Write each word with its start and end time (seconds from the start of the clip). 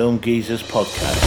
Welcome 0.00 0.18
to 0.18 0.30
the 0.30 0.32
Film 0.32 0.42
Geezers 0.42 0.62
podcast. 0.62 1.20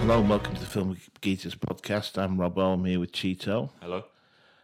Hello 0.00 0.20
and 0.20 0.30
welcome 0.30 0.54
to 0.54 0.60
the 0.60 0.66
Film 0.66 0.96
Geezers 1.20 1.54
podcast. 1.54 2.16
I'm 2.16 2.40
Rob 2.40 2.58
I'm 2.58 2.86
here 2.86 2.98
with 2.98 3.12
Cheeto. 3.12 3.72
Hello. 3.82 4.06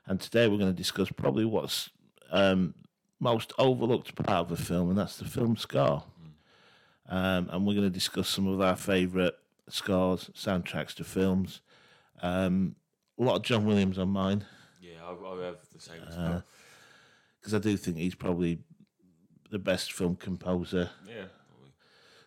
And 0.06 0.18
today 0.18 0.48
we're 0.48 0.56
going 0.56 0.72
to 0.72 0.76
discuss 0.76 1.10
probably 1.10 1.44
what's 1.44 1.90
um, 2.30 2.72
most 3.18 3.52
overlooked 3.58 4.14
part 4.14 4.30
of 4.30 4.48
the 4.48 4.56
film, 4.56 4.88
and 4.88 4.98
that's 4.98 5.18
the 5.18 5.26
film 5.26 5.58
score. 5.58 6.04
Um, 7.10 7.50
and 7.52 7.66
we're 7.66 7.74
going 7.74 7.86
to 7.86 7.90
discuss 7.90 8.30
some 8.30 8.46
of 8.46 8.58
our 8.62 8.76
favourite 8.76 9.34
scores, 9.68 10.30
soundtracks 10.34 10.94
to 10.94 11.04
films. 11.04 11.60
Um, 12.22 12.76
a 13.20 13.22
lot 13.22 13.36
of 13.36 13.42
John 13.42 13.66
Williams 13.66 13.98
on 13.98 14.08
mine 14.08 14.44
Yeah, 14.80 15.04
I, 15.04 15.10
I 15.10 15.44
have 15.44 15.58
the 15.72 15.80
same 15.80 16.00
as 16.08 16.16
well. 16.16 16.42
because 17.38 17.54
I 17.54 17.58
do 17.58 17.76
think 17.76 17.98
he's 17.98 18.14
probably 18.14 18.58
the 19.50 19.58
best 19.58 19.92
film 19.92 20.16
composer. 20.16 20.90
Yeah. 21.06 21.24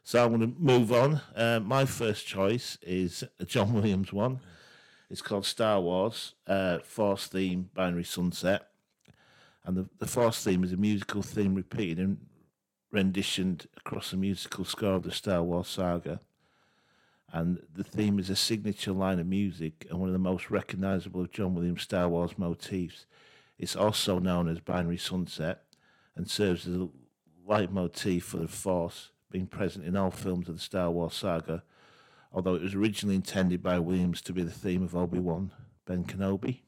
So 0.03 0.23
I'm 0.23 0.35
going 0.37 0.53
to 0.53 0.59
move 0.59 0.91
on. 0.91 1.21
Uh, 1.35 1.61
my 1.63 1.85
first 1.85 2.27
choice 2.27 2.77
is 2.81 3.23
a 3.39 3.45
John 3.45 3.73
Williams 3.73 4.11
one. 4.11 4.41
It's 5.09 5.21
called 5.21 5.45
Star 5.45 5.79
Wars 5.79 6.33
uh, 6.47 6.79
Force 6.79 7.27
Theme 7.27 7.69
Binary 7.73 8.03
Sunset. 8.03 8.67
And 9.65 9.77
the, 9.77 9.89
the 9.99 10.07
Force 10.07 10.43
theme 10.43 10.63
is 10.65 10.73
a 10.73 10.77
musical 10.77 11.21
theme 11.21 11.55
repeated 11.55 11.99
and 11.99 12.17
renditioned 12.91 13.67
across 13.77 14.11
the 14.11 14.17
musical 14.17 14.65
score 14.65 14.95
of 14.95 15.03
the 15.03 15.11
Star 15.11 15.41
Wars 15.41 15.69
saga. 15.69 16.19
And 17.33 17.59
the 17.73 17.83
theme 17.83 18.19
is 18.19 18.29
a 18.29 18.35
signature 18.35 18.91
line 18.91 19.19
of 19.19 19.25
music 19.25 19.87
and 19.89 19.99
one 19.99 20.07
of 20.07 20.13
the 20.13 20.19
most 20.19 20.51
recognizable 20.51 21.21
of 21.21 21.31
John 21.31 21.55
Williams' 21.55 21.81
Star 21.81 22.07
Wars 22.07 22.37
motifs. 22.37 23.07
It's 23.57 23.75
also 23.75 24.19
known 24.19 24.47
as 24.47 24.59
Binary 24.59 24.97
Sunset 24.97 25.63
and 26.15 26.29
serves 26.29 26.67
as 26.67 26.75
a 26.75 26.89
leitmotif 27.47 28.23
for 28.23 28.37
the 28.37 28.47
Force, 28.47 29.09
being 29.31 29.47
present 29.47 29.83
in 29.83 29.97
all 29.97 30.11
films 30.11 30.47
of 30.47 30.55
the 30.55 30.61
Star 30.61 30.91
Wars 30.91 31.15
saga, 31.15 31.63
although 32.31 32.53
it 32.53 32.61
was 32.61 32.75
originally 32.75 33.15
intended 33.15 33.63
by 33.63 33.79
Williams 33.79 34.21
to 34.21 34.31
be 34.33 34.43
the 34.43 34.51
theme 34.51 34.83
of 34.83 34.95
Obi 34.95 35.17
Wan 35.17 35.51
Ben 35.85 36.03
Kenobi. 36.03 36.59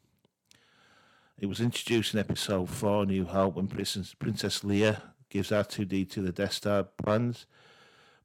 It 1.37 1.45
was 1.45 1.59
introduced 1.59 2.15
in 2.15 2.19
Episode 2.19 2.71
4, 2.71 3.05
New 3.05 3.25
Hope, 3.25 3.55
when 3.55 3.67
Princess, 3.67 4.15
Princess 4.15 4.61
Leia 4.61 5.01
gives 5.29 5.51
R2D2 5.51 6.25
the 6.25 6.31
Death 6.31 6.53
Star 6.53 6.83
plans, 6.83 7.45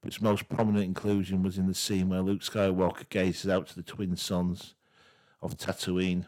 its 0.05 0.21
most 0.21 0.49
prominent 0.49 0.85
inclusion 0.85 1.43
was 1.43 1.59
in 1.59 1.67
the 1.67 1.75
scene 1.75 2.09
where 2.09 2.23
Luke 2.23 2.41
Skywalker 2.41 3.09
gazes 3.09 3.51
out 3.51 3.67
to 3.69 3.77
the 3.77 3.83
twin 3.83 4.17
suns 4.17 4.75
of 5.43 5.57
Tatooine, 5.57 6.27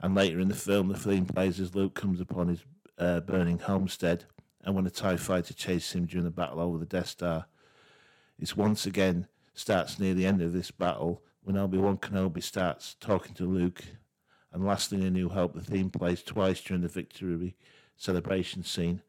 and 0.00 0.14
later 0.14 0.40
in 0.40 0.48
the 0.48 0.54
film, 0.54 0.88
the 0.88 0.98
theme 0.98 1.26
plays 1.26 1.60
as 1.60 1.74
Luke 1.74 1.94
comes 1.94 2.20
upon 2.20 2.48
his 2.48 2.64
uh, 2.98 3.20
burning 3.20 3.58
homestead, 3.58 4.24
and 4.64 4.74
when 4.74 4.86
a 4.86 4.90
TIE 4.90 5.16
fighter 5.16 5.54
chases 5.54 5.92
him 5.92 6.06
during 6.06 6.24
the 6.24 6.30
battle 6.30 6.60
over 6.60 6.78
the 6.78 6.86
Death 6.86 7.08
Star. 7.08 7.46
It's 8.38 8.56
once 8.56 8.86
again 8.86 9.26
starts 9.54 9.98
near 9.98 10.14
the 10.14 10.26
end 10.26 10.40
of 10.40 10.52
this 10.52 10.70
battle 10.70 11.22
when 11.42 11.56
Obi 11.56 11.78
Wan 11.78 11.98
Kenobi 11.98 12.42
starts 12.42 12.96
talking 13.00 13.34
to 13.34 13.44
Luke, 13.44 13.84
and 14.52 14.64
lastly, 14.64 14.98
in 14.98 15.06
A 15.06 15.10
New 15.10 15.28
Hope, 15.28 15.54
the 15.54 15.60
theme 15.60 15.90
plays 15.90 16.22
twice 16.22 16.60
during 16.60 16.82
the 16.82 16.88
victory 16.88 17.56
celebration 17.96 18.64
scene. 18.64 19.02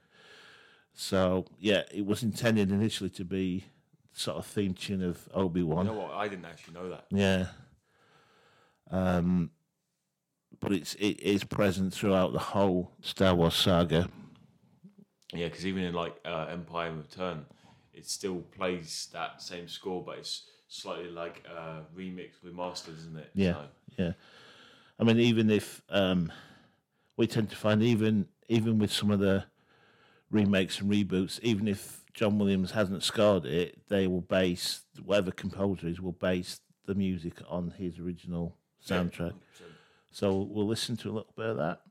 So, 0.93 1.45
yeah, 1.57 1.83
it 1.93 2.05
was 2.05 2.23
intended 2.23 2.71
initially 2.71 3.09
to 3.11 3.25
be 3.25 3.65
sort 4.13 4.37
of 4.37 4.45
theme 4.45 4.73
tune 4.73 5.03
of 5.03 5.27
Obi 5.33 5.63
Wan. 5.63 5.85
You 5.85 5.91
know 5.93 5.99
what? 5.99 6.11
I 6.11 6.27
didn't 6.27 6.45
actually 6.45 6.73
know 6.75 6.89
that. 6.89 7.05
Yeah. 7.11 7.47
Um, 8.89 9.51
but 10.59 10.73
it's 10.73 10.95
it 10.95 11.19
is 11.21 11.43
present 11.43 11.93
throughout 11.93 12.33
the 12.33 12.39
whole 12.39 12.91
Star 13.01 13.33
Wars 13.33 13.55
saga. 13.55 14.09
Yeah, 15.33 15.47
because 15.47 15.65
even 15.65 15.83
in 15.83 15.93
like 15.93 16.15
uh, 16.25 16.47
Empire 16.51 16.89
and 16.89 16.97
Return, 16.97 17.45
it 17.93 18.07
still 18.07 18.41
plays 18.57 19.07
that 19.13 19.41
same 19.41 19.67
score, 19.67 20.03
but 20.03 20.17
it's 20.17 20.43
slightly 20.67 21.09
like 21.09 21.43
uh, 21.49 21.79
remixed 21.97 22.43
with 22.43 22.53
masters, 22.53 22.99
isn't 22.99 23.17
it? 23.17 23.29
Yeah. 23.33 23.53
So, 23.53 23.67
Yeah, 23.97 24.11
I 24.99 25.03
mean, 25.03 25.19
even 25.19 25.49
if 25.49 25.81
um, 25.89 26.31
we 27.17 27.27
tend 27.27 27.49
to 27.49 27.55
find 27.55 27.81
even 27.81 28.27
even 28.49 28.77
with 28.77 28.91
some 28.91 29.09
of 29.09 29.19
the 29.19 29.45
remakes 30.29 30.81
and 30.81 30.91
reboots, 30.91 31.39
even 31.41 31.67
if 31.67 32.00
John 32.13 32.37
Williams 32.39 32.71
hasn't 32.71 33.03
scored 33.03 33.45
it, 33.45 33.87
they 33.87 34.07
will 34.07 34.21
base 34.21 34.81
whatever 35.03 35.31
composer 35.31 35.87
is 35.87 36.01
will 36.01 36.11
base 36.13 36.59
the 36.85 36.95
music 36.95 37.35
on 37.47 37.71
his 37.71 37.99
original 37.99 38.57
soundtrack. 38.85 39.33
so- 39.57 39.65
So 40.13 40.41
we'll 40.41 40.67
listen 40.67 40.97
to 40.97 41.09
a 41.09 41.13
little 41.13 41.33
bit 41.37 41.45
of 41.47 41.57
that. 41.57 41.81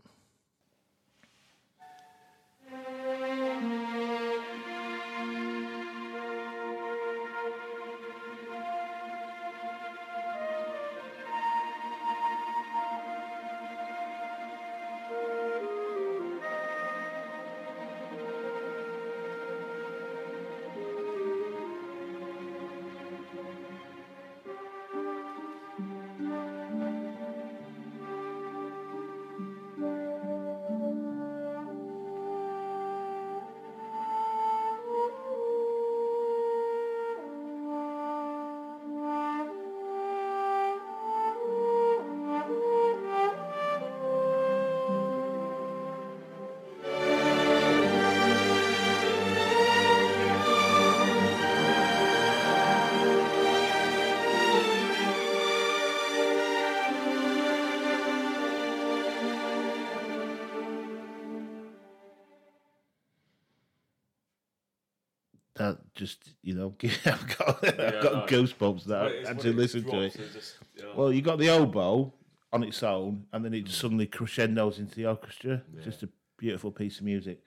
Just 66.01 66.19
you 66.43 66.55
know, 66.55 66.75
I've 66.83 67.39
got, 67.39 67.65
I've 67.65 68.03
got 68.03 68.13
no. 68.13 68.27
goosebumps 68.27 68.87
But 68.87 68.89
that 68.89 69.03
I 69.03 69.05
when 69.17 69.27
had 69.27 69.41
to 69.41 69.53
listen 69.53 69.85
to 69.85 70.01
it. 70.01 70.17
it 70.17 70.33
just, 70.33 70.57
yeah. 70.77 70.85
Well, 70.97 71.13
you 71.13 71.23
got 71.23 71.39
the 71.39 71.51
oboe 71.51 72.13
on 72.53 72.65
its 72.65 72.83
own, 72.83 73.27
and 73.33 73.45
then 73.45 73.55
it 73.55 73.69
suddenly 73.69 74.07
crescendos 74.07 74.79
into 74.81 74.97
the 74.97 75.07
orchestra. 75.07 75.63
It's 75.77 75.85
Just 75.85 76.03
a 76.03 76.09
beautiful 76.37 76.73
piece 76.73 76.99
of 76.99 77.05
music. 77.05 77.39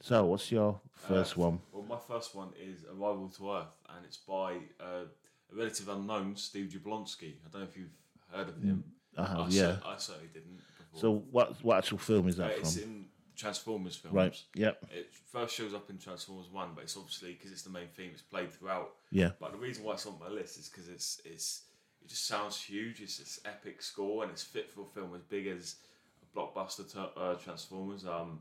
So, 0.00 0.24
what's 0.24 0.50
your 0.50 0.80
first 0.94 1.36
one? 1.36 1.60
Well, 1.72 1.84
my 1.88 1.98
first 2.12 2.34
one 2.34 2.48
is 2.60 2.84
Arrival 2.92 3.28
to 3.36 3.50
Earth, 3.52 3.74
and 3.94 4.04
it's 4.04 4.16
by 4.18 4.54
uh, 4.80 5.04
a 5.52 5.54
relative 5.56 5.88
unknown, 5.88 6.36
Steve 6.36 6.66
Jablonsky. 6.72 7.34
I 7.44 7.48
don't 7.52 7.62
know 7.62 7.68
if 7.68 7.76
you've 7.76 7.96
heard 8.32 8.48
of 8.48 8.60
him. 8.62 8.82
I 9.16 9.24
have, 9.26 9.38
I, 9.38 9.46
yeah. 9.48 9.60
cer- 9.60 9.80
I 9.86 9.96
certainly 9.96 10.28
didn't. 10.34 10.60
Before. 10.92 11.00
So, 11.00 11.24
what 11.30 11.64
what 11.64 11.78
actual 11.78 11.98
film 11.98 12.28
is 12.28 12.38
Uh, 12.38 12.48
that 12.48 12.58
it's 12.58 12.78
from? 12.80 13.05
Transformers 13.36 13.96
films. 13.96 14.14
Right. 14.14 14.42
Yep. 14.54 14.86
It 14.90 15.14
first 15.30 15.54
shows 15.54 15.74
up 15.74 15.90
in 15.90 15.98
Transformers 15.98 16.50
One, 16.50 16.70
but 16.74 16.84
it's 16.84 16.96
obviously 16.96 17.32
because 17.34 17.52
it's 17.52 17.62
the 17.62 17.70
main 17.70 17.88
theme. 17.88 18.10
It's 18.12 18.22
played 18.22 18.52
throughout. 18.52 18.92
Yeah. 19.10 19.30
But 19.40 19.52
the 19.52 19.58
reason 19.58 19.84
why 19.84 19.94
it's 19.94 20.06
on 20.06 20.18
my 20.18 20.28
list 20.28 20.58
is 20.58 20.68
because 20.68 20.88
it's 20.88 21.20
it's 21.24 21.62
it 22.02 22.08
just 22.08 22.26
sounds 22.26 22.60
huge. 22.60 23.00
It's 23.00 23.18
this 23.18 23.40
epic 23.44 23.82
score 23.82 24.22
and 24.22 24.32
it's 24.32 24.42
fit 24.42 24.70
for 24.70 24.82
a 24.82 24.86
film 24.86 25.14
as 25.14 25.22
big 25.22 25.46
as 25.46 25.76
a 26.22 26.38
blockbuster 26.38 26.90
to, 26.92 27.00
uh, 27.20 27.34
Transformers. 27.34 28.06
Um, 28.06 28.40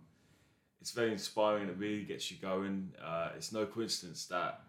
it's 0.80 0.92
very 0.92 1.12
inspiring. 1.12 1.68
It 1.68 1.78
really 1.78 2.04
gets 2.04 2.30
you 2.32 2.38
going. 2.38 2.92
Uh, 3.04 3.30
it's 3.36 3.52
no 3.52 3.66
coincidence 3.66 4.26
that 4.28 4.62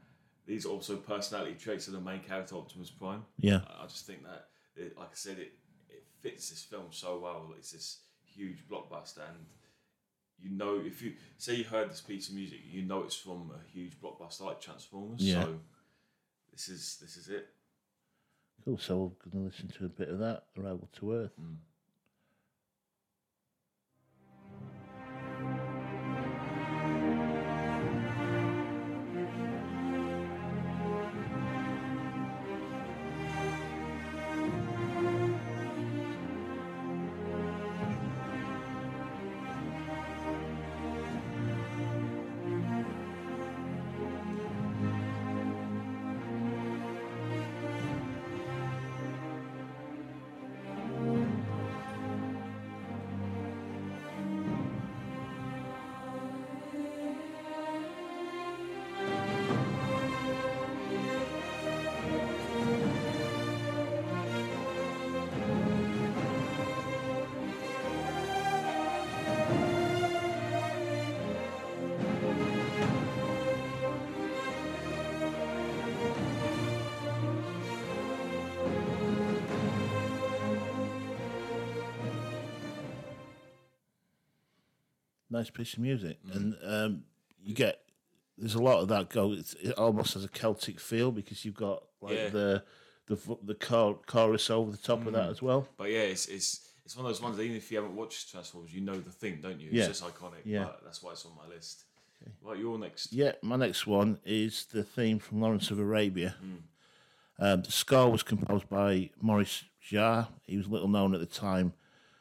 these 0.47 0.65
are 0.65 0.71
also 0.71 0.97
personality 0.97 1.55
traits 1.55 1.89
of 1.89 1.93
the 1.93 2.01
main 2.01 2.21
character, 2.21 2.55
Optimus 2.57 2.91
Prime. 2.91 3.25
Yeah. 3.39 3.61
I 3.69 3.85
I 3.85 3.87
just 3.87 4.07
think 4.07 4.23
that, 4.25 4.49
it, 4.77 4.97
like 4.97 5.09
I 5.09 5.15
said, 5.15 5.39
it 5.39 5.53
it 5.89 6.05
fits 6.21 6.51
this 6.51 6.63
film 6.63 6.87
so 6.91 7.19
well. 7.19 7.53
It's 7.59 7.73
this 7.73 7.99
huge 8.25 8.67
blockbuster, 8.69 9.19
and 9.29 9.47
you 10.41 10.51
know 10.51 10.81
if 10.85 11.03
you 11.03 11.15
say 11.39 11.55
you 11.55 11.65
heard 11.65 11.91
this 11.91 12.01
piece 12.01 12.29
of 12.29 12.35
music, 12.35 12.59
you 12.69 12.83
know 12.83 13.03
it's 13.03 13.17
from 13.17 13.53
a 13.55 13.71
huge 13.73 14.01
blockbuster 14.01 14.43
like 14.43 14.61
Transformers. 14.61 15.21
Yeah. 15.21 15.45
So 15.45 15.55
this 16.53 16.69
is 16.69 16.99
this 17.01 17.17
is 17.17 17.29
it. 17.29 17.49
Cool. 18.65 18.79
So, 18.79 19.15
we're 19.25 19.31
going 19.31 19.45
to 19.45 19.51
listen 19.53 19.69
to 19.79 19.85
a 19.85 19.89
bit 19.89 20.09
of 20.09 20.19
that, 20.19 20.47
Arrival 20.59 20.89
to 20.99 21.13
Earth. 21.13 21.31
Mm. 21.41 21.55
Nice 85.37 85.51
piece 85.51 85.73
of 85.75 85.81
music, 85.81 86.19
and 86.33 86.57
um, 86.65 87.03
you 87.45 87.55
get 87.55 87.81
there's 88.39 88.55
a 88.55 88.63
lot 88.63 88.81
of 88.81 88.89
that 88.89 89.09
go. 89.09 89.33
It's, 89.33 89.55
it 89.55 89.73
almost 89.79 90.15
has 90.15 90.25
a 90.25 90.29
Celtic 90.29 90.79
feel 90.81 91.11
because 91.11 91.45
you've 91.45 91.55
got 91.57 91.83
like 92.01 92.15
Yeah. 92.17 92.29
the 92.31 92.63
the 93.07 93.17
the 93.45 93.55
chor- 93.55 94.01
chorus 94.07 94.51
over 94.51 94.71
the 94.71 94.77
top 94.77 95.07
of 95.07 95.13
that 95.15 95.29
as 95.31 95.41
well. 95.43 95.67
But 95.77 95.91
yeah, 95.91 96.01
it's 96.01 96.27
it's 96.27 96.69
it's 96.85 96.97
one 96.97 97.07
of 97.07 97.11
those 97.11 97.23
ones. 97.23 97.37
That 97.37 97.43
even 97.45 97.57
if 97.57 97.71
you 97.71 97.79
haven't 97.79 97.97
watched 97.97 98.31
Transformers, 98.31 98.73
you 98.75 98.81
know 98.81 98.99
the 98.99 99.11
thing, 99.11 99.41
don't 99.43 99.61
you? 99.61 99.69
It's 99.69 99.77
Yeah. 99.77 99.87
just 99.89 100.05
iconic. 100.05 100.43
Yeah. 100.45 100.65
But 100.65 100.81
that's 100.85 101.03
why 101.03 101.13
it's 101.13 101.25
on 101.25 101.33
my 101.37 101.47
list. 101.55 101.85
Right, 102.43 102.59
you're 102.59 102.79
next. 102.79 103.13
Yeah, 103.13 103.33
my 103.43 103.57
next 103.57 103.87
one 103.87 104.19
is 104.25 104.65
the 104.73 104.83
theme 104.83 105.19
from 105.19 105.41
Lawrence 105.41 105.71
of 105.71 105.79
Arabia. 105.79 106.35
Um, 107.39 107.63
the 107.63 107.71
score 107.71 108.11
was 108.11 108.23
composed 108.23 108.69
by 108.69 109.11
Maurice 109.21 109.65
Jarre. 109.87 110.27
He 110.45 110.57
was 110.57 110.67
little 110.67 110.89
known 110.89 111.13
at 111.15 111.21
the 111.21 111.27
time, 111.27 111.75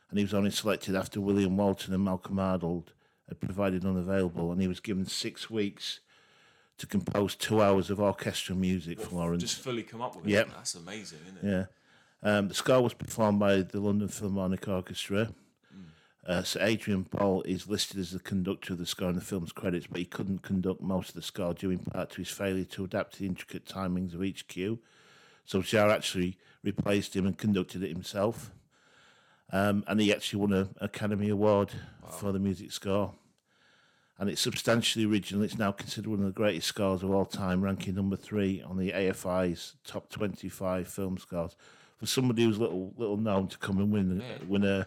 and 0.10 0.20
he 0.20 0.26
was 0.26 0.34
only 0.34 0.52
selected 0.52 0.96
after 0.96 1.22
William 1.22 1.56
Walton 1.58 1.94
and 1.94 2.04
Malcolm 2.04 2.38
Arnold 2.40 2.92
had 3.28 3.40
provided 3.40 3.86
unavailable, 3.86 4.52
and 4.52 4.62
he 4.62 4.68
was 4.68 4.80
given 4.80 5.06
six 5.06 5.50
weeks 5.50 6.00
to 6.78 6.86
compose 6.86 7.36
two 7.36 7.62
hours 7.62 7.90
of 7.90 8.00
orchestral 8.00 8.58
music 8.58 9.00
for 9.00 9.16
Lawrence. 9.16 9.44
Just 9.44 9.62
fully 9.62 9.84
come 9.84 10.02
up 10.02 10.16
with 10.16 10.26
it. 10.26 10.32
Yep. 10.32 10.50
That's 10.56 10.76
amazing, 10.76 11.20
isn't 11.26 11.50
it? 11.50 11.70
Yeah. 12.24 12.38
Um, 12.38 12.48
the 12.48 12.54
score 12.54 12.82
was 12.82 12.94
performed 12.94 13.40
by 13.40 13.62
the 13.62 13.80
London 13.80 14.08
Philharmonic 14.08 14.68
Orchestra. 14.68 15.30
Uh, 16.28 16.42
Sir 16.42 16.60
Adrian 16.64 17.06
Boult 17.06 17.46
is 17.46 17.68
listed 17.68 18.00
as 18.00 18.10
the 18.10 18.20
conductor 18.20 18.74
of 18.74 18.80
the 18.80 18.86
score 18.88 19.10
in 19.10 19.16
the 19.16 19.22
film's 19.22 19.52
credits, 19.52 19.86
but 19.86 20.00
he 20.00 20.06
couldn't 20.06 20.42
conduct 20.42 20.82
most 20.82 21.10
of 21.10 21.16
the 21.16 21.22
score 21.22 21.54
due 21.54 21.70
in 21.70 21.78
part 21.78 22.10
to 22.12 22.18
his 22.18 22.30
failure 22.30 22.64
to 22.64 22.84
adapt 22.84 23.14
to 23.14 23.20
the 23.20 23.28
intricate 23.28 23.66
timings 23.66 24.16
of 24.16 24.24
each 24.24 24.48
cue. 24.48 24.80
So 25.46 25.60
Jarre 25.60 25.92
actually 25.92 26.40
replaced 26.64 27.16
him 27.16 27.28
and 27.28 27.38
conducted 27.38 27.84
it 27.84 27.90
himself. 27.90 28.52
Um, 29.52 29.84
and 29.88 30.00
he 30.00 30.14
actually 30.14 30.40
won 30.42 30.54
an 30.54 30.70
Academy 30.82 31.30
Award 31.30 31.72
for 32.10 32.32
the 32.32 32.40
music 32.40 32.72
score. 32.72 33.14
And 34.18 34.30
it's 34.30 34.42
substantially 34.42 35.06
original. 35.06 35.44
It's 35.44 35.58
now 35.58 35.72
considered 35.74 36.10
one 36.10 36.20
of 36.20 36.26
the 36.26 36.32
greatest 36.32 36.68
scores 36.68 37.04
of 37.04 37.12
all 37.12 37.26
time, 37.26 37.62
ranking 37.62 37.96
number 37.96 38.16
three 38.16 38.62
on 38.62 38.78
the 38.78 38.92
AFI's 38.92 39.76
top 39.86 40.10
25 40.10 40.88
film 40.88 41.18
scores. 41.18 41.56
For 41.98 42.06
somebody 42.06 42.44
who's 42.44 42.58
little 42.58 42.94
little 42.98 43.18
known 43.18 43.48
to 43.50 43.58
come 43.58 43.78
and 43.78 43.92
win 43.92 44.24
win 44.48 44.64
a, 44.64 44.80
you 44.80 44.86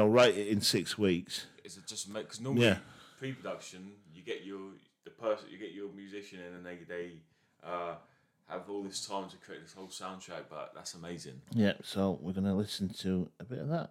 know, 0.00 0.06
write 0.06 0.36
it 0.36 0.48
in 0.48 0.60
six 0.60 0.96
weeks. 0.98 1.46
Is 1.64 1.76
it 1.76 1.86
just 1.86 2.12
because 2.12 2.40
normally 2.40 2.66
Yeah. 2.66 2.78
pre-production 3.18 3.92
you 4.14 4.22
get 4.22 4.44
your 4.44 4.60
the 5.04 5.10
person 5.10 5.48
you 5.50 5.58
get 5.58 5.72
your 5.72 5.90
musician 5.92 6.40
in 6.40 6.54
and 6.54 6.64
they 6.64 6.76
they 6.88 7.12
uh, 7.64 7.94
have 8.48 8.68
all 8.68 8.82
this 8.82 9.06
time 9.06 9.28
to 9.28 9.36
create 9.36 9.62
this 9.62 9.74
whole 9.74 9.88
soundtrack, 9.88 10.44
but 10.48 10.72
that's 10.74 10.94
amazing. 10.94 11.40
Yeah, 11.52 11.74
so 11.82 12.18
we're 12.20 12.32
going 12.32 12.44
to 12.44 12.54
listen 12.54 12.88
to 13.00 13.28
a 13.40 13.44
bit 13.44 13.58
of 13.58 13.68
that. 13.68 13.90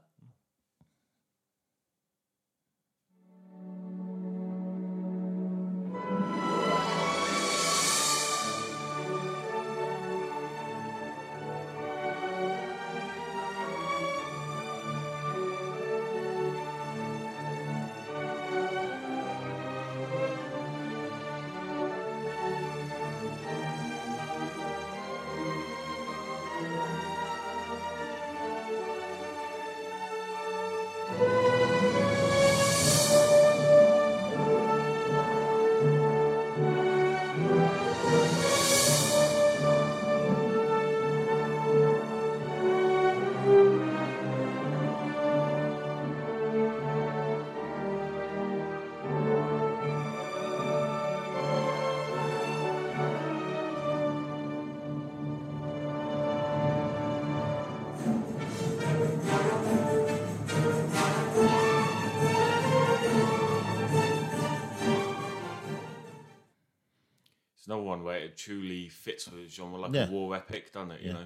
Truly 68.47 68.89
fits 68.89 69.27
with 69.29 69.43
the 69.43 69.49
genre, 69.49 69.79
like 69.79 69.93
Yeah. 69.93 70.07
a 70.07 70.11
war 70.11 70.35
epic, 70.35 70.71
doesn't 70.73 70.91
it? 70.91 71.01
You 71.01 71.13
know. 71.13 71.25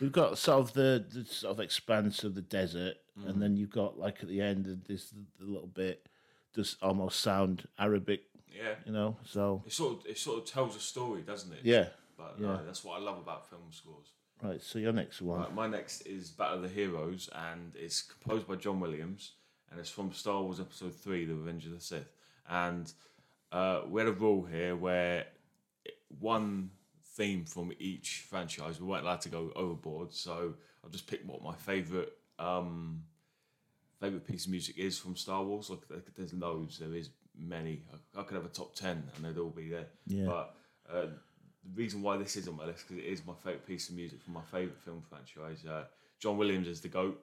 We've 0.00 0.12
got 0.12 0.36
sort 0.38 0.60
of 0.60 0.72
the, 0.74 1.04
the 1.10 1.24
sort 1.24 1.52
of 1.52 1.60
expanse 1.60 2.22
of 2.24 2.34
the 2.34 2.42
desert, 2.42 2.96
and 3.26 3.40
then 3.42 3.56
you've 3.56 3.70
got 3.70 3.98
like 3.98 4.22
at 4.22 4.28
the 4.28 4.40
end 4.42 4.66
of 4.66 4.84
this 4.86 5.10
the 5.38 5.44
little 5.46 5.68
bit 5.68 6.06
does 6.54 6.76
almost 6.82 7.20
sound 7.20 7.66
Arabic, 7.78 8.22
Yeah. 8.54 8.74
you 8.84 8.92
know. 8.92 9.16
So 9.24 9.62
It 9.66 9.72
sort 9.72 10.00
of 10.00 10.06
it 10.06 10.18
sort 10.18 10.38
of 10.38 10.44
tells 10.44 10.76
a 10.76 10.80
story, 10.80 11.22
doesn't 11.22 11.52
it? 11.52 11.60
yeah, 11.64 11.88
But 12.16 12.36
yeah. 12.38 12.58
that's 12.66 12.84
what 12.84 13.00
I 13.00 13.02
love 13.02 13.18
about 13.18 13.48
film 13.48 13.62
scores. 13.70 14.08
right. 14.42 14.60
So 14.62 14.78
your 14.78 14.92
next 14.92 15.22
one, 15.22 15.40
Right, 15.40 15.54
my 15.54 15.66
next 15.66 16.02
is 16.02 16.30
Battle 16.30 16.56
of 16.56 16.62
the 16.62 16.68
Heroes, 16.68 17.28
and 17.34 17.74
it's 17.74 18.02
composed 18.02 18.46
by 18.46 18.56
John 18.56 18.80
Williams, 18.80 19.32
and 19.70 19.80
it's 19.80 19.90
from 19.90 20.12
Star 20.12 20.42
Wars 20.42 20.60
Episode 20.60 20.94
Three: 20.94 21.24
The 21.24 21.34
Revenge 21.34 21.64
of 21.66 21.72
the 21.72 21.80
Sith. 21.80 22.12
And 22.48 22.92
uh, 23.50 23.80
we 23.88 24.00
had 24.02 24.08
a 24.08 24.12
rule 24.12 24.44
here 24.44 24.76
where 24.76 25.26
one 26.20 26.70
theme 27.14 27.44
from 27.44 27.72
each 27.78 28.26
franchise. 28.28 28.80
We 28.80 28.86
weren't 28.86 29.04
allowed 29.04 29.22
to 29.22 29.28
go 29.28 29.52
overboard, 29.56 30.12
so 30.12 30.54
I'll 30.84 30.90
just 30.90 31.06
pick 31.06 31.22
what 31.26 31.42
my 31.42 31.54
favorite 31.54 32.12
um, 32.38 33.02
favorite 34.00 34.26
piece 34.26 34.44
of 34.44 34.50
music 34.50 34.78
is 34.78 34.98
from 34.98 35.16
Star 35.16 35.42
Wars. 35.42 35.70
Like 35.70 35.80
there's 36.14 36.34
loads, 36.34 36.78
there 36.78 36.94
is 36.94 37.10
many. 37.38 37.82
I, 37.92 38.20
I 38.20 38.22
could 38.24 38.36
have 38.36 38.44
a 38.44 38.48
top 38.48 38.74
ten, 38.74 39.02
and 39.16 39.24
they'd 39.24 39.40
all 39.40 39.50
be 39.50 39.70
there. 39.70 39.86
Yeah. 40.06 40.26
But 40.26 40.54
uh, 40.92 41.06
the 41.64 41.74
reason 41.74 42.02
why 42.02 42.16
this 42.16 42.36
is 42.36 42.48
on 42.48 42.56
my 42.56 42.66
list 42.66 42.86
because 42.86 43.02
it 43.02 43.08
is 43.08 43.26
my 43.26 43.34
favorite 43.42 43.66
piece 43.66 43.88
of 43.88 43.96
music 43.96 44.22
from 44.22 44.34
my 44.34 44.42
favorite 44.42 44.80
film 44.84 45.02
franchise. 45.08 45.64
Uh, 45.66 45.84
John 46.20 46.36
Williams 46.38 46.68
is 46.68 46.80
the 46.80 46.88
goat 46.88 47.20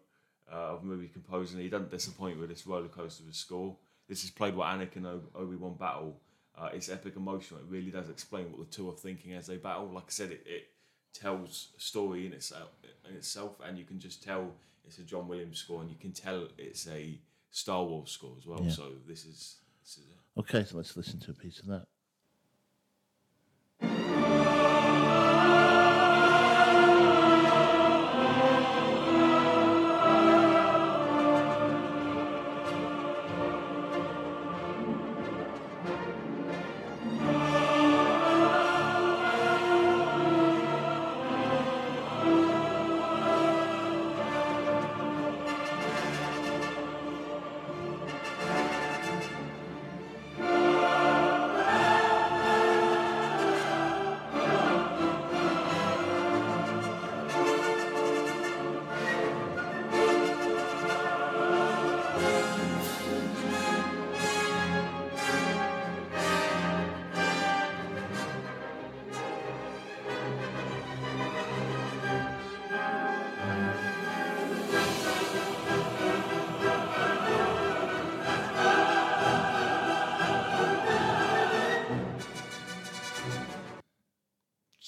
uh, 0.52 0.74
of 0.74 0.84
movie 0.84 1.08
composer, 1.08 1.56
and 1.56 1.63
he 1.63 1.70
doesn't 1.70 1.92
disappoint 1.92 2.40
with 2.40 2.50
this 2.50 2.68
roller 2.68 2.88
coaster 2.88 3.24
of 3.24 3.30
a 3.30 3.34
score. 3.34 3.75
This 4.08 4.24
is 4.24 4.32
played 4.32 4.58
by 4.58 4.75
Anakin 4.75 5.06
and 5.06 5.22
Obi 5.36 5.56
Wan 5.56 5.75
battle. 5.80 6.18
Uh, 6.58 6.70
it's 6.74 6.90
epic 6.90 7.16
emotional. 7.16 7.60
It 7.60 7.66
really 7.68 7.92
does 7.92 8.10
explain 8.10 8.52
what 8.52 8.60
the 8.60 8.76
two 8.76 8.90
are 8.90 8.94
thinking 8.94 9.34
as 9.34 9.48
they 9.48 9.58
battle. 9.58 9.90
Like 9.92 10.06
I 10.08 10.12
said, 10.12 10.32
it, 10.32 10.44
it 10.46 10.68
tells 11.14 11.70
a 11.78 11.82
story 11.82 12.26
in 12.26 12.34
itself, 12.34 12.70
in 13.10 13.16
itself, 13.16 13.58
and 13.66 13.78
you 13.78 13.86
can 13.86 14.00
just 14.00 14.24
tell 14.24 14.52
it's 14.86 15.00
a 15.00 15.04
John 15.04 15.28
Williams 15.28 15.60
score, 15.60 15.82
and 15.82 15.90
you 15.90 15.98
can 16.00 16.12
tell 16.12 16.48
it's 16.58 16.88
a 16.88 17.20
Star 17.52 17.84
Wars 17.84 18.12
score 18.12 18.34
as 18.38 18.46
well. 18.46 18.62
Yeah. 18.64 18.72
So 18.72 18.92
this 19.08 19.26
is 19.26 19.58
this 19.84 19.98
is 19.98 20.06
it. 20.12 20.40
okay. 20.40 20.64
So 20.64 20.78
let's 20.78 20.96
listen 20.96 21.20
to 21.22 21.32
a 21.32 21.36
piece 21.36 21.60
of 21.60 21.68
that. 21.68 21.86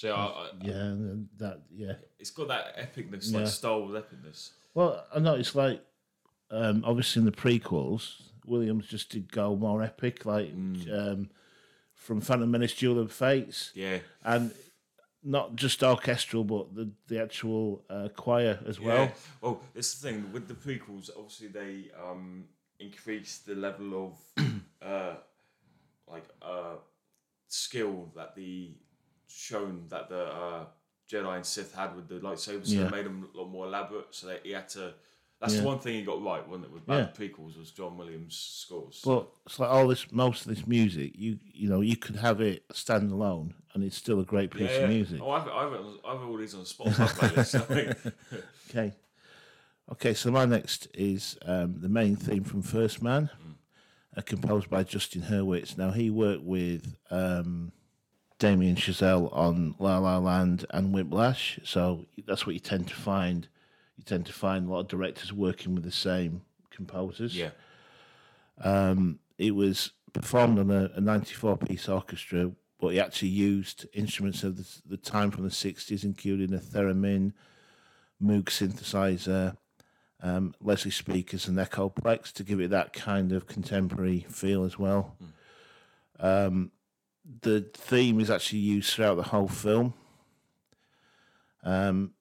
So 0.06 0.16
I, 0.16 0.50
Yeah, 0.62 0.96
that 1.38 1.62
yeah. 1.74 1.94
it's 2.20 2.32
got 2.32 2.48
that 2.50 2.78
epicness, 2.78 3.32
Yeah. 3.32 3.40
like 3.40 3.48
Star 3.48 3.80
Wars 3.80 4.04
epicness. 4.04 4.52
Well, 4.74 5.06
I 5.14 5.20
noticed 5.20 5.56
like 5.56 5.84
um, 6.52 6.84
obviously 6.86 7.22
in 7.22 7.26
the 7.26 7.32
prequels 7.32 8.22
Williams 8.46 8.86
just 8.88 9.10
did 9.10 9.32
go 9.32 9.56
more 9.56 9.82
epic, 9.82 10.26
like 10.26 10.56
Mm. 10.56 10.92
um, 11.14 11.30
from 11.96 12.22
Phantom 12.22 12.50
Menace, 12.52 12.76
Duel 12.76 13.00
of 13.00 13.12
Fates, 13.12 13.72
Yeah. 13.74 14.00
and 14.24 14.52
not 15.24 15.56
just 15.56 15.82
orchestral, 15.84 16.44
but 16.44 16.76
the 16.76 16.92
the 17.08 17.20
actual 17.20 17.84
uh, 17.90 18.10
choir 18.16 18.60
as 18.68 18.80
well. 18.80 19.06
Yeah. 19.06 19.12
Well, 19.42 19.62
it's 19.74 19.96
the 20.00 20.10
thing 20.10 20.32
with 20.32 20.48
the 20.48 20.54
prequels. 20.54 21.10
Obviously, 21.18 21.48
they 21.48 21.90
um, 22.00 22.48
increase 22.80 23.40
the 23.40 23.56
level 23.56 24.06
of 24.38 24.44
uh, 24.84 25.16
like 26.08 26.26
uh, 26.44 26.76
skill 27.48 28.12
that 28.16 28.36
the 28.36 28.76
shown 29.27 29.86
that 29.89 30.10
the 30.10 30.24
uh, 30.25 30.65
Jedi 31.12 31.36
and 31.36 31.46
Sith 31.46 31.74
had 31.75 31.96
with 31.96 32.08
the 32.08 32.15
lightsabers. 32.15 32.67
So 32.67 32.74
Yeah. 32.75 32.84
they 32.86 32.89
made 32.98 33.05
them 33.05 33.29
a 33.34 33.38
lot 33.38 33.50
more 33.50 33.65
elaborate. 33.65 34.08
So 34.12 34.27
that 34.27 34.41
he 34.46 34.51
had 34.51 34.70
to. 34.70 34.94
That's 35.41 35.53
Yeah. 35.55 35.62
the 35.62 35.67
one 35.67 35.79
thing 35.79 35.96
he 35.96 36.01
got 36.03 36.24
right, 36.24 36.48
wasn't 36.48 36.65
it? 36.65 36.72
With 36.72 36.84
Yeah. 36.88 37.01
bad 37.03 37.15
prequels 37.15 37.58
was 37.58 37.72
John 37.72 37.98
Williams' 37.98 38.38
scores. 38.38 39.01
But 39.03 39.27
it's 39.46 39.60
like 39.60 39.70
all 39.70 39.88
this, 39.88 40.10
most 40.12 40.46
of 40.46 40.55
this 40.55 40.65
music, 40.65 41.12
you 41.15 41.39
you 41.44 41.67
know, 41.70 41.82
you 41.82 41.98
could 41.98 42.15
have 42.15 42.39
it 42.41 42.63
stand 42.74 43.12
alone, 43.12 43.53
and 43.74 43.84
it's 43.84 43.98
still 43.98 44.20
a 44.22 44.25
great 44.25 44.51
piece 44.51 44.72
yeah, 44.72 44.77
of 44.86 44.89
music. 44.89 45.20
Oh, 45.22 45.32
I've, 45.32 45.48
I've, 45.48 45.74
I've 46.05 46.22
all 46.27 46.38
these 46.38 46.53
on 46.53 46.62
the 46.62 46.65
Spotify 46.65 47.08
playlist. 47.08 47.55
I 47.55 47.60
think. 47.60 48.15
Okay. 48.70 48.94
Okay, 49.91 50.13
so 50.15 50.32
my 50.32 50.46
next 50.46 50.88
is 50.96 51.38
um, 51.44 51.75
the 51.79 51.89
main 51.89 52.15
theme 52.15 52.44
from 52.44 52.63
First 52.63 53.03
Man, 53.03 53.29
uh, 54.17 54.22
composed 54.22 54.67
by 54.67 54.82
Justin 54.84 55.22
Hurwitz. 55.22 55.77
Now, 55.77 55.91
he 55.91 56.10
worked 56.10 56.44
with 56.44 56.98
um, 57.12 57.72
Damien 58.39 58.75
Chazelle 58.75 59.30
on 59.36 59.75
La 59.80 59.98
La 59.98 60.18
Land 60.18 60.65
and 60.72 60.94
Whiplash, 60.94 61.60
so 61.63 62.06
that's 62.27 62.46
what 62.46 62.54
you 62.54 62.60
tend 62.60 62.88
to 62.89 62.94
find. 62.96 63.48
You 63.98 64.04
tend 64.04 64.25
to 64.25 64.34
find 64.34 64.68
a 64.68 64.72
lot 64.72 64.80
of 64.82 64.88
directors 64.89 65.32
working 65.32 65.74
with 65.74 65.84
the 65.86 65.92
same 65.92 66.42
composers. 66.70 67.36
yeah. 67.38 67.51
Um, 68.62 69.20
It 69.38 69.51
was 69.56 69.92
performed 70.13 70.60
on 70.60 70.70
a, 70.72 70.92
a 70.96 71.01
94 71.01 71.58
piece 71.58 71.88
orchestra, 71.89 72.51
but 72.80 72.89
he 72.89 73.00
actually 73.00 73.30
used 73.30 73.86
instruments 73.94 74.44
of 74.44 74.58
the, 74.58 74.65
the 74.86 74.98
time 74.98 75.32
from 75.32 75.44
the 75.44 75.50
60s, 75.50 76.04
including 76.04 76.54
a 76.54 76.58
theremin, 76.60 77.34
Moog 78.22 78.46
synthesizer, 78.46 79.58
um, 80.22 80.54
Leslie 80.62 80.92
speakers, 80.92 81.48
and 81.48 81.58
Echoplex 81.58 82.32
to 82.34 82.44
give 82.44 82.60
it 82.62 82.70
that 82.70 82.94
kind 82.94 83.32
of 83.32 83.48
contemporary 83.48 84.25
feel 84.30 84.63
as 84.63 84.77
well. 84.80 85.18
Um, 86.20 86.72
the 87.41 87.62
theme 87.74 88.20
is 88.20 88.29
actually 88.29 88.60
used 88.60 88.94
throughout 88.94 89.15
the 89.15 89.24
whole 89.24 89.48
film. 89.48 89.94
Um, 91.63 92.12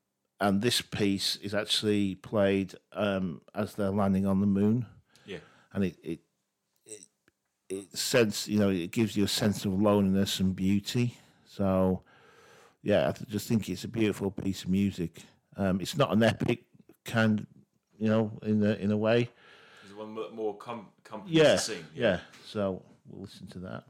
and 0.41 0.63
this 0.63 0.81
piece 0.81 1.37
is 1.37 1.55
actually 1.55 2.15
played 2.17 2.75
um, 2.93 3.41
as 3.55 3.75
they're 3.75 3.91
landing 3.91 4.27
on 4.27 4.41
the 4.41 4.47
moon 4.47 4.87
Yeah. 5.27 5.39
and 5.73 5.85
it 5.85 5.97
it 6.03 6.21
it, 6.87 7.01
it 7.69 7.97
sense 7.97 8.49
you 8.49 8.59
know 8.59 8.71
it 8.71 8.91
gives 8.91 9.17
you 9.17 9.25
a 9.25 9.29
sense 9.29 9.65
of 9.65 9.81
loneliness 9.81 10.41
and 10.41 10.57
beauty. 10.57 11.17
So 11.47 12.03
yeah, 12.83 13.09
I 13.09 13.13
just 13.31 13.49
think 13.49 13.69
it's 13.69 13.85
a 13.85 13.89
beautiful 13.89 14.31
piece 14.31 14.65
of 14.65 14.71
music. 14.71 15.23
Um, 15.57 15.81
it's 15.81 15.97
not 15.97 16.13
an 16.13 16.23
epic 16.23 16.65
kind, 17.05 17.47
you 17.99 18.09
know, 18.09 18.33
in 18.43 18.63
a 18.65 18.73
in 18.75 18.91
a 18.91 18.97
way. 18.97 19.31
There's 19.83 19.95
one 19.97 20.13
mo- 20.15 20.31
more 20.33 20.57
com- 20.57 20.89
company 21.05 21.37
Yeah, 21.37 21.53
to 21.53 21.59
sing. 21.59 21.85
yeah. 21.95 22.21
So 22.47 22.83
we'll 23.09 23.23
listen 23.23 23.47
to 23.49 23.59
that. 23.61 23.85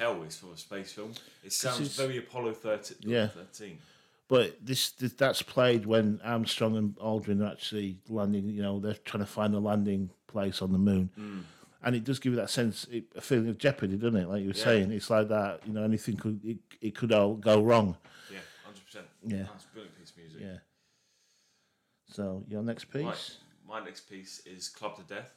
Tell 0.00 0.22
it's 0.22 0.38
from 0.38 0.52
a 0.52 0.56
space 0.56 0.92
film. 0.92 1.12
It 1.44 1.52
sounds 1.52 1.94
very 1.94 2.16
Apollo 2.16 2.54
13. 2.54 2.96
Yeah. 3.02 3.26
13. 3.26 3.76
But 4.28 4.64
this, 4.64 4.92
this 4.92 5.12
that's 5.12 5.42
played 5.42 5.84
when 5.84 6.20
Armstrong 6.24 6.76
and 6.78 6.96
Aldrin 6.96 7.42
are 7.46 7.52
actually 7.52 7.98
landing. 8.08 8.48
You 8.48 8.62
know, 8.62 8.78
they're 8.80 8.94
trying 9.04 9.22
to 9.24 9.30
find 9.30 9.54
a 9.54 9.58
landing 9.58 10.08
place 10.26 10.62
on 10.62 10.72
the 10.72 10.78
moon, 10.78 11.44
and 11.82 11.94
it 11.94 12.04
does 12.04 12.18
give 12.18 12.32
you 12.32 12.36
that 12.38 12.48
sense, 12.48 12.86
it, 12.90 13.04
a 13.14 13.20
feeling 13.20 13.48
of 13.50 13.58
jeopardy, 13.58 13.96
doesn't 13.96 14.16
it? 14.16 14.28
Like 14.28 14.40
you 14.42 14.48
were 14.48 14.54
Yeah. 14.54 14.64
saying, 14.64 14.92
it's 14.92 15.10
like 15.10 15.28
that. 15.28 15.60
You 15.66 15.74
know, 15.74 15.82
anything 15.82 16.16
could 16.16 16.40
it, 16.44 16.58
it 16.80 16.94
could 16.94 17.12
all 17.12 17.34
go 17.34 17.60
wrong. 17.62 17.96
Yeah, 18.32 18.38
100%. 18.66 19.02
Yeah. 19.26 19.42
That's 19.50 19.64
a 19.64 19.68
brilliant 19.74 19.98
piece 19.98 20.10
of 20.12 20.16
music. 20.16 20.40
Yeah. 20.40 20.58
So 22.06 22.44
your 22.48 22.62
next 22.62 22.84
piece. 22.84 23.02
Right. 23.04 23.36
My 23.68 23.84
next 23.84 24.08
piece 24.08 24.40
is 24.46 24.68
Clubbed 24.68 24.96
to 24.96 25.14
Death 25.14 25.34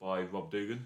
by 0.00 0.22
Rob 0.22 0.50
Dougan. 0.50 0.80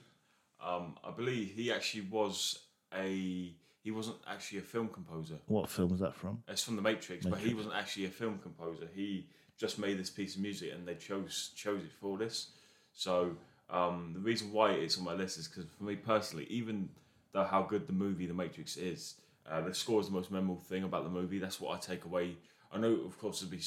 Um, 0.60 0.96
I 1.04 1.10
believe 1.10 1.52
he 1.54 1.70
actually 1.70 2.06
was 2.10 2.58
a. 2.96 3.54
He 3.82 3.90
wasn't 3.90 4.18
actually 4.28 4.58
a 4.58 4.62
film 4.62 4.88
composer. 4.88 5.38
What 5.46 5.68
film 5.68 5.92
is 5.92 6.00
that 6.00 6.14
from? 6.14 6.42
It's 6.46 6.62
from 6.62 6.76
The 6.76 6.82
Matrix, 6.82 7.26
but 7.26 7.40
he 7.40 7.52
wasn't 7.52 7.74
actually 7.74 8.04
a 8.04 8.10
film 8.10 8.38
composer. 8.38 8.88
He 8.94 9.26
just 9.58 9.78
made 9.78 9.98
this 9.98 10.10
piece 10.10 10.36
of 10.36 10.42
music, 10.42 10.72
and 10.72 10.86
they 10.86 10.94
chose 10.94 11.50
chose 11.56 11.82
it 11.82 11.92
for 12.00 12.16
this. 12.16 12.48
So 12.92 13.36
um, 13.70 14.12
the 14.14 14.20
reason 14.20 14.52
why 14.52 14.72
it's 14.72 14.98
on 14.98 15.04
my 15.04 15.14
list 15.14 15.38
is 15.38 15.48
because 15.48 15.64
for 15.76 15.84
me 15.84 15.96
personally, 15.96 16.46
even 16.48 16.90
though 17.32 17.44
how 17.44 17.62
good 17.62 17.86
the 17.86 17.92
movie 17.92 18.26
The 18.26 18.34
Matrix 18.34 18.76
is, 18.76 19.14
uh, 19.50 19.60
the 19.62 19.74
score 19.74 20.00
is 20.00 20.06
the 20.06 20.12
most 20.12 20.30
memorable 20.30 20.62
thing 20.62 20.84
about 20.84 21.04
the 21.04 21.10
movie. 21.10 21.38
That's 21.38 21.60
what 21.60 21.74
I 21.74 21.78
take 21.78 22.04
away. 22.04 22.36
I 22.72 22.78
know, 22.78 23.00
of 23.06 23.18
course, 23.18 23.40
there'll 23.40 23.50
be 23.50 23.62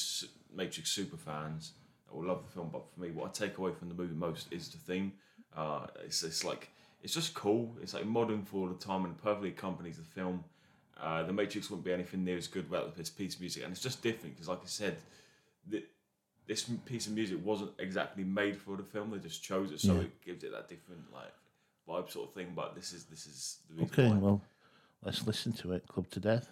Matrix 0.55 0.91
super 0.91 1.17
fans 1.17 1.73
that 2.05 2.15
will 2.15 2.25
love 2.25 2.43
the 2.45 2.51
film, 2.51 2.69
but 2.71 2.83
for 2.93 2.99
me, 3.01 3.11
what 3.11 3.27
I 3.27 3.31
take 3.31 3.57
away 3.57 3.71
from 3.73 3.89
the 3.89 3.95
movie 3.95 4.15
most 4.15 4.47
is 4.51 4.69
the 4.69 4.77
theme. 4.77 5.13
Uh, 5.55 5.87
it's, 6.03 6.23
it's 6.23 6.43
like 6.43 6.69
it's 7.05 7.13
just 7.13 7.35
cool. 7.35 7.77
It's 7.83 7.93
like 7.93 8.05
modern 8.07 8.41
for 8.41 8.67
the 8.67 8.73
time 8.73 9.05
and 9.05 9.15
perfectly 9.21 9.49
accompanies 9.49 9.97
the 9.97 10.03
film. 10.03 10.43
Uh, 10.99 11.21
the 11.21 11.31
Matrix 11.33 11.69
wouldn't 11.69 11.85
be 11.85 11.93
anything 11.93 12.23
near 12.25 12.35
as 12.35 12.47
good 12.47 12.67
without 12.69 12.95
this 12.97 13.11
piece 13.11 13.35
of 13.35 13.41
music, 13.41 13.63
and 13.63 13.71
it's 13.71 13.81
just 13.81 14.01
different 14.01 14.33
because, 14.35 14.47
like 14.47 14.61
I 14.63 14.67
said, 14.67 14.97
the, 15.69 15.83
this 16.47 16.63
piece 16.63 17.05
of 17.05 17.13
music 17.13 17.37
wasn't 17.45 17.71
exactly 17.77 18.23
made 18.23 18.57
for 18.57 18.75
the 18.75 18.83
film. 18.83 19.11
They 19.11 19.19
just 19.19 19.43
chose 19.43 19.71
it, 19.71 19.79
so 19.81 19.93
Yeah. 19.93 20.01
it 20.01 20.21
gives 20.25 20.43
it 20.43 20.51
that 20.51 20.67
different 20.67 21.01
like 21.13 21.33
vibe 21.87 22.09
sort 22.09 22.29
of 22.29 22.33
thing. 22.33 22.53
But 22.55 22.73
this 22.75 22.91
is 22.91 23.03
this 23.05 23.27
is 23.27 23.57
the 23.69 23.75
reason 23.83 23.89
Okay, 23.93 24.09
why. 24.09 24.17
well, 24.17 24.41
let's 25.03 25.27
listen 25.27 25.53
to 25.53 25.73
it. 25.73 25.87
Clubbed 25.87 26.11
to 26.13 26.19
Death. 26.19 26.49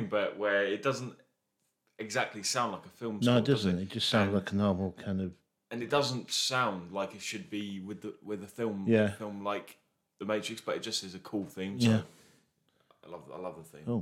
Mean? 0.00 0.08
But 0.08 0.38
where 0.38 0.64
it 0.64 0.82
doesn't 0.82 1.14
exactly 1.98 2.42
sound 2.42 2.72
like 2.72 2.84
a 2.86 2.90
film. 2.90 3.16
No, 3.16 3.20
score, 3.22 3.38
it 3.38 3.44
does 3.44 3.64
doesn't. 3.64 3.78
It 3.80 3.88
just 3.90 4.08
sounds 4.08 4.34
like 4.34 4.52
a 4.52 4.56
normal 4.56 4.92
kind 4.92 5.20
of. 5.20 5.32
and 5.70 5.82
it 5.82 5.90
doesn't 5.90 6.30
sound 6.30 6.92
like 6.92 7.14
it 7.14 7.22
should 7.22 7.48
be 7.50 7.80
with 7.80 8.02
the 8.02 8.14
with 8.24 8.42
a 8.42 8.46
film 8.46 8.84
Yeah. 8.86 9.10
film 9.12 9.42
like 9.44 9.78
The 10.18 10.24
Matrix, 10.26 10.60
but 10.60 10.76
it 10.76 10.82
just 10.82 11.04
is 11.04 11.14
a 11.14 11.18
cool 11.20 11.44
theme. 11.46 11.80
So 11.80 11.88
Yeah. 11.90 12.00
I 13.06 13.10
love 13.10 13.22
I 13.34 13.38
love 13.38 13.56
the 13.56 13.62
theme. 13.64 13.84
Oh, 13.86 13.92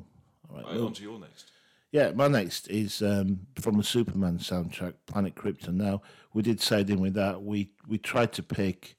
all 0.51 0.57
right. 0.57 0.65
Right, 0.67 0.77
on 0.81 0.93
to 0.93 1.03
your 1.03 1.19
next. 1.19 1.51
Yeah, 1.93 2.11
my 2.11 2.27
next 2.27 2.67
is 2.69 3.01
um, 3.03 3.47
from 3.61 3.77
the 3.77 3.85
Superman 3.85 4.39
soundtrack, 4.39 4.95
Planet 5.07 5.37
Krypton. 5.37 5.75
Now, 5.75 6.03
we 6.33 6.43
did 6.43 6.61
say, 6.61 6.83
didn't 6.83 7.03
we, 7.03 7.11
that 7.11 7.41
we, 7.45 7.71
we 7.87 7.99
tried 7.99 8.33
to 8.33 8.43
pick, 8.43 8.97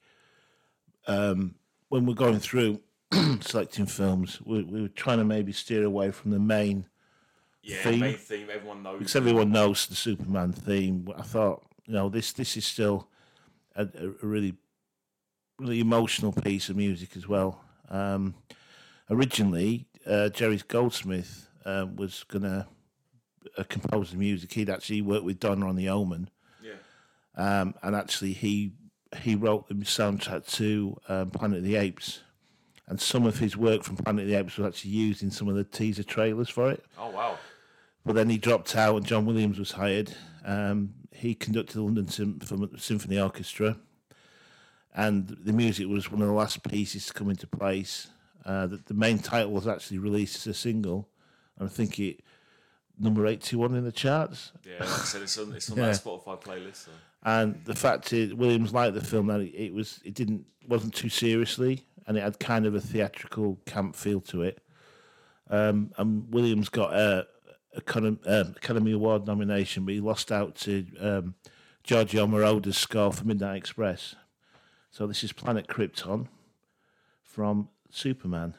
um, 1.06 1.56
when 1.90 2.06
we're 2.06 2.14
going 2.14 2.40
through 2.40 2.80
selecting 3.42 3.86
films, 3.86 4.42
we, 4.44 4.64
we 4.64 4.82
were 4.82 4.88
trying 4.90 5.18
to 5.20 5.24
maybe 5.26 5.52
steer 5.52 5.84
away 5.84 6.12
from 6.12 6.32
the 6.32 6.40
main, 6.40 6.88
Yeah, 7.64 7.78
Theme. 7.84 8.00
main 8.00 8.18
theme. 8.18 8.48
Everyone 8.52 8.84
knows. 8.84 9.00
because 9.00 9.16
everyone 9.16 9.52
knows 9.52 9.88
the 9.88 9.96
Superman 9.96 10.52
theme. 10.54 11.08
I 11.18 11.22
thought, 11.22 11.64
you 11.86 11.94
know, 11.94 12.10
this 12.10 12.34
this 12.34 12.58
is 12.58 12.66
still 12.66 13.08
a, 13.76 13.84
a 13.84 14.26
really, 14.26 14.56
really 15.60 15.80
emotional 15.80 16.32
piece 16.32 16.70
of 16.70 16.76
music 16.76 17.16
as 17.16 17.28
well. 17.28 17.62
Um, 17.90 18.34
originally, 19.10 19.88
uh, 20.08 20.30
Jerry 20.30 20.60
Goldsmith 20.68 21.48
uh, 21.66 21.86
was 21.96 22.24
going 22.28 22.44
to 22.44 22.66
uh, 23.58 23.64
compose 23.70 24.12
the 24.12 24.18
music. 24.18 24.52
He'd 24.54 24.70
actually 24.70 25.02
worked 25.02 25.26
with 25.26 25.40
Donner 25.40 25.68
on 25.68 25.76
The 25.76 25.90
Omen, 25.90 26.30
Yeah. 26.64 26.74
um, 27.36 27.76
and 27.84 27.96
actually 27.96 28.34
he 28.34 28.74
he 29.20 29.36
wrote 29.36 29.68
the 29.70 29.76
soundtrack 29.76 30.46
to 30.56 30.98
um, 31.08 31.30
Planet 31.30 31.60
of 31.60 31.64
the 31.64 31.76
Apes. 31.78 32.22
And 32.88 33.02
some 33.02 33.26
of 33.26 33.40
his 33.40 33.58
work 33.58 33.84
from 33.84 33.98
Planet 33.98 34.24
of 34.24 34.30
the 34.30 34.36
Apes 34.36 34.58
was 34.58 34.68
actually 34.68 34.92
used 34.92 35.24
in 35.24 35.32
some 35.32 35.48
of 35.48 35.56
the 35.56 35.64
teaser 35.64 36.04
trailers 36.04 36.50
for 36.50 36.70
it. 36.72 36.86
Oh 37.00 37.10
wow. 37.10 37.38
But 38.06 38.14
then 38.14 38.30
he 38.30 38.38
dropped 38.38 38.76
out, 38.76 38.96
and 38.98 39.06
John 39.06 39.26
Williams 39.26 39.58
was 39.58 39.72
hired. 39.72 40.16
Um, 40.46 40.94
he 41.12 41.34
conducted 41.34 41.78
the 41.78 41.82
London 41.82 42.08
Sym- 42.08 42.40
Symphony 42.78 43.20
Orchestra, 43.20 43.78
and 44.96 45.28
the 45.28 45.54
music 45.54 45.88
was 45.88 46.12
one 46.12 46.22
of 46.22 46.28
the 46.28 46.34
last 46.34 46.62
pieces 46.70 47.08
to 47.08 47.14
come 47.14 47.30
into 47.30 47.48
place. 47.48 48.08
Uh, 48.46 48.68
the, 48.68 48.78
the 48.86 48.94
main 48.94 49.18
title 49.18 49.52
was 49.52 49.68
actually 49.68 49.98
released 49.98 50.36
as 50.38 50.48
a 50.48 50.54
single, 50.54 51.10
and 51.58 51.68
I 51.68 51.72
think 51.72 52.00
it 52.00 52.20
number 53.00 53.26
eighty-one 53.26 53.74
in 53.76 53.84
the 53.84 53.92
charts. 53.92 54.52
Yeah, 54.64 54.74
like 54.82 54.90
I 54.90 54.98
said, 54.98 55.22
it's 55.24 55.38
on 55.40 55.54
it's 55.54 55.72
on 55.72 55.78
Yeah. 55.80 55.86
that 55.88 56.04
Spotify 56.04 56.40
playlist. 56.42 56.86
So. 56.86 56.92
And 57.24 57.60
the 57.66 57.74
fact 57.76 58.14
is, 58.14 58.36
Williams 58.36 58.72
liked 58.72 58.94
the 58.94 59.02
film 59.04 59.26
that 59.28 59.40
it, 59.42 59.56
it 59.56 59.74
was 59.74 60.00
it 60.06 60.14
didn't 60.14 60.46
wasn't 60.68 60.94
too 60.94 61.10
seriously, 61.10 61.84
and 62.08 62.18
it 62.18 62.22
had 62.22 62.40
kind 62.40 62.66
of 62.66 62.76
a 62.76 62.82
theatrical 62.82 63.60
camp 63.66 63.96
feel 63.96 64.22
to 64.22 64.42
it. 64.42 64.62
Um, 65.50 65.92
and 65.98 66.32
Williams 66.34 66.70
got 66.70 66.94
a, 66.94 67.28
a 67.74 67.78
Academy, 67.78 68.20
um, 68.26 68.94
Award 68.94 69.28
nomination, 69.28 69.86
but 69.86 69.94
he 69.94 70.00
lost 70.00 70.32
out 70.32 70.56
to 70.56 70.86
um, 71.00 71.36
Giorgio 71.84 72.26
Moroder's 72.26 72.78
score 72.78 73.12
for 73.12 73.26
Midnight 73.26 73.58
Express. 73.58 74.16
So 74.92 75.06
this 75.08 75.24
is 75.24 75.34
Planet 75.34 75.68
Krypton 75.68 76.28
from 77.24 77.70
Superman. 77.90 78.56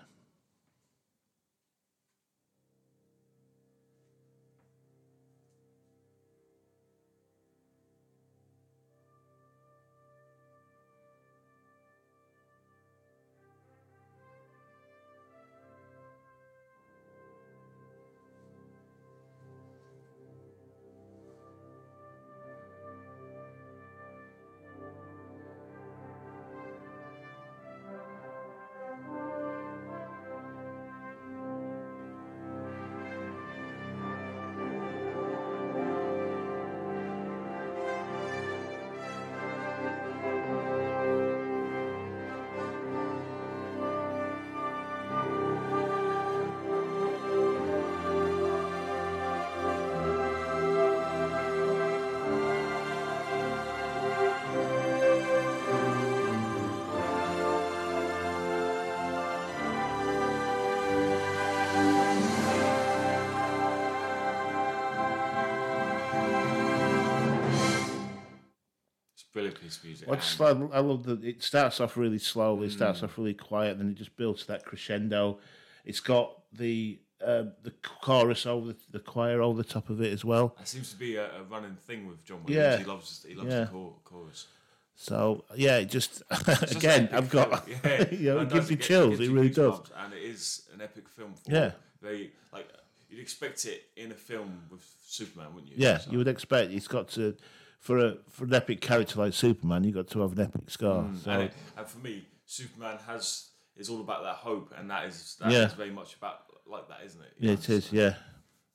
Music. 70.00 70.08
I 70.08 70.14
just 70.16 70.40
love, 70.40 70.70
I 70.72 70.80
love 70.80 71.04
that 71.04 71.24
it 71.24 71.42
starts 71.42 71.80
off 71.80 71.96
really 71.96 72.18
slowly, 72.18 72.66
it 72.68 72.72
starts 72.72 73.02
off 73.02 73.16
really 73.18 73.34
quiet, 73.34 73.78
then 73.78 73.88
it 73.90 73.94
just 73.94 74.16
builds 74.16 74.42
to 74.42 74.48
that 74.48 74.64
crescendo. 74.64 75.38
It's 75.84 76.00
got 76.00 76.38
the 76.52 76.98
uh, 77.24 77.44
the 77.62 77.72
chorus 78.02 78.44
over 78.44 78.68
the, 78.68 78.76
the 78.92 78.98
choir 78.98 79.40
over 79.40 79.62
the 79.62 79.68
top 79.68 79.88
of 79.88 80.00
it 80.02 80.12
as 80.12 80.24
well. 80.24 80.54
That 80.58 80.68
seems 80.68 80.90
to 80.90 80.96
be 80.96 81.16
a, 81.16 81.24
a 81.36 81.42
running 81.44 81.76
thing 81.86 82.06
with 82.06 82.22
John 82.24 82.42
Williams. 82.44 82.72
Yeah. 82.72 82.76
He 82.78 82.84
loves 82.84 83.26
he 83.26 83.34
loves 83.34 83.48
Yeah. 83.50 83.60
the 83.60 83.66
chor- 83.66 83.94
chorus. 84.04 84.46
So 84.94 85.44
yeah, 85.54 85.78
it 85.78 85.86
just 85.86 86.22
again, 86.76 87.08
I've 87.12 87.30
got 87.30 87.66
film. 87.66 87.80
yeah, 87.84 88.04
you 88.14 88.34
know, 88.34 88.40
it 88.40 88.50
gives 88.50 88.70
you 88.70 88.76
chills. 88.76 89.18
gives 89.18 89.28
It 89.28 89.32
really 89.32 89.50
does. 89.50 89.80
and 89.96 90.12
it 90.12 90.22
is 90.22 90.62
an 90.74 90.80
epic 90.82 91.08
film. 91.08 91.34
For 91.34 91.50
Yeah. 91.52 91.72
very 92.02 92.32
like 92.52 92.68
you'd 93.08 93.20
expect 93.20 93.64
it 93.66 93.84
in 93.96 94.10
a 94.12 94.14
film 94.14 94.62
with 94.70 94.84
Superman, 95.06 95.54
wouldn't 95.54 95.72
you? 95.72 95.76
Yeah, 95.78 95.98
So- 95.98 96.10
you 96.10 96.18
would 96.18 96.28
expect 96.28 96.72
it's 96.72 96.88
got 96.88 97.08
to 97.10 97.34
for 97.78 97.98
a 97.98 98.16
for 98.30 98.44
an 98.44 98.54
epic 98.54 98.80
character 98.80 99.18
like 99.20 99.32
Superman, 99.32 99.84
you 99.84 99.94
have 99.94 100.06
got 100.06 100.12
to 100.12 100.20
have 100.20 100.32
an 100.32 100.40
epic 100.40 100.70
scar. 100.70 101.08
so 101.22 101.30
and, 101.30 101.42
it, 101.44 101.52
and 101.76 101.86
for 101.86 101.98
me, 101.98 102.26
Superman 102.46 102.98
has 103.06 103.50
is 103.76 103.88
all 103.90 104.00
about 104.00 104.22
that 104.22 104.36
hope, 104.36 104.72
and 104.76 104.90
that 104.90 105.04
is 105.06 105.36
that 105.40 105.48
is 105.48 105.54
Yeah. 105.54 105.68
very 105.74 105.90
much 105.90 106.14
about 106.16 106.40
like 106.66 106.88
that, 106.88 107.00
isn't 107.04 107.20
it? 107.22 107.32
You 107.38 107.48
yeah, 107.48 107.54
know, 107.54 107.60
it 107.60 107.68
is. 107.70 107.84
so- 107.86 107.96
Yeah, 107.96 108.14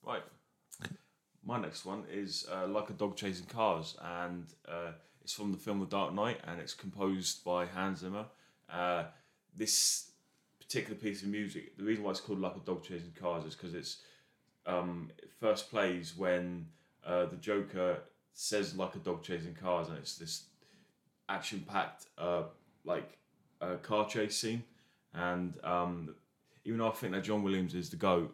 Right. 0.03 0.23
My 1.43 1.59
next 1.59 1.85
one 1.85 2.03
is 2.11 2.45
uh, 2.51 2.67
Like 2.67 2.89
a 2.91 2.93
Dog 2.93 3.15
Chasing 3.17 3.47
Cars, 3.47 3.97
and 3.99 4.45
uh, 4.67 4.91
it's 5.23 5.33
from 5.33 5.51
the 5.51 5.57
film 5.57 5.79
The 5.79 5.87
Dark 5.87 6.13
Knight, 6.13 6.39
and 6.47 6.59
it's 6.61 6.75
composed 6.75 7.43
by 7.43 7.65
Hans 7.65 7.99
Zimmer. 7.99 8.25
Uh, 8.69 9.05
this 9.57 10.11
particular 10.59 10.95
piece 10.95 11.23
of 11.23 11.29
music, 11.29 11.75
the 11.77 11.83
reason 11.83 12.03
why 12.03 12.11
it's 12.11 12.21
called 12.21 12.39
Like 12.39 12.55
a 12.55 12.59
Dog 12.59 12.83
Chasing 12.83 13.13
Cars 13.19 13.43
is 13.45 13.55
because 13.55 13.73
it's 13.73 13.97
um, 14.67 15.09
it 15.17 15.31
first 15.39 15.71
plays 15.71 16.15
when 16.15 16.67
uh, 17.03 17.25
the 17.25 17.37
Joker 17.37 17.97
says 18.33 18.75
like 18.75 18.95
a 18.95 18.99
dog 18.99 19.23
chasing 19.23 19.53
cars, 19.53 19.89
and 19.89 19.97
it's 19.97 20.17
this 20.17 20.45
action-packed 21.29 22.05
uh, 22.17 22.43
like 22.83 23.17
uh, 23.61 23.75
car 23.81 24.07
chase 24.07 24.37
scene. 24.37 24.63
And 25.13 25.53
um, 25.63 26.15
even 26.65 26.79
though 26.79 26.89
I 26.89 26.91
think 26.91 27.13
that 27.13 27.23
John 27.23 27.43
Williams 27.43 27.73
is 27.73 27.89
the 27.89 27.97
goat, 27.97 28.33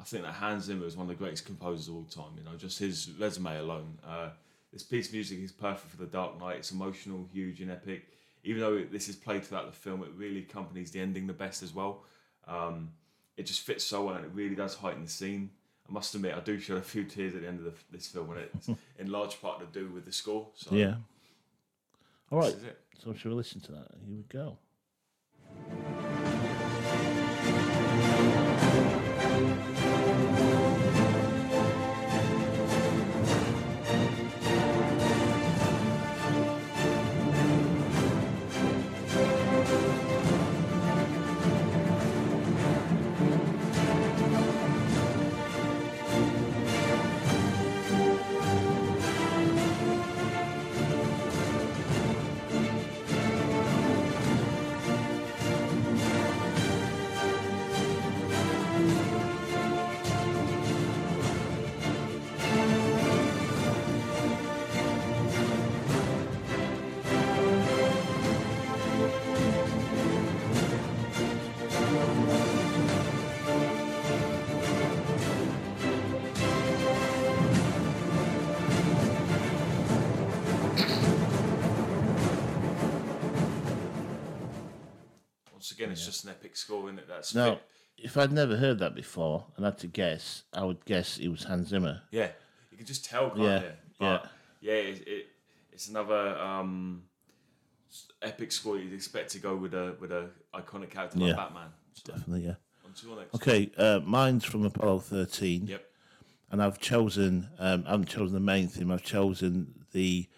I 0.00 0.04
think 0.04 0.24
that 0.24 0.32
Hans 0.32 0.64
Zimmer 0.64 0.86
is 0.86 0.96
one 0.96 1.04
of 1.04 1.08
the 1.08 1.22
greatest 1.22 1.46
composers 1.46 1.88
of 1.88 1.94
all 1.94 2.04
time. 2.04 2.36
You 2.36 2.44
know, 2.44 2.56
just 2.56 2.78
his 2.78 3.10
resume 3.18 3.58
alone. 3.58 3.98
Uh, 4.06 4.30
this 4.72 4.82
piece 4.82 5.08
of 5.08 5.14
music 5.14 5.38
is 5.38 5.52
perfect 5.52 5.90
for 5.90 5.98
the 5.98 6.06
Dark 6.06 6.38
Knight. 6.40 6.56
It's 6.56 6.72
emotional, 6.72 7.28
huge, 7.32 7.60
and 7.60 7.70
epic. 7.70 8.08
Even 8.42 8.60
though 8.60 8.84
this 8.84 9.08
is 9.08 9.16
played 9.16 9.44
throughout 9.44 9.66
the 9.66 9.72
film, 9.72 10.02
it 10.02 10.10
really 10.16 10.40
accompanies 10.40 10.90
the 10.90 11.00
ending 11.00 11.26
the 11.26 11.32
best 11.32 11.62
as 11.62 11.72
well. 11.72 12.04
Um, 12.46 12.90
it 13.36 13.46
just 13.46 13.60
fits 13.60 13.84
so 13.84 14.04
well, 14.04 14.16
and 14.16 14.24
it 14.24 14.32
really 14.34 14.54
does 14.54 14.74
heighten 14.74 15.04
the 15.04 15.10
scene. 15.10 15.50
I 15.88 15.92
must 15.92 16.14
admit, 16.14 16.34
I 16.34 16.40
do 16.40 16.58
shed 16.58 16.76
a 16.78 16.82
few 16.82 17.04
tears 17.04 17.34
at 17.34 17.42
the 17.42 17.48
end 17.48 17.58
of 17.58 17.64
the, 17.64 17.72
this 17.92 18.06
film, 18.06 18.30
and 18.30 18.40
it's 18.40 18.68
in 18.98 19.10
large 19.10 19.40
part 19.40 19.60
to 19.60 19.78
do 19.78 19.90
with 19.92 20.04
the 20.04 20.12
score. 20.12 20.48
So 20.54 20.74
yeah. 20.74 20.96
All 22.30 22.38
right. 22.38 22.46
this 22.46 22.54
right, 22.54 22.54
is 22.54 22.64
it. 22.64 22.80
so 23.02 23.14
shall 23.14 23.32
we 23.32 23.36
listen 23.36 23.60
to 23.62 23.72
that? 23.72 23.88
Here 24.06 24.16
we 24.16 24.22
go. 24.28 24.58
Again, 85.84 85.92
it's 85.92 86.04
just 86.06 86.24
an 86.24 86.30
epic 86.30 86.56
score, 86.56 86.84
isn't 86.88 86.98
it? 86.98 87.08
That's 87.08 87.32
fit. 87.32 87.62
if 87.98 88.16
I'd 88.16 88.32
never 88.32 88.56
heard 88.56 88.78
that 88.80 88.94
before 88.94 89.46
and 89.56 89.64
had 89.64 89.78
to 89.78 89.86
guess, 89.86 90.42
I 90.52 90.64
would 90.64 90.84
guess 90.84 91.18
it 91.18 91.28
was 91.28 91.44
Hans 91.44 91.68
Zimmer. 91.68 92.02
Yeah, 92.10 92.28
you 92.70 92.76
can 92.78 92.86
just 92.86 93.04
tell, 93.04 93.28
can't 93.30 93.40
Yeah, 93.40 93.58
you? 93.60 93.64
yeah. 93.66 93.72
But, 93.98 94.30
yeah. 94.60 94.72
It, 94.74 95.08
it, 95.08 95.26
it's 95.72 95.88
another 95.88 96.36
um, 96.38 97.04
s- 97.90 98.06
epic 98.22 98.52
score 98.52 98.78
you'd 98.78 98.92
expect 98.92 99.30
to 99.32 99.38
go 99.38 99.56
with 99.56 99.74
a 99.74 99.96
with 100.00 100.12
a 100.12 100.30
iconic 100.54 100.90
character 100.90 101.18
like 101.18 101.28
Yeah. 101.30 101.36
Batman. 101.36 101.68
So, 101.94 102.12
Definitely, 102.12 102.46
yeah. 102.46 102.54
on 102.84 102.92
to 102.92 103.06
your 103.06 103.16
next. 103.18 103.34
Okay, 103.36 103.70
uh, 103.76 104.00
mine's 104.04 104.44
from 104.44 104.64
Apollo 104.64 105.00
13. 105.00 105.66
Yep. 105.68 105.84
and 106.50 106.62
I've 106.62 106.78
chosen. 106.80 107.48
Um, 107.58 107.84
I 107.86 107.90
haven't 107.92 108.08
chosen 108.08 108.34
the 108.34 108.40
main 108.40 108.68
theme. 108.68 108.90
I've 108.90 109.02
chosen 109.04 109.84
the. 109.92 110.28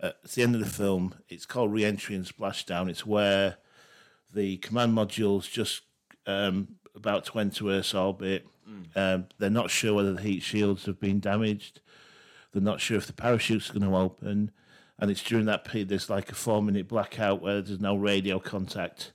Uh, 0.00 0.12
it's 0.22 0.36
the 0.36 0.42
end 0.44 0.54
of 0.54 0.60
the 0.60 0.66
film. 0.70 1.12
It's 1.28 1.44
called 1.44 1.72
Re-entry 1.72 2.14
and 2.14 2.24
Splashdown. 2.24 2.88
It's 2.88 3.04
where 3.04 3.56
the 4.34 4.56
command 4.58 4.94
module's 4.96 5.46
just 5.46 5.82
um, 6.26 6.68
about 6.94 7.24
to 7.26 7.38
enter 7.38 7.68
Earth's 7.68 7.94
orbit. 7.94 8.46
Um, 8.94 9.26
they're 9.38 9.48
not 9.48 9.70
sure 9.70 9.94
whether 9.94 10.12
the 10.12 10.20
heat 10.20 10.42
shields 10.42 10.84
have 10.86 11.00
been 11.00 11.20
damaged. 11.20 11.80
They're 12.52 12.60
not 12.62 12.80
sure 12.80 12.98
if 12.98 13.06
the 13.06 13.12
parachutes 13.14 13.70
are 13.70 13.78
going 13.78 13.90
to 13.90 13.96
open. 13.96 14.50
And 14.98 15.10
it's 15.10 15.22
during 15.22 15.46
that 15.46 15.64
period 15.64 15.88
there's 15.88 16.10
like 16.10 16.30
a 16.30 16.34
four-minute 16.34 16.86
blackout 16.88 17.40
where 17.40 17.62
there's 17.62 17.80
no 17.80 17.96
radio 17.96 18.38
contact. 18.38 19.12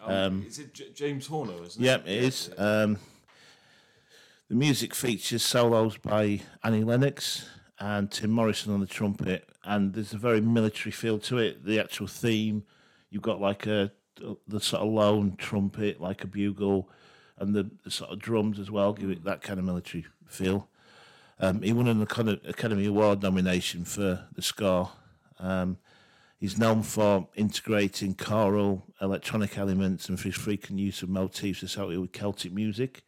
Um, 0.00 0.44
is 0.46 0.58
it 0.58 0.72
J- 0.72 0.92
James 0.94 1.26
Horner? 1.26 1.62
Isn't 1.64 1.82
Yeah, 1.82 1.96
it? 1.96 2.06
it 2.06 2.24
is. 2.24 2.50
Um, 2.56 2.98
the 4.48 4.54
music 4.54 4.94
features 4.94 5.42
solos 5.42 5.98
by 5.98 6.40
Annie 6.62 6.84
Lennox 6.84 7.46
and 7.78 8.10
Tim 8.10 8.30
Morrison 8.30 8.72
on 8.72 8.80
the 8.80 8.86
trumpet, 8.86 9.48
and 9.64 9.92
there's 9.92 10.14
a 10.14 10.18
very 10.18 10.40
military 10.40 10.92
feel 10.92 11.18
to 11.20 11.38
it. 11.38 11.64
The 11.64 11.78
actual 11.78 12.06
theme, 12.06 12.64
you've 13.10 13.22
got 13.22 13.40
like 13.40 13.66
a 13.66 13.92
the 14.46 14.60
sort 14.60 14.82
of 14.82 14.88
lone 14.88 15.36
trumpet, 15.36 16.00
like 16.00 16.24
a 16.24 16.26
bugle, 16.26 16.88
and 17.38 17.54
the, 17.54 17.70
the 17.84 17.90
sort 17.90 18.10
of 18.10 18.18
drums 18.18 18.58
as 18.58 18.70
well 18.70 18.92
give 18.92 19.10
it 19.10 19.24
that 19.24 19.42
kind 19.42 19.58
of 19.58 19.64
military 19.64 20.06
feel. 20.26 20.68
Um, 21.40 21.62
he 21.62 21.72
won 21.72 21.86
an 21.88 22.02
Acad- 22.02 22.40
Academy 22.46 22.86
Award 22.86 23.22
nomination 23.22 23.84
for 23.84 24.26
the 24.34 24.42
score. 24.42 24.90
Um, 25.38 25.78
he's 26.38 26.58
known 26.58 26.82
for 26.82 27.28
integrating 27.36 28.14
choral, 28.14 28.84
electronic 29.00 29.56
elements, 29.56 30.08
and 30.08 30.18
for 30.18 30.28
his 30.28 30.34
frequent 30.34 30.80
use 30.80 31.02
of 31.02 31.08
motifs 31.08 31.62
associated 31.62 32.00
with 32.00 32.12
Celtic 32.12 32.52
music. 32.52 33.02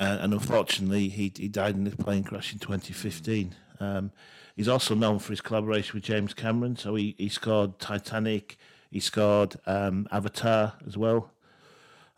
Uh, 0.00 0.18
and 0.20 0.32
unfortunately, 0.32 1.08
he, 1.08 1.32
he 1.36 1.48
died 1.48 1.74
in 1.74 1.86
a 1.86 1.90
plane 1.90 2.22
crash 2.22 2.52
in 2.52 2.58
2015. 2.58 3.54
Um, 3.80 4.12
he's 4.56 4.68
also 4.68 4.94
known 4.94 5.18
for 5.18 5.32
his 5.32 5.40
collaboration 5.40 5.92
with 5.94 6.04
James 6.04 6.32
Cameron. 6.34 6.76
So 6.76 6.94
he, 6.94 7.14
he 7.18 7.28
scored 7.28 7.78
Titanic, 7.78 8.56
he 8.90 9.00
scored 9.00 9.56
um, 9.66 10.06
Avatar 10.10 10.74
as 10.86 10.96
well. 10.96 11.30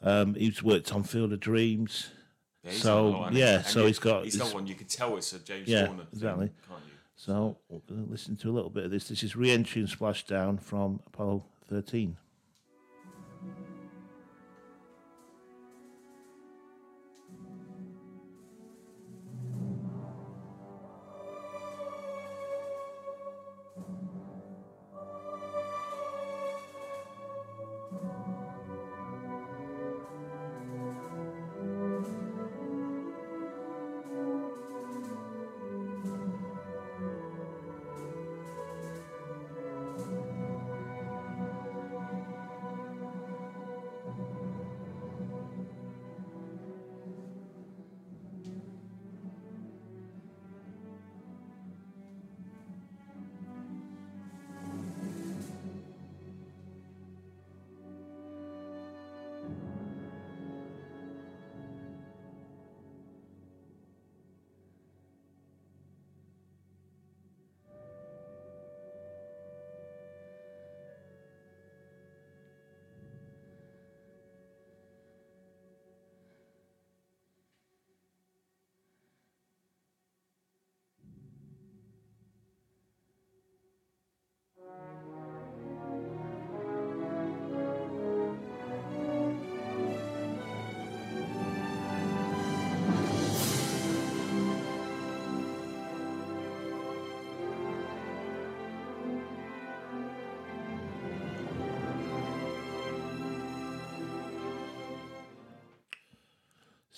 Um, 0.02 0.35
he's 0.35 0.62
worked 0.62 0.92
on 0.94 1.02
Field 1.02 1.33
of 1.33 1.40
Dreams. 1.40 2.11
Yeah, 2.64 2.72
So, 2.72 3.09
lot, 3.09 3.33
yeah, 3.33 3.56
And 3.56 3.66
so 3.66 3.87
he's 3.87 3.98
got- 3.98 4.24
He's 4.24 4.35
he's- 4.35 4.46
done 4.46 4.54
one. 4.54 4.66
You 4.66 4.74
can 4.74 4.87
tell 4.87 5.16
it's 5.16 5.33
a 5.33 5.38
James 5.38 5.68
Yeah, 5.68 5.87
Horner. 5.87 6.04
thing, 6.04 6.09
exactly. 6.12 6.50
can't 6.68 6.80
you? 6.87 6.92
So 7.16 7.59
we're 7.68 7.80
going 7.88 8.04
to 8.06 8.11
listen 8.11 8.37
to 8.37 8.50
a 8.50 8.52
little 8.52 8.70
bit 8.70 8.85
of 8.85 8.90
this. 8.90 9.09
This 9.09 9.22
is 9.22 9.37
Re-entry 9.37 9.83
and 9.83 9.90
Splashdown 9.90 10.61
from 10.61 11.00
Apollo 11.06 11.44
13. 11.68 12.16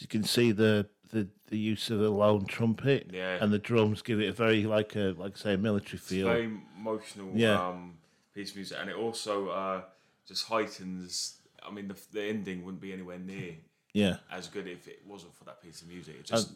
You 0.02 0.08
can 0.08 0.24
see 0.24 0.52
the, 0.52 0.86
the, 1.12 1.28
the 1.48 1.58
use 1.58 1.90
of 1.90 1.98
the 2.00 2.10
lone 2.10 2.44
trumpet 2.46 3.10
Yeah. 3.12 3.38
and 3.40 3.52
the 3.52 3.58
drums 3.58 4.02
give 4.02 4.20
it 4.20 4.28
a 4.28 4.32
very 4.32 4.64
like 4.64 4.96
a 4.96 5.14
like 5.16 5.36
say 5.36 5.54
a 5.54 5.58
military 5.58 5.98
feel. 5.98 6.26
Very 6.26 6.50
emotional 6.78 7.30
Yeah. 7.34 7.68
um, 7.68 7.98
piece 8.34 8.50
of 8.50 8.56
music, 8.56 8.78
and 8.80 8.90
it 8.90 8.96
also 8.96 9.48
uh, 9.48 9.82
just 10.26 10.46
heightens. 10.48 11.38
I 11.66 11.70
mean, 11.70 11.88
the, 11.88 11.96
the 12.12 12.22
ending 12.24 12.64
wouldn't 12.64 12.82
be 12.82 12.92
anywhere 12.92 13.18
near 13.18 13.54
yeah. 13.92 14.16
as 14.30 14.48
good 14.48 14.66
if 14.66 14.88
it 14.88 15.02
wasn't 15.06 15.34
for 15.34 15.44
that 15.44 15.62
piece 15.62 15.80
of 15.82 15.88
music. 15.88 16.16
It 16.20 16.26
just 16.26 16.52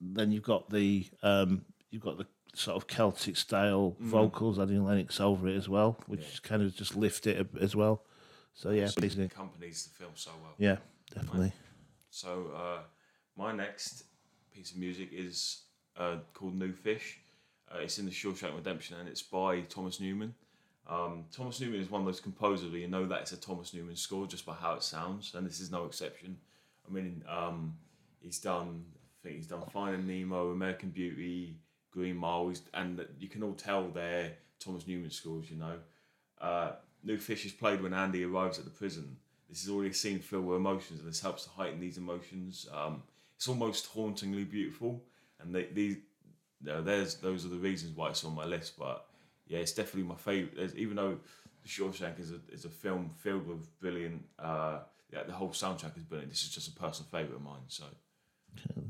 Then 0.00 0.32
you've 0.32 0.44
got 0.44 0.70
the 0.70 1.06
um, 1.22 1.64
you've 1.90 2.02
got 2.02 2.16
the 2.18 2.26
sort 2.54 2.76
of 2.76 2.86
Celtic 2.86 3.36
style 3.36 3.96
Mm. 4.00 4.06
vocals 4.06 4.58
Annie 4.58 4.78
Lennox 4.78 5.20
over 5.20 5.48
it 5.48 5.56
as 5.56 5.68
well, 5.68 5.98
which 6.06 6.42
kind 6.42 6.62
of 6.62 6.74
just 6.74 6.96
lift 6.96 7.26
it 7.26 7.46
as 7.60 7.76
well. 7.76 8.04
So 8.54 8.70
yeah, 8.70 8.88
basically, 8.98 9.24
accompanies 9.26 9.86
the 9.86 9.94
film 9.94 10.12
so 10.14 10.30
well. 10.42 10.54
yeah, 10.58 10.76
definitely. 11.14 11.52
So 12.10 12.50
uh, 12.56 12.80
my 13.36 13.52
next 13.52 14.04
piece 14.54 14.72
of 14.72 14.78
music 14.78 15.10
is 15.12 15.62
uh, 15.96 16.16
called 16.34 16.54
New 16.54 16.72
Fish. 16.72 17.18
Uh, 17.70 17.78
it's 17.80 17.98
in 17.98 18.06
the 18.06 18.10
Shawshank 18.10 18.54
Redemption, 18.54 18.96
and 18.98 19.08
it's 19.08 19.22
by 19.22 19.60
Thomas 19.62 20.00
Newman. 20.00 20.34
Um, 20.88 21.24
Thomas 21.30 21.60
Newman 21.60 21.80
is 21.80 21.90
one 21.90 22.00
of 22.00 22.06
those 22.06 22.20
composers 22.20 22.70
where 22.70 22.80
you 22.80 22.88
know 22.88 23.06
that 23.06 23.20
it's 23.20 23.32
a 23.32 23.36
Thomas 23.36 23.74
Newman 23.74 23.94
score 23.94 24.26
just 24.26 24.46
by 24.46 24.54
how 24.54 24.74
it 24.74 24.82
sounds, 24.82 25.34
and 25.34 25.46
this 25.46 25.60
is 25.60 25.70
no 25.70 25.84
exception. 25.84 26.36
I 26.88 26.92
mean, 26.92 27.22
um, 27.28 27.76
he's 28.20 28.38
done. 28.38 28.84
I 28.96 29.16
think 29.22 29.36
he's 29.36 29.46
done 29.46 29.62
Finding 29.70 30.06
Nemo, 30.06 30.50
American 30.50 30.88
Beauty, 30.88 31.56
Green 31.90 32.16
Mile, 32.16 32.54
and 32.72 33.04
you 33.18 33.28
can 33.28 33.42
all 33.42 33.52
tell 33.52 33.88
they're 33.88 34.32
Thomas 34.60 34.86
Newman 34.86 35.10
scores. 35.10 35.50
You 35.50 35.58
know, 35.58 35.74
uh, 36.40 36.72
New 37.04 37.18
Fish 37.18 37.44
is 37.44 37.52
played 37.52 37.82
when 37.82 37.92
Andy 37.92 38.24
arrives 38.24 38.58
at 38.58 38.64
the 38.64 38.70
prison. 38.70 39.16
This 39.48 39.64
is 39.64 39.70
already 39.70 39.90
a 39.90 39.94
scene 39.94 40.20
filled 40.20 40.44
with 40.46 40.56
emotions, 40.56 41.00
and 41.00 41.08
this 41.08 41.20
helps 41.20 41.44
to 41.44 41.50
heighten 41.50 41.80
these 41.80 41.98
emotions. 41.98 42.68
Um, 42.72 43.02
it's 43.36 43.48
almost 43.48 43.86
hauntingly 43.86 44.44
beautiful, 44.44 45.02
and 45.40 45.54
they, 45.54 45.64
these, 45.72 45.96
you 46.62 46.72
know, 46.72 46.82
there's 46.82 47.14
those 47.16 47.44
are 47.44 47.48
the 47.48 47.56
reasons 47.56 47.96
why 47.96 48.10
it's 48.10 48.24
on 48.24 48.34
my 48.34 48.44
list. 48.44 48.78
But 48.78 49.06
yeah, 49.46 49.58
it's 49.60 49.72
definitely 49.72 50.08
my 50.08 50.16
favorite. 50.16 50.56
There's, 50.56 50.76
even 50.76 50.96
though 50.96 51.18
The 51.62 51.68
Shawshank 51.68 52.20
is 52.20 52.32
a 52.32 52.40
is 52.52 52.64
a 52.64 52.68
film 52.68 53.10
filled 53.16 53.46
with 53.46 53.78
brilliant, 53.80 54.24
uh, 54.38 54.80
yeah, 55.12 55.22
the 55.24 55.32
whole 55.32 55.50
soundtrack 55.50 55.96
is 55.96 56.02
brilliant. 56.04 56.30
This 56.30 56.42
is 56.44 56.50
just 56.50 56.68
a 56.68 56.72
personal 56.72 57.08
favorite 57.10 57.36
of 57.36 57.42
mine. 57.42 57.62
So 57.68 57.84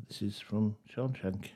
This 0.09 0.23
is 0.23 0.41
from 0.41 0.77
Shawshank. 0.93 1.51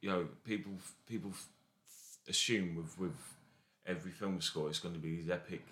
You 0.00 0.08
know, 0.10 0.26
people 0.44 0.72
people 1.06 1.32
assume 2.28 2.76
with 2.76 2.98
with 2.98 3.16
every 3.86 4.10
film 4.10 4.40
score 4.40 4.68
it's 4.68 4.78
going 4.78 4.94
to 4.94 5.00
be 5.00 5.16
these 5.16 5.30
epic, 5.30 5.64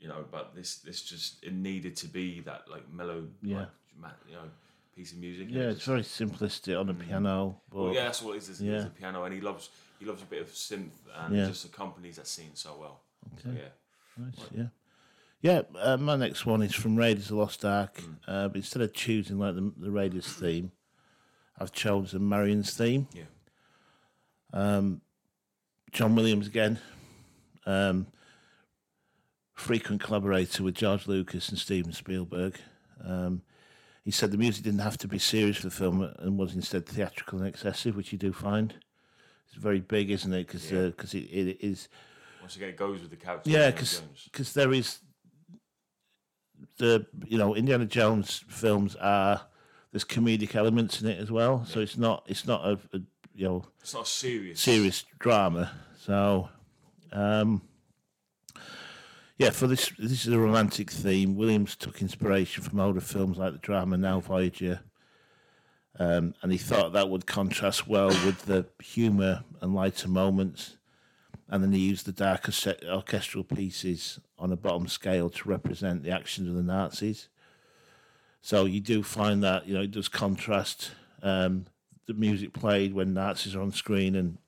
you 0.00 0.08
know. 0.08 0.24
But 0.30 0.54
this 0.54 0.76
this 0.78 1.02
just 1.02 1.42
it 1.44 1.52
needed 1.52 1.96
to 1.96 2.06
be 2.08 2.40
that 2.40 2.68
like 2.70 2.90
mellow, 2.92 3.26
Yeah. 3.42 3.66
like, 4.02 4.12
you 4.28 4.34
know, 4.34 4.50
piece 4.94 5.12
of 5.12 5.18
music. 5.18 5.48
Yeah, 5.50 5.70
it's 5.70 5.84
just- 5.84 5.86
very 5.86 6.02
simplistic 6.02 6.78
on 6.78 6.86
the 6.86 6.94
piano, 6.94 7.60
but 7.70 7.78
well, 7.82 7.94
yeah, 7.94 8.04
that's 8.04 8.22
what 8.22 8.34
it 8.34 8.38
is. 8.38 8.48
It's, 8.50 8.60
Yeah. 8.60 8.74
it's 8.76 8.86
a 8.86 8.90
piano, 8.90 9.24
and 9.24 9.34
he 9.34 9.40
loves 9.40 9.70
he 9.98 10.04
loves 10.06 10.22
a 10.22 10.26
bit 10.26 10.42
of 10.42 10.48
synth, 10.48 10.90
and 11.14 11.36
Yeah. 11.36 11.46
just 11.46 11.64
accompanies 11.64 12.16
that 12.16 12.26
scene 12.26 12.54
so 12.54 12.76
well. 12.76 13.02
So, 13.42 13.50
Okay. 13.50 13.58
yeah, 13.60 14.24
Nice, 14.24 14.50
yeah. 14.50 14.66
Yeah, 15.40 15.62
uh, 15.76 15.96
my 15.96 16.16
next 16.16 16.44
one 16.46 16.62
is 16.62 16.74
from 16.74 16.96
Raiders 16.96 17.24
of 17.24 17.28
the 17.30 17.36
Lost 17.36 17.64
Ark. 17.64 17.96
Mm. 17.96 18.16
Uh, 18.28 18.48
but 18.48 18.56
instead 18.56 18.82
of 18.82 18.92
choosing 18.92 19.38
like 19.38 19.54
the, 19.54 19.72
the 19.76 19.90
Raiders 19.90 20.26
theme, 20.26 20.70
I've 21.58 21.72
chosen 21.72 22.22
Marion's 22.28 22.74
theme. 22.74 23.06
yeah, 23.12 23.24
John 25.92 26.14
Williams 26.14 26.46
again. 26.46 26.78
Um, 27.66 28.06
frequent 29.54 30.00
collaborator 30.02 30.62
with 30.62 30.74
George 30.74 31.06
Lucas 31.06 31.48
and 31.50 31.58
Steven 31.58 31.92
Spielberg. 31.92 32.58
Um, 33.04 33.42
he 34.04 34.10
said 34.10 34.30
the 34.32 34.38
music 34.38 34.64
didn't 34.64 34.80
have 34.80 34.98
to 34.98 35.08
be 35.08 35.18
serious 35.18 35.58
for 35.58 35.64
the 35.64 35.70
film 35.70 36.02
and 36.18 36.36
was 36.38 36.54
instead 36.54 36.86
theatrical 36.86 37.38
and 37.38 37.46
excessive, 37.46 37.94
which 37.94 38.10
you 38.12 38.18
do 38.18 38.32
find. 38.32 38.74
It's 39.46 39.54
very 39.62 39.80
big, 39.80 40.10
isn't 40.10 40.32
it? 40.32 40.46
Because 40.46 40.72
Yeah. 40.72 40.78
it, 40.80 41.14
it 41.14 41.58
is 41.60 41.88
once 42.40 42.56
again, 42.56 42.70
it 42.70 42.76
goes 42.76 43.00
with 43.00 43.10
the 43.10 43.16
character. 43.16 43.48
Yeah, 43.48 43.70
because 43.70 44.54
there 44.54 44.72
is 44.72 44.98
the 46.78 47.06
you 47.26 47.38
know 47.38 47.54
Indiana 47.54 47.86
Jones 47.86 48.44
films 48.48 48.96
are 48.96 49.42
there's 49.92 50.04
comedic 50.04 50.56
elements 50.56 51.02
in 51.02 51.08
it 51.08 51.18
as 51.18 51.30
well, 51.30 51.64
so 51.66 51.80
it's 51.80 51.98
not 51.98 52.24
it's 52.26 52.46
not 52.46 52.64
a, 52.64 52.78
a 52.96 53.00
you 53.34 53.46
know 53.46 53.64
it's 53.80 53.94
not 53.94 54.08
serious. 54.08 54.60
serious 54.60 55.04
drama. 55.18 55.70
So, 56.00 56.48
um, 57.12 57.62
yeah, 59.38 59.50
for 59.50 59.66
this 59.66 59.92
this 59.98 60.26
is 60.26 60.32
a 60.32 60.38
romantic 60.38 60.90
theme. 60.90 61.36
Williams 61.36 61.76
took 61.76 62.00
inspiration 62.00 62.62
from 62.62 62.80
older 62.80 63.00
films 63.00 63.36
like 63.36 63.52
the 63.52 63.58
drama 63.58 63.98
Now 63.98 64.20
Voyager, 64.20 64.80
um, 65.98 66.34
and 66.42 66.50
he 66.50 66.58
thought 66.58 66.94
that 66.94 67.10
would 67.10 67.26
contrast 67.26 67.86
well 67.86 68.08
with 68.08 68.46
the 68.46 68.66
humour 68.82 69.44
and 69.60 69.74
lighter 69.74 70.08
moments. 70.08 70.78
And 71.48 71.62
then 71.62 71.72
he 71.72 71.80
used 71.80 72.06
the 72.06 72.12
darker 72.12 72.50
orchestral 72.90 73.44
pieces 73.44 74.18
on 74.38 74.52
a 74.52 74.56
bottom 74.56 74.88
scale 74.88 75.28
to 75.28 75.48
represent 75.48 76.02
the 76.02 76.10
actions 76.10 76.48
of 76.48 76.54
the 76.54 76.62
Nazis. 76.62 77.28
So 78.42 78.64
you 78.64 78.80
do 78.80 79.02
find 79.02 79.42
that 79.44 79.66
you 79.66 79.74
know 79.74 79.82
it 79.82 79.92
does 79.92 80.08
contrast 80.08 80.90
um, 81.22 81.66
the 82.06 82.14
music 82.14 82.52
played 82.52 82.92
when 82.92 83.14
Nazis 83.14 83.54
are 83.54 83.62
on 83.62 83.72
screen, 83.72 84.16
and 84.16 84.38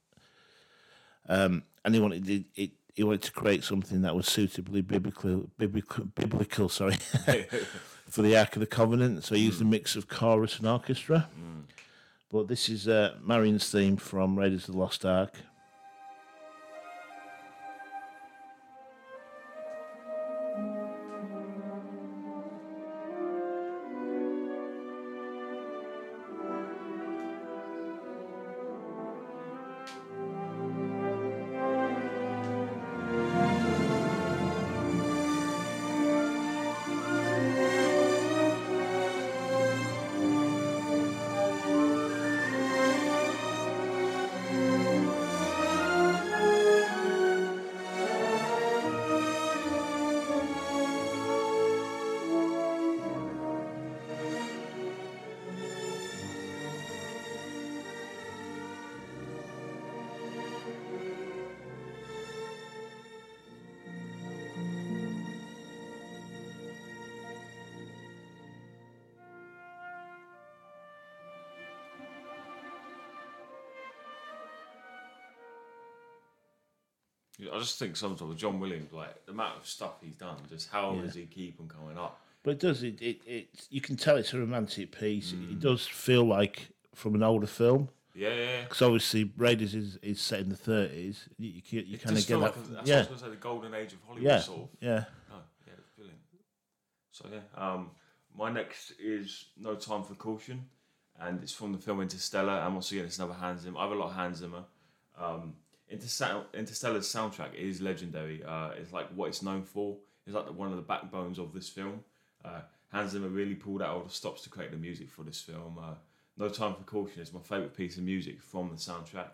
um, 1.29 1.63
and 1.85 1.95
he 1.95 2.01
wanted 2.01 2.29
it, 2.29 2.45
it, 2.57 2.71
he 2.95 3.05
wanted 3.05 3.23
to 3.23 3.33
create 3.33 3.65
something 3.65 4.03
that 4.03 4.15
was 4.15 4.27
suitably 4.27 4.83
biblical, 4.83 5.49
biblical, 5.59 6.05
biblical 6.05 6.69
sorry, 6.69 6.97
for 8.09 8.23
the 8.23 8.37
Ark 8.37 8.57
of 8.57 8.61
the 8.61 8.67
Covenant. 8.67 9.25
So 9.25 9.37
he 9.37 9.43
used 9.43 9.63
a 9.63 9.65
mix 9.65 9.97
of 9.97 10.09
chorus 10.09 10.59
and 10.59 10.69
orchestra. 10.69 11.29
But 12.31 12.49
this 12.49 12.69
is 12.69 12.89
uh, 12.89 13.15
Marion's 13.23 13.71
theme 13.71 13.97
from 13.97 14.37
Raiders 14.37 14.69
of 14.69 14.75
the 14.75 14.81
Lost 14.81 15.05
Ark. 15.05 15.39
Just 77.65 77.79
think 77.79 77.97
sometimes 77.97 78.37
John 78.37 78.61
Williams, 78.61 78.93
like 78.93 79.25
the 79.27 79.33
amount 79.33 79.57
of 79.59 79.67
stuff 79.67 79.93
he's 80.03 80.15
done, 80.15 80.37
just 80.49 80.71
how 80.71 80.95
Yeah. 80.95 81.03
does 81.03 81.15
he 81.15 81.27
keep 81.27 81.61
on 81.61 81.69
coming 81.69 81.97
up? 81.99 82.21
But 82.43 82.53
it 82.53 82.61
does 82.61 82.83
it, 82.83 83.01
it, 83.01 83.21
it 83.27 83.49
you 83.71 83.81
can 83.81 83.97
tell 83.97 84.17
it's 84.17 84.35
a 84.35 84.39
romantic 84.39 84.99
piece. 84.99 85.33
Mm. 85.33 85.53
It 85.53 85.61
does 85.61 85.87
feel 85.87 86.25
like 86.25 86.69
from 86.95 87.15
an 87.15 87.23
older 87.23 87.47
film. 87.47 87.89
Yeah, 88.15 88.29
yeah. 88.29 88.35
yeah. 88.45 88.63
Because 88.65 88.83
obviously 88.83 89.33
Raiders 89.37 89.75
is, 89.75 89.97
is 90.03 90.21
set 90.21 90.41
in 90.41 90.49
the 90.51 90.57
thirties. 90.57 91.29
You, 91.39 91.51
you, 91.51 91.63
can- 91.63 91.87
you 91.91 91.99
kind 91.99 92.17
of 92.17 92.27
get 92.27 92.27
feel 92.27 92.41
that. 92.41 92.55
a, 92.57 92.59
that's 92.75 92.89
yeah, 92.89 92.97
what 92.97 92.97
I 92.97 92.99
was 93.01 93.07
going 93.09 93.19
to 93.19 93.25
say, 93.25 93.31
the 93.31 93.37
golden 93.37 93.75
age 93.75 93.93
of 93.95 93.99
Hollywood, 94.07 94.31
yeah, 94.31 94.39
sort 94.41 94.61
of. 94.61 94.69
yeah. 94.81 95.05
Oh, 95.33 95.37
yeah, 95.67 95.73
it's 95.79 95.91
brilliant. 95.97 96.19
So 97.13 97.25
yeah, 97.33 97.41
um, 97.57 97.91
my 98.37 98.51
next 98.51 98.93
is 99.01 99.47
No 99.59 99.75
Time 99.75 100.03
for 100.05 100.15
Caution, 100.15 100.67
and 101.19 101.43
it's 101.43 101.53
from 101.53 101.73
the 101.73 101.79
film 101.79 102.01
Interstellar. 102.03 102.53
And 102.65 102.75
once 102.75 102.93
again, 102.93 103.05
it's 103.07 103.19
another 103.19 103.35
Hans 103.35 103.63
Zimmer. 103.63 103.79
I 103.79 103.83
have 103.85 103.93
a 103.93 103.95
lot 103.95 104.09
of 104.11 104.15
Hans 104.15 104.39
Zimmer. 104.39 104.65
Um, 105.19 105.55
Interstellar, 105.91 106.45
Interstellar's 106.55 107.07
soundtrack 107.13 107.55
is 107.55 107.81
legendary. 107.81 108.43
Uh, 108.43 108.71
it's 108.79 108.93
like 108.93 109.09
what 109.15 109.29
it's 109.29 109.43
known 109.43 109.63
for. 109.63 109.97
It's 110.27 110.35
like 110.35 110.47
the, 110.47 110.53
one 110.53 110.71
of 110.71 110.77
the 110.77 110.83
backbones 110.83 111.39
of 111.39 111.53
this 111.53 111.69
film. 111.69 112.01
Uh, 112.45 112.61
Hans 112.91 113.11
Zimmer 113.13 113.29
really 113.29 113.55
pulled 113.55 113.83
out 113.83 113.91
all 113.91 114.03
the 114.03 114.11
stops 114.11 114.43
to 114.43 114.49
create 114.51 114.71
the 114.71 114.77
music 114.77 115.11
for 115.11 115.23
this 115.23 115.41
film. 115.41 115.79
Uh, 115.81 115.95
no 116.37 116.49
Time 116.49 116.75
for 116.75 116.83
Caution 116.85 117.21
is 117.23 117.33
my 117.33 117.41
favorite 117.41 117.77
piece 117.77 117.97
of 117.97 118.03
music 118.05 118.41
from 118.41 118.71
the 118.71 118.77
soundtrack. 118.77 119.29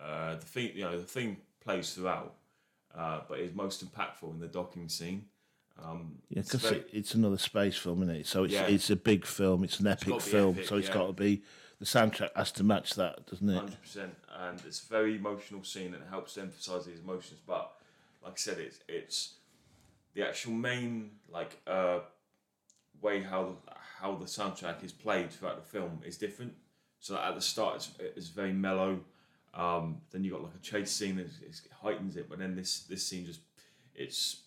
Uh, 0.00 0.34
the 0.34 0.44
thing, 0.44 0.70
you 0.74 0.84
know, 0.84 0.98
the 0.98 1.04
thing 1.06 1.38
plays 1.64 1.94
throughout, 1.94 2.34
uh, 2.96 3.20
but 3.28 3.40
is 3.40 3.54
most 3.54 3.84
impactful 3.84 4.30
in 4.30 4.38
the 4.38 4.46
docking 4.46 4.88
scene. 4.88 5.24
Um, 5.82 6.16
Yeah, 6.28 6.40
it's 6.40 6.50
because 6.50 6.70
very- 6.70 6.80
it, 6.82 6.90
it's 6.92 7.14
another 7.14 7.38
space 7.38 7.76
film, 7.76 8.02
isn't 8.02 8.14
it? 8.14 8.26
So 8.26 8.44
it's 8.44 8.54
Yeah. 8.54 8.66
it's 8.66 8.90
a 8.90 8.96
big 8.96 9.24
film. 9.26 9.64
It's 9.64 9.80
an 9.80 9.86
epic 9.86 10.20
film. 10.20 10.54
epic, 10.54 10.66
so 10.66 10.76
it's 10.76 10.88
yeah. 10.88 10.94
got 10.94 11.06
to 11.08 11.12
be 11.12 11.42
the 11.78 11.84
soundtrack 11.84 12.30
has 12.34 12.52
to 12.52 12.64
match 12.64 12.94
that, 12.94 13.26
doesn't 13.26 13.48
it? 13.48 13.56
Hundred 13.56 13.82
percent, 13.82 14.14
and 14.38 14.60
it's 14.66 14.82
a 14.82 14.86
very 14.88 15.16
emotional 15.16 15.62
scene, 15.62 15.94
and 15.94 16.02
it 16.02 16.08
helps 16.08 16.38
emphasise 16.38 16.84
these 16.86 17.00
emotions. 17.00 17.40
But 17.46 17.72
like 18.22 18.32
I 18.32 18.36
said, 18.36 18.58
it's 18.58 18.80
it's 18.88 19.34
the 20.14 20.26
actual 20.26 20.52
main 20.52 21.10
like 21.30 21.60
uh, 21.66 22.00
way 23.00 23.22
how 23.22 23.56
how 24.00 24.14
the 24.14 24.24
soundtrack 24.24 24.82
is 24.84 24.92
played 24.92 25.30
throughout 25.30 25.56
the 25.56 25.70
film 25.70 26.00
is 26.04 26.16
different. 26.16 26.54
So 27.00 27.16
at 27.16 27.34
the 27.34 27.40
start, 27.40 27.76
it's, 27.76 27.90
it's 28.16 28.28
very 28.28 28.52
mellow. 28.52 29.00
Um, 29.54 30.00
then 30.10 30.24
you 30.24 30.32
got 30.32 30.42
like 30.42 30.54
a 30.54 30.62
chase 30.62 30.90
scene, 30.90 31.16
that 31.16 31.26
it 31.26 31.60
heightens 31.82 32.16
it. 32.16 32.28
But 32.28 32.38
then 32.38 32.56
this 32.56 32.80
this 32.80 33.06
scene 33.06 33.26
just 33.26 33.40
it's 33.94 34.42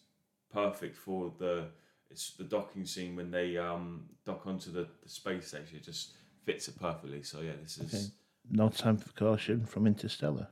perfect 0.52 0.96
for 0.96 1.32
the 1.38 1.68
it's 2.10 2.32
the 2.32 2.44
docking 2.44 2.86
scene 2.86 3.16
when 3.16 3.30
they 3.30 3.58
um, 3.58 4.06
dock 4.26 4.48
onto 4.48 4.72
the, 4.72 4.88
the 5.04 5.10
space 5.10 5.48
station. 5.48 5.78
It 5.78 5.84
just 5.84 6.14
fits 6.46 6.68
it 6.68 6.80
perfectly. 6.80 7.24
So 7.24 7.42
yeah, 7.42 7.54
this 7.62 7.78
is. 7.78 7.94
Okay. 7.94 8.04
No 8.52 8.70
time 8.70 8.98
for 8.98 9.12
caution 9.14 9.66
from 9.66 9.86
Interstellar. 9.86 10.48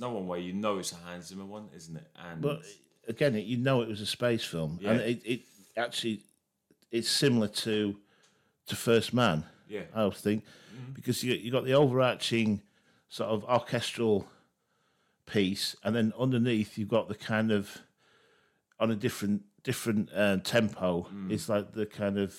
No 0.00 0.10
one 0.10 0.26
way 0.26 0.40
you 0.40 0.52
know 0.52 0.78
it's 0.78 0.92
a 0.92 0.96
Hans 0.96 1.26
Zimmer 1.26 1.44
one, 1.44 1.68
isn't 1.76 1.96
it? 1.96 2.06
And 2.16 2.40
But 2.40 2.62
again, 3.06 3.34
it, 3.36 3.44
you 3.44 3.58
know 3.58 3.82
it 3.82 3.88
was 3.88 4.00
a 4.00 4.06
space 4.06 4.42
film, 4.42 4.80
and 4.84 5.00
it, 5.00 5.20
it 5.24 5.40
actually 5.76 6.22
it's 6.90 7.08
similar 7.08 7.48
to 7.48 7.96
to 8.66 8.76
First 8.76 9.12
Man. 9.12 9.44
yeah, 9.68 9.82
I 9.94 10.04
would 10.04 10.14
think 10.14 10.44
because 10.94 11.22
you 11.22 11.34
you 11.34 11.52
got 11.52 11.64
the 11.64 11.74
overarching 11.74 12.62
sort 13.08 13.30
of 13.30 13.44
orchestral 13.44 14.26
piece, 15.26 15.76
and 15.84 15.94
then 15.94 16.12
underneath 16.18 16.78
you've 16.78 16.88
got 16.88 17.08
the 17.08 17.14
kind 17.14 17.52
of 17.52 17.78
on 18.78 18.90
a 18.90 18.96
different 18.96 19.42
different 19.62 20.10
uh, 20.14 20.38
tempo. 20.38 21.06
It's 21.28 21.48
like 21.48 21.72
the 21.72 21.86
kind 21.86 22.18
of 22.18 22.34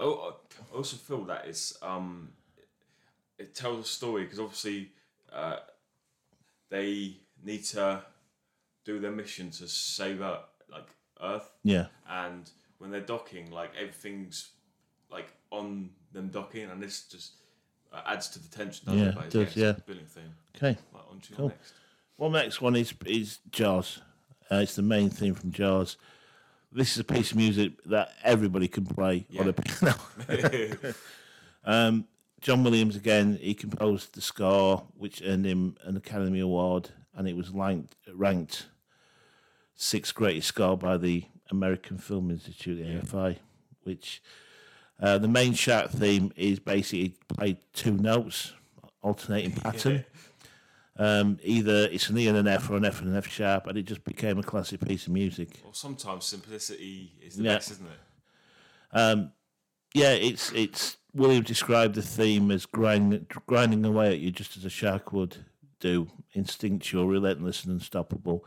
Oh, 0.00 0.36
I 0.72 0.76
also 0.76 0.96
feel 0.96 1.24
that 1.24 1.46
it's 1.46 1.76
um, 1.82 2.30
it 3.38 3.54
tells 3.54 3.86
a 3.86 3.88
story 3.88 4.24
because 4.24 4.38
obviously 4.38 4.92
uh, 5.32 5.56
they 6.70 7.16
need 7.44 7.64
to 7.64 8.02
do 8.84 8.98
their 8.98 9.10
mission 9.12 9.50
to 9.52 9.68
save 9.68 10.20
uh, 10.22 10.38
like 10.70 10.86
Earth, 11.22 11.50
yeah 11.64 11.86
and 12.08 12.50
when 12.78 12.90
they're 12.90 13.00
docking, 13.00 13.50
like 13.50 13.72
everything's 13.76 14.50
like 15.10 15.32
on 15.50 15.90
them 16.12 16.28
docking, 16.28 16.70
and 16.70 16.80
this 16.82 17.04
just 17.04 17.32
uh, 17.92 18.02
adds 18.06 18.28
to 18.28 18.38
the 18.38 18.48
tension. 18.48 18.84
Doesn't 18.86 19.00
Yeah, 19.00 19.08
it? 19.08 19.14
But 19.14 19.24
it 19.26 19.30
does, 19.30 19.56
yeah. 19.56 19.72
Billing 19.86 20.04
theme. 20.06 20.34
okay. 20.56 20.78
Right, 20.92 21.04
on 21.10 21.20
to 21.20 21.32
Cool. 21.34 21.48
next. 21.48 21.72
Well, 22.16 22.30
next 22.30 22.60
one 22.60 22.76
is 22.76 22.94
is 23.06 23.38
Jaws. 23.50 24.00
Uh, 24.50 24.56
it's 24.56 24.76
the 24.76 24.82
main 24.82 25.10
theme 25.10 25.34
from 25.34 25.50
Jaws. 25.52 25.96
This 26.70 26.92
is 26.92 26.98
a 26.98 27.04
piece 27.04 27.30
of 27.32 27.36
music 27.38 27.72
that 27.86 28.12
everybody 28.22 28.68
can 28.68 28.84
play 28.86 29.26
on 29.38 29.48
a 29.48 29.52
piano. 29.52 29.94
Um, 31.64 32.06
John 32.40 32.62
Williams 32.64 32.96
again. 32.96 33.38
He 33.40 33.54
composed 33.54 34.14
the 34.14 34.20
score, 34.20 34.84
which 34.96 35.22
earned 35.24 35.44
him 35.46 35.76
an 35.84 35.96
Academy 35.96 36.40
Award, 36.40 36.90
and 37.14 37.28
it 37.28 37.36
was 37.36 37.50
ranked 37.50 37.96
ranked 38.14 38.66
sixth 39.74 40.14
greatest 40.14 40.48
score 40.48 40.76
by 40.76 40.96
the 40.96 41.24
American 41.50 41.98
Film 41.98 42.30
Institute 42.30 42.84
(AFI). 42.84 43.36
Which 43.82 44.22
uh, 45.00 45.18
the 45.18 45.28
main 45.28 45.54
shark 45.54 45.90
theme 45.90 46.32
is 46.36 46.58
basically 46.60 47.16
played 47.28 47.58
two 47.72 47.92
notes, 47.96 48.52
alternating 49.02 49.52
pattern. 49.62 50.04
Um, 51.00 51.38
either 51.44 51.88
it's 51.92 52.08
an 52.10 52.18
E 52.18 52.26
and 52.26 52.36
an 52.36 52.48
F 52.48 52.68
or 52.70 52.76
an 52.76 52.84
F 52.84 53.00
and 53.00 53.10
an 53.10 53.16
F 53.16 53.28
sharp, 53.28 53.66
and 53.68 53.78
it 53.78 53.84
just 53.84 54.04
became 54.04 54.38
a 54.38 54.42
classic 54.42 54.80
piece 54.86 55.06
of 55.06 55.12
music. 55.12 55.60
well, 55.62 55.72
sometimes 55.72 56.24
simplicity 56.24 57.12
is 57.24 57.36
the 57.36 57.44
Yeah. 57.44 57.54
best, 57.54 57.70
isn't 57.72 57.86
it? 57.86 58.96
Um, 58.96 59.32
yeah, 59.94 60.10
it's 60.12 60.50
it's 60.52 60.96
William 61.14 61.42
described 61.42 61.94
the 61.94 62.02
theme 62.02 62.50
as 62.50 62.66
grinding 62.66 63.26
grinding 63.46 63.84
away 63.84 64.12
at 64.12 64.18
you 64.18 64.30
just 64.30 64.56
as 64.56 64.64
a 64.64 64.70
shark 64.70 65.12
would 65.12 65.36
do, 65.80 66.08
instinctual, 66.32 67.06
relentless, 67.06 67.64
and 67.64 67.72
unstoppable. 67.72 68.44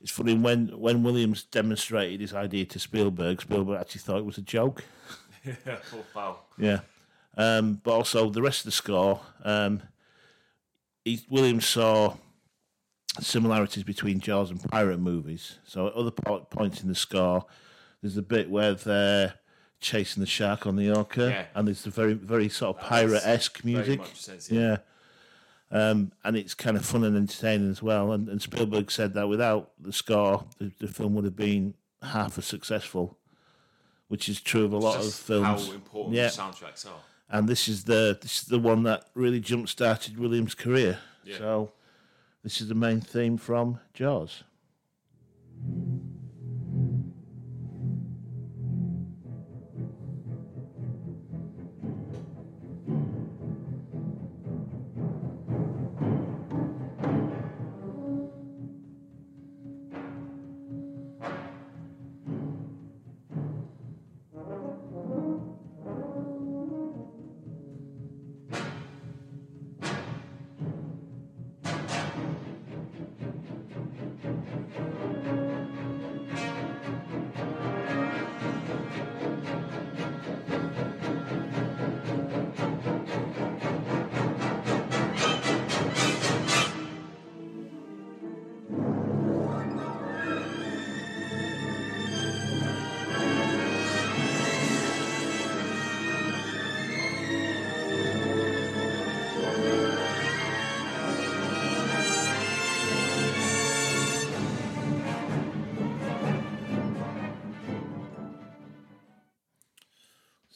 It's 0.00 0.10
funny 0.10 0.34
when 0.34 0.68
when 0.78 1.02
Williams 1.02 1.44
demonstrated 1.44 2.20
his 2.20 2.34
idea 2.34 2.64
to 2.66 2.78
Spielberg, 2.78 3.42
Spielberg 3.42 3.80
actually 3.80 4.00
thought 4.00 4.18
it 4.18 4.24
was 4.24 4.38
a 4.38 4.42
joke. 4.42 4.84
yeah, 5.44 5.78
oh, 5.92 6.04
wow. 6.14 6.38
Yeah, 6.58 6.80
um, 7.36 7.80
but 7.82 7.92
also 7.92 8.30
the 8.30 8.42
rest 8.42 8.60
of 8.60 8.66
the 8.66 8.72
score. 8.72 9.20
Um, 9.44 9.82
he, 11.04 11.24
Williams 11.28 11.66
saw 11.66 12.16
similarities 13.20 13.84
between 13.84 14.20
Jaws 14.20 14.50
and 14.50 14.62
pirate 14.70 14.98
movies. 14.98 15.58
So 15.64 15.88
at 15.88 15.94
other 15.94 16.10
po- 16.10 16.46
points 16.50 16.82
in 16.82 16.88
the 16.88 16.94
score, 16.94 17.44
there's 18.00 18.16
a 18.16 18.22
bit 18.22 18.50
where 18.50 18.74
they're 18.74 19.34
chasing 19.82 20.20
the 20.22 20.26
shark 20.26 20.66
on 20.66 20.76
the 20.76 20.90
orca, 20.90 21.28
Yeah. 21.28 21.46
and 21.54 21.68
it's 21.68 21.82
the 21.82 21.90
very 21.90 22.14
very 22.14 22.48
sort 22.48 22.76
of 22.76 22.82
pirate 22.82 23.22
esque 23.24 23.64
music. 23.64 24.00
sense. 24.14 24.50
Yeah. 24.50 24.78
Um, 25.70 26.12
and 26.22 26.36
it's 26.36 26.54
kind 26.54 26.76
of 26.76 26.84
fun 26.84 27.02
and 27.04 27.16
entertaining 27.16 27.70
as 27.70 27.82
well. 27.82 28.12
And, 28.12 28.28
and 28.28 28.42
Spielberg 28.42 28.90
said 28.90 29.14
that 29.14 29.26
without 29.28 29.70
the 29.80 29.92
score, 29.92 30.44
the, 30.58 30.70
the 30.78 30.86
film 30.86 31.14
would 31.14 31.24
have 31.24 31.34
been 31.36 31.72
half 32.02 32.36
as 32.36 32.44
successful, 32.44 33.16
which 34.08 34.28
is 34.28 34.40
true 34.42 34.66
of 34.66 34.74
a 34.74 34.76
lot 34.78 35.00
of 35.00 35.14
films. 35.14 35.66
How 35.68 35.72
important 35.74 36.14
Yeah. 36.14 36.28
the 36.28 36.32
soundtracks 36.42 36.86
are. 36.86 37.00
And 37.30 37.48
this 37.48 37.68
is 37.68 37.84
the 37.84 38.18
this 38.20 38.42
is 38.42 38.48
the 38.48 38.58
one 38.58 38.82
that 38.82 39.06
really 39.14 39.40
jump 39.40 39.66
started 39.68 40.18
Williams' 40.18 40.54
career. 40.54 40.98
Yeah. 41.24 41.38
So 41.38 41.72
this 42.42 42.60
is 42.60 42.68
the 42.68 42.74
main 42.74 43.00
theme 43.00 43.38
from 43.38 43.80
Jaws. 43.94 44.42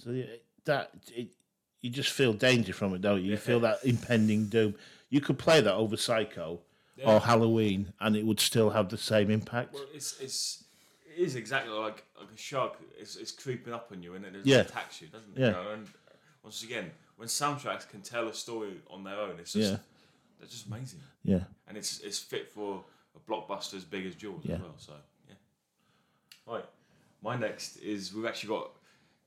So 0.07 0.23
that 0.67 0.91
it, 1.17 1.29
you 1.81 1.91
just 1.91 2.11
feel 2.11 2.33
danger 2.33 2.73
from 2.73 2.95
it, 2.95 3.01
don't 3.03 3.23
you? 3.25 3.33
You 3.33 3.37
feel 3.37 3.59
that 3.61 3.85
impending 3.85 4.47
doom. 4.47 4.77
You 5.11 5.21
could 5.21 5.37
play 5.39 5.61
that 5.61 5.75
over 5.75 5.97
Psycho 5.97 6.61
or 7.05 7.19
Halloween, 7.21 7.93
and 8.01 8.15
it 8.17 8.25
would 8.25 8.39
still 8.39 8.71
have 8.71 8.89
the 8.89 8.99
same 8.99 9.31
impact. 9.33 9.75
Well, 9.75 9.85
it's 9.93 10.21
it's 10.21 10.65
it 11.13 11.21
is 11.21 11.35
exactly 11.35 11.73
like 11.73 12.05
like 12.21 12.29
a 12.33 12.37
shark. 12.39 12.75
It's, 12.97 13.17
it's 13.17 13.33
creeping 13.33 13.73
up 13.73 13.89
on 13.91 14.01
you 14.01 14.15
and 14.15 14.25
it 14.25 14.35
Yeah. 14.45 14.59
attacks 14.59 15.03
you, 15.03 15.09
doesn't 15.09 15.37
it? 15.37 15.41
Yeah. 15.41 15.47
You 15.49 15.53
know? 15.53 15.71
And 15.73 15.87
once 16.45 16.63
again, 16.63 16.93
when 17.17 17.27
soundtracks 17.27 17.89
can 17.89 18.01
tell 18.01 18.29
a 18.29 18.35
story 18.35 18.81
on 18.89 19.03
their 19.03 19.19
own, 19.19 19.41
it's 19.41 19.55
just 19.55 19.73
Yeah. 19.73 19.79
they're 20.39 20.49
just 20.49 20.67
amazing, 20.69 21.01
Yeah, 21.25 21.41
and 21.67 21.77
it's 21.77 21.99
it's 22.01 22.19
fit 22.21 22.49
for 22.49 22.85
a 23.17 23.31
blockbuster 23.31 23.75
as 23.75 23.85
big 23.85 24.07
as 24.07 24.15
Jaws 24.15 24.43
Yeah. 24.45 24.55
as 24.55 24.61
well. 24.61 24.75
So 24.79 24.93
yeah. 25.29 25.35
Right, 26.47 26.65
my 27.23 27.37
next 27.37 27.79
is 27.79 28.15
we've 28.15 28.25
actually 28.27 28.51
got. 28.51 28.71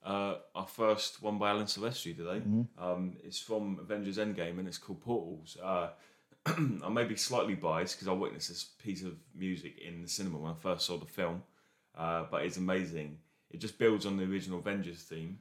Uh, 0.03 0.35
our 0.55 0.67
first 0.67 1.21
one 1.21 1.37
by 1.37 1.49
Alan 1.49 1.65
Silvestri 1.65 2.15
today. 2.15 2.41
Um, 2.77 3.17
it's 3.23 3.39
from 3.39 3.79
Avengers 3.81 4.17
Endgame 4.17 4.57
and 4.59 4.67
it's 4.67 4.77
called 4.77 5.01
Portals. 5.01 5.57
Uh, 5.61 5.89
I 6.45 6.89
may 6.89 7.03
be 7.03 7.15
slightly 7.15 7.55
biased 7.55 7.95
because 7.95 8.07
I 8.07 8.13
witnessed 8.13 8.49
this 8.49 8.63
piece 8.63 9.03
of 9.03 9.13
music 9.35 9.77
in 9.79 10.01
the 10.01 10.07
cinema 10.07 10.37
when 10.37 10.51
I 10.51 10.55
first 10.55 10.85
saw 10.85 10.97
the 10.97 11.05
film, 11.05 11.43
uh, 11.97 12.25
but 12.31 12.43
it's 12.43 12.57
amazing. 12.57 13.17
It 13.51 13.59
just 13.59 13.77
builds 13.77 14.05
on 14.05 14.15
the 14.15 14.23
original 14.23 14.59
Avengers 14.59 15.01
theme. 15.01 15.39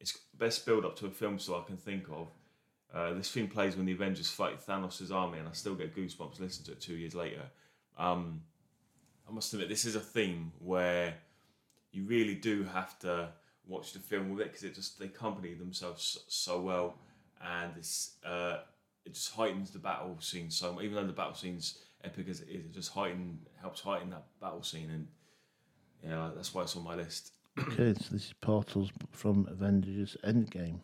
It's 0.00 0.18
best 0.38 0.64
build 0.64 0.84
up 0.84 0.96
to 0.96 1.06
a 1.06 1.10
film 1.10 1.38
so 1.38 1.60
I 1.60 1.64
can 1.66 1.76
think 1.76 2.06
of. 2.10 2.28
Uh, 2.94 3.14
this 3.14 3.30
theme 3.30 3.48
plays 3.48 3.76
when 3.76 3.86
the 3.86 3.92
Avengers 3.92 4.30
fight 4.30 4.60
Thanos' 4.66 5.12
army, 5.12 5.38
and 5.38 5.48
I 5.48 5.52
still 5.52 5.74
get 5.74 5.94
goosebumps 5.94 6.40
listening 6.40 6.66
to 6.66 6.72
it 6.72 6.80
two 6.80 6.94
years 6.94 7.14
later. 7.14 7.42
Um, 7.98 8.42
I 9.28 9.32
must 9.32 9.52
admit, 9.52 9.68
this 9.68 9.84
is 9.84 9.96
a 9.96 10.00
theme 10.00 10.52
where 10.58 11.14
you 11.90 12.04
really 12.04 12.34
do 12.34 12.64
have 12.64 12.98
to 13.00 13.28
watch 13.66 13.92
the 13.92 13.98
film 13.98 14.30
with 14.30 14.40
it 14.40 14.48
because 14.48 14.64
it 14.64 14.74
just 14.74 14.98
they 14.98 15.06
accompany 15.06 15.54
themselves 15.54 16.18
so, 16.28 16.60
well, 16.60 16.98
and 17.42 17.72
it's 17.76 18.16
uh, 18.24 18.58
it 19.04 19.14
just 19.14 19.32
heightens 19.34 19.70
the 19.70 19.78
battle 19.78 20.16
scene 20.20 20.50
so. 20.50 20.80
Even 20.80 20.96
though 20.96 21.06
the 21.06 21.12
battle 21.12 21.34
scene's 21.34 21.78
epic 22.04 22.28
as 22.28 22.40
it 22.40 22.48
is, 22.48 22.64
it 22.64 22.72
just 22.72 22.92
heighten 22.92 23.38
helps 23.60 23.80
heighten 23.80 24.10
that 24.10 24.24
battle 24.40 24.62
scene, 24.62 24.90
and 24.90 25.08
yeah, 26.04 26.30
that's 26.34 26.54
why 26.54 26.62
it's 26.62 26.76
on 26.76 26.84
my 26.84 26.94
list. 26.94 27.32
okay, 27.58 27.94
so 27.94 28.08
this 28.10 28.26
is 28.26 28.34
Portals 28.40 28.90
from 29.10 29.46
Avengers 29.50 30.16
Endgame. 30.24 30.80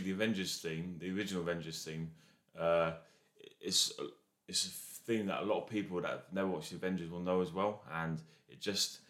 The 0.00 0.12
Avengers 0.12 0.58
theme, 0.58 0.96
the 0.98 1.10
original 1.10 1.42
Avengers 1.42 1.84
theme, 1.84 2.10
uh, 2.58 2.92
is 3.60 3.92
it's 4.48 4.66
a 4.66 4.70
theme 5.06 5.26
that 5.26 5.42
a 5.42 5.44
lot 5.44 5.62
of 5.62 5.68
people 5.68 6.00
that 6.00 6.10
have 6.10 6.22
never 6.32 6.48
watched 6.48 6.70
the 6.70 6.76
Avengers 6.76 7.10
will 7.10 7.20
know 7.20 7.40
as 7.40 7.52
well, 7.52 7.82
and 7.92 8.20
it 8.48 8.60
just 8.60 9.00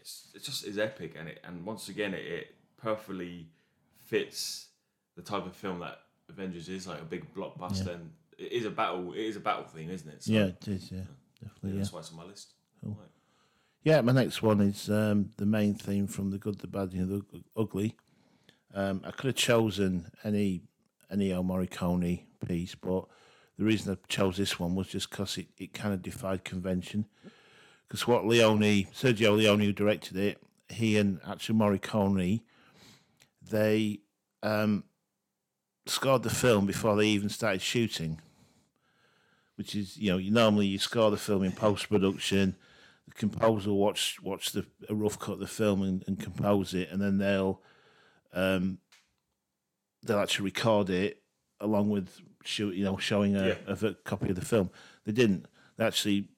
it's, 0.00 0.28
it 0.34 0.42
just 0.42 0.64
is 0.66 0.78
epic, 0.78 1.14
and 1.18 1.28
it 1.28 1.40
and 1.44 1.64
once 1.64 1.88
again 1.88 2.14
it, 2.14 2.24
it 2.24 2.54
perfectly 2.76 3.46
fits 4.06 4.68
the 5.16 5.22
type 5.22 5.44
of 5.46 5.54
film 5.54 5.80
that 5.80 5.98
Avengers 6.28 6.68
is, 6.68 6.86
like 6.86 7.00
a 7.00 7.04
big 7.04 7.32
blockbuster, 7.34 7.86
Yeah. 7.86 7.92
and 7.92 8.10
it 8.38 8.52
is 8.52 8.64
a 8.64 8.70
battle. 8.70 9.12
It 9.12 9.20
is 9.20 9.36
a 9.36 9.40
battle 9.40 9.64
theme, 9.64 9.90
isn't 9.90 10.08
it? 10.08 10.22
So, 10.22 10.32
Yeah, 10.32 10.44
it 10.46 10.68
is. 10.68 10.90
Yeah, 10.92 10.98
yeah, 10.98 11.04
definitely. 11.42 11.70
Yeah. 11.72 11.76
that's 11.78 11.92
why 11.92 12.00
it's 12.00 12.10
on 12.10 12.16
my 12.18 12.24
list. 12.24 12.54
Cool. 12.82 12.92
Right. 12.98 13.08
Yeah, 13.84 14.00
my 14.02 14.12
next 14.12 14.42
one 14.42 14.60
is 14.60 14.90
um, 14.90 15.30
the 15.36 15.46
main 15.46 15.74
theme 15.74 16.06
from 16.06 16.30
the 16.30 16.38
good, 16.38 16.58
the 16.58 16.66
bad, 16.66 16.92
and 16.92 17.08
the 17.08 17.42
ugly. 17.56 17.96
Um, 18.74 19.02
I 19.04 19.10
could 19.10 19.26
have 19.26 19.36
chosen 19.36 20.10
any 20.24 20.62
any 21.10 21.30
Ennio 21.30 21.44
Morricone 21.44 22.22
piece, 22.46 22.74
but 22.74 23.06
the 23.56 23.64
reason 23.64 23.92
I 23.92 24.12
chose 24.12 24.36
this 24.36 24.60
one 24.60 24.74
was 24.74 24.88
just 24.88 25.10
because 25.10 25.38
it, 25.38 25.46
it 25.56 25.72
kind 25.72 25.94
of 25.94 26.02
defied 26.02 26.44
convention. 26.44 27.06
Because 27.86 28.06
what 28.06 28.26
Leone, 28.26 28.84
Sergio 28.92 29.34
Leone, 29.34 29.60
who 29.60 29.72
directed 29.72 30.16
it, 30.18 30.42
he 30.68 30.98
and 30.98 31.18
actually 31.26 31.58
Morricone, 31.58 32.42
they 33.50 34.00
um, 34.42 34.84
scored 35.86 36.22
the 36.22 36.30
film 36.30 36.66
before 36.66 36.96
they 36.96 37.06
even 37.06 37.30
started 37.30 37.62
shooting. 37.62 38.20
Which 39.56 39.74
is, 39.74 39.96
you 39.96 40.10
know, 40.10 40.18
you 40.18 40.30
normally 40.30 40.66
you 40.66 40.78
score 40.78 41.10
the 41.10 41.16
film 41.16 41.42
in 41.42 41.52
post 41.52 41.88
production 41.88 42.54
the 43.08 43.14
composer 43.14 43.70
will 43.70 43.78
watch 43.78 44.18
watch 44.22 44.52
the 44.52 44.66
a 44.88 44.94
rough 44.94 45.18
cut 45.18 45.32
of 45.34 45.38
the 45.40 45.46
film 45.46 45.82
and, 45.82 46.04
and 46.06 46.20
compose 46.20 46.74
it, 46.74 46.90
and 46.90 47.00
then 47.00 47.18
they'll 47.18 47.60
um, 48.32 48.78
they'll 50.02 50.18
actually 50.20 50.46
record 50.46 50.90
it 50.90 51.22
along 51.60 51.90
with 51.90 52.20
shoot 52.44 52.74
you 52.74 52.84
know 52.84 52.96
showing 52.96 53.36
a, 53.36 53.48
Yeah. 53.48 53.54
of 53.66 53.82
a 53.82 53.94
copy 53.94 54.30
of 54.30 54.36
the 54.36 54.44
film. 54.44 54.70
They 55.04 55.12
didn't. 55.12 55.46
They 55.76 55.84
actually 55.84 56.28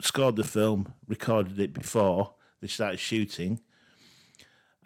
scored 0.00 0.36
the 0.36 0.44
film, 0.44 0.92
recorded 1.08 1.58
it 1.58 1.72
before 1.72 2.34
they 2.60 2.68
started 2.68 2.98
shooting. 2.98 3.60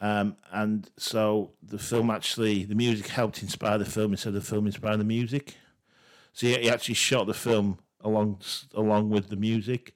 Um, 0.00 0.36
and 0.50 0.88
so 0.96 1.52
the 1.62 1.78
film 1.78 2.10
actually, 2.10 2.64
the 2.64 2.74
music 2.74 3.08
helped 3.08 3.42
inspire 3.42 3.76
the 3.78 3.84
film 3.84 4.12
instead 4.12 4.30
of 4.30 4.34
the 4.34 4.40
film 4.40 4.66
inspiring 4.66 4.98
the 4.98 5.04
music. 5.04 5.56
So 6.32 6.46
he, 6.46 6.54
he 6.56 6.70
actually 6.70 6.94
shot 6.94 7.26
the 7.26 7.34
film 7.34 7.78
along 8.02 8.40
along 8.74 9.10
with 9.10 9.28
the 9.28 9.36
music, 9.36 9.94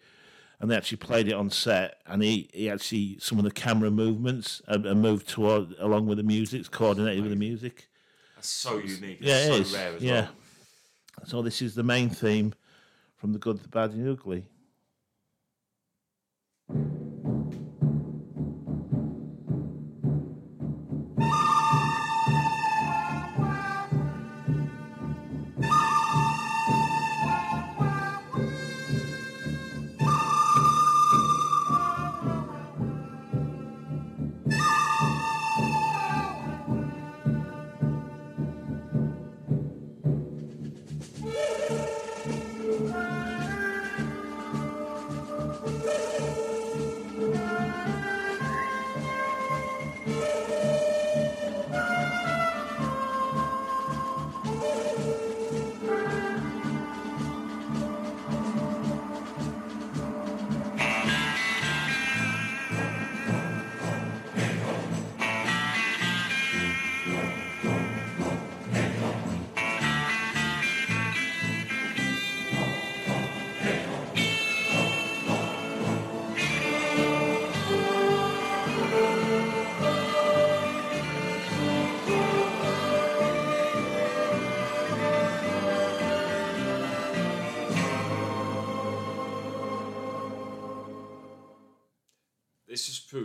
and 0.60 0.70
they 0.70 0.76
actually 0.76 0.98
played 0.98 1.28
it 1.28 1.34
on 1.34 1.50
set. 1.50 1.98
And 2.06 2.22
he, 2.22 2.48
he 2.52 2.70
actually 2.70 3.18
some 3.20 3.38
of 3.38 3.44
the 3.44 3.50
camera 3.50 3.90
movements 3.90 4.62
and, 4.66 4.86
are 4.86 4.94
moved 4.94 5.28
toward 5.28 5.74
along 5.78 6.06
with 6.06 6.18
the 6.18 6.24
music, 6.24 6.60
it's 6.60 6.68
coordinated 6.68 7.22
with 7.22 7.32
the 7.32 7.36
music. 7.36 7.88
That's 8.36 8.48
so 8.48 8.78
unique. 8.78 9.18
Yeah, 9.20 9.38
it's 9.38 9.46
it 9.46 9.48
so 9.48 9.54
is. 9.54 9.72
rare 9.74 9.96
as 9.96 10.02
yeah. 10.02 10.12
well. 10.12 10.30
So 11.26 11.42
this 11.42 11.62
is 11.62 11.74
the 11.74 11.82
main 11.82 12.10
theme 12.10 12.54
from 13.16 13.32
the 13.32 13.38
good, 13.38 13.60
the 13.60 13.68
bad, 13.68 13.90
and 13.90 14.06
the 14.06 14.12
ugly. 14.12 14.44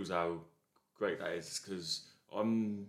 Proves 0.09 0.11
how 0.11 0.39
great 0.97 1.19
that 1.19 1.31
is 1.31 1.61
because 1.63 2.05
I'm 2.35 2.87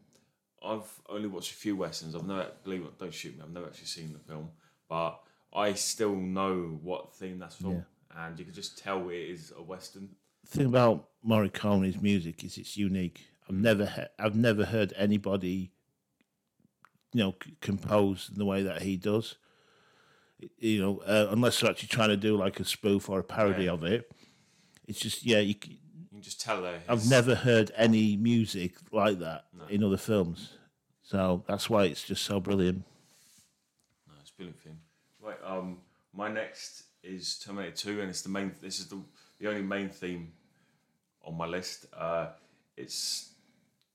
I've 0.62 0.90
only 1.08 1.28
watched 1.28 1.52
a 1.52 1.56
few 1.56 1.76
westerns. 1.76 2.14
I've 2.14 2.26
never 2.26 2.50
believe 2.64 2.82
it, 2.82 2.98
don't 2.98 3.14
shoot 3.14 3.34
me. 3.36 3.42
I've 3.42 3.50
never 3.52 3.66
actually 3.66 3.86
seen 3.86 4.12
the 4.12 4.18
film, 4.18 4.50
but 4.88 5.20
I 5.54 5.72
still 5.74 6.14
know 6.14 6.78
what 6.82 7.14
theme 7.14 7.38
that's 7.38 7.56
from, 7.56 7.84
and 8.16 8.38
you 8.38 8.44
can 8.44 8.54
just 8.54 8.78
tell 8.78 9.08
it 9.08 9.14
is 9.14 9.52
a 9.56 9.62
western. 9.62 10.10
The 10.44 10.58
thing 10.58 10.66
about 10.66 11.08
Morricone's 11.22 12.00
music 12.00 12.44
is 12.44 12.58
it's 12.58 12.76
unique. 12.76 13.26
I've 13.48 13.56
never 13.56 13.86
he- 13.86 14.02
I've 14.24 14.36
never 14.36 14.64
heard 14.66 14.92
anybody, 14.96 15.72
you 17.14 17.20
know, 17.24 17.34
c- 17.42 17.56
compose 17.60 18.28
in 18.30 18.38
the 18.38 18.44
way 18.44 18.62
that 18.62 18.82
he 18.82 18.96
does. 18.96 19.36
You 20.58 20.80
know, 20.80 20.98
uh, 20.98 21.28
unless 21.30 21.60
they're 21.60 21.70
actually 21.70 21.88
trying 21.88 22.08
to 22.10 22.16
do 22.16 22.36
like 22.36 22.60
a 22.60 22.64
spoof 22.64 23.08
or 23.10 23.18
a 23.20 23.24
parody 23.24 23.64
Yeah. 23.64 23.72
of 23.72 23.84
it. 23.84 24.10
It's 24.86 24.98
just 24.98 25.24
yeah, 25.26 25.38
You 25.40 25.54
can 26.20 26.24
just 26.24 26.40
tell 26.40 26.62
that. 26.62 26.82
I've 26.86 27.08
never 27.08 27.34
heard 27.34 27.72
any 27.76 28.16
music 28.16 28.74
like 28.92 29.20
that 29.20 29.46
in 29.70 29.82
other 29.82 29.96
films. 29.96 30.52
So 31.02 31.42
that's 31.46 31.70
why 31.70 31.84
it's 31.84 32.04
just 32.04 32.24
so 32.24 32.40
brilliant. 32.40 32.84
No, 34.06 34.14
it's 34.20 34.30
brilliant. 34.30 34.58
Right. 35.20 35.38
Um, 35.44 35.78
my 36.12 36.28
next 36.30 36.84
is 37.02 37.38
Terminator 37.38 37.74
Two, 37.74 38.00
and 38.00 38.10
it's 38.10 38.22
the 38.22 38.28
main. 38.28 38.52
This 38.60 38.80
is 38.80 38.88
the 38.88 39.00
the 39.38 39.48
only 39.48 39.62
main 39.62 39.88
theme 39.88 40.32
on 41.24 41.36
my 41.36 41.46
list. 41.46 41.86
Uh, 41.96 42.28
it's 42.76 43.30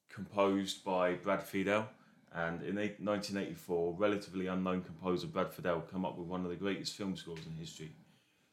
composed 0.09 0.83
by 0.83 1.13
Brad 1.13 1.41
Fiedel, 1.41 1.85
and 2.33 2.61
in 2.63 2.75
1984, 2.75 3.95
relatively 3.97 4.47
unknown 4.47 4.81
composer 4.81 5.27
Brad 5.27 5.51
Fiedel 5.51 5.89
came 5.91 6.05
up 6.05 6.17
with 6.17 6.27
one 6.27 6.43
of 6.43 6.49
the 6.49 6.55
greatest 6.55 6.93
film 6.93 7.15
scores 7.15 7.45
in 7.45 7.55
history. 7.55 7.91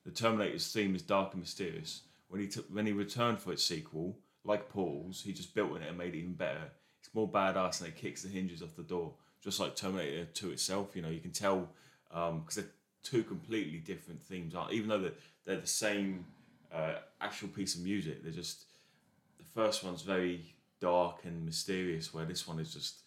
The 0.05 0.11
Terminator's 0.11 0.71
theme 0.73 0.95
is 0.95 1.03
dark 1.03 1.33
and 1.33 1.41
mysterious. 1.41 2.03
When 2.33 2.41
he 2.41 2.49
took, 2.49 2.67
when 2.71 2.87
he 2.87 2.93
returned 2.93 3.41
for 3.41 3.53
its 3.53 3.63
sequel, 3.63 4.17
like 4.43 4.71
Paul's, 4.71 5.23
he 5.23 5.35
just 5.35 5.55
built 5.55 5.73
on 5.73 5.83
it 5.83 5.89
and 5.91 5.99
made 5.99 6.15
it 6.15 6.21
even 6.21 6.33
better. 6.33 6.71
It's 6.99 7.13
more 7.13 7.31
badass 7.31 7.81
and 7.81 7.91
it 7.91 7.97
kicks 7.97 8.23
the 8.23 8.31
hinges 8.31 8.63
off 8.63 8.75
the 8.75 8.83
door, 8.83 9.13
just 9.43 9.61
like 9.61 9.77
Terminator 9.77 10.25
2 10.25 10.53
itself. 10.53 10.97
You 10.97 11.03
know, 11.03 11.11
you 11.11 11.21
can 11.21 11.31
tell 11.31 11.69
because 12.09 12.55
they're 12.55 12.73
two 13.03 13.23
completely 13.23 13.81
different 13.81 14.23
themes, 14.23 14.55
aren't 14.55 14.73
even 14.73 14.89
though 14.89 15.01
they're, 15.01 15.13
they're 15.45 15.61
the 15.61 15.67
same 15.67 16.25
uh, 16.73 16.95
actual 17.21 17.49
piece 17.49 17.75
of 17.75 17.83
music. 17.83 18.23
They're 18.23 18.33
just 18.33 18.65
the 19.37 19.45
first 19.45 19.85
one's 19.85 20.01
very 20.01 20.55
dark 20.81 21.27
and 21.27 21.45
mysterious, 21.45 22.15
where 22.15 22.25
this 22.25 22.49
one 22.49 22.59
is 22.59 22.73
just 22.73 23.03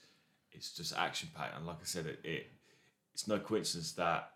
it's 0.52 0.72
just 0.72 0.96
action 0.96 1.30
packed. 1.36 1.58
And 1.58 1.66
like 1.66 1.78
I 1.82 1.86
said, 1.86 2.06
it, 2.06 2.20
it 2.24 2.46
it's 3.12 3.28
no 3.28 3.40
coincidence 3.40 3.94
that 3.94 4.34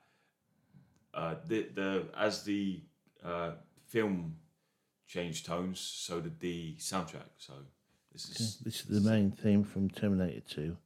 uh, 1.13 1.35
the 1.45 1.67
the 1.75 2.05
as 2.17 2.43
the 2.43 2.81
uh, 3.23 3.51
film 3.87 4.35
changed 5.09 5.45
tones, 5.45 5.79
so 5.79 6.21
did 6.21 6.39
the 6.39 6.75
soundtrack. 6.77 7.31
So 7.37 7.53
this 8.13 8.29
is 8.29 8.59
This 8.63 8.81
is 8.81 8.85
the 8.85 9.09
main 9.09 9.31
theme 9.31 9.63
from 9.63 9.89
Terminator 9.89 10.41
2. 10.47 10.77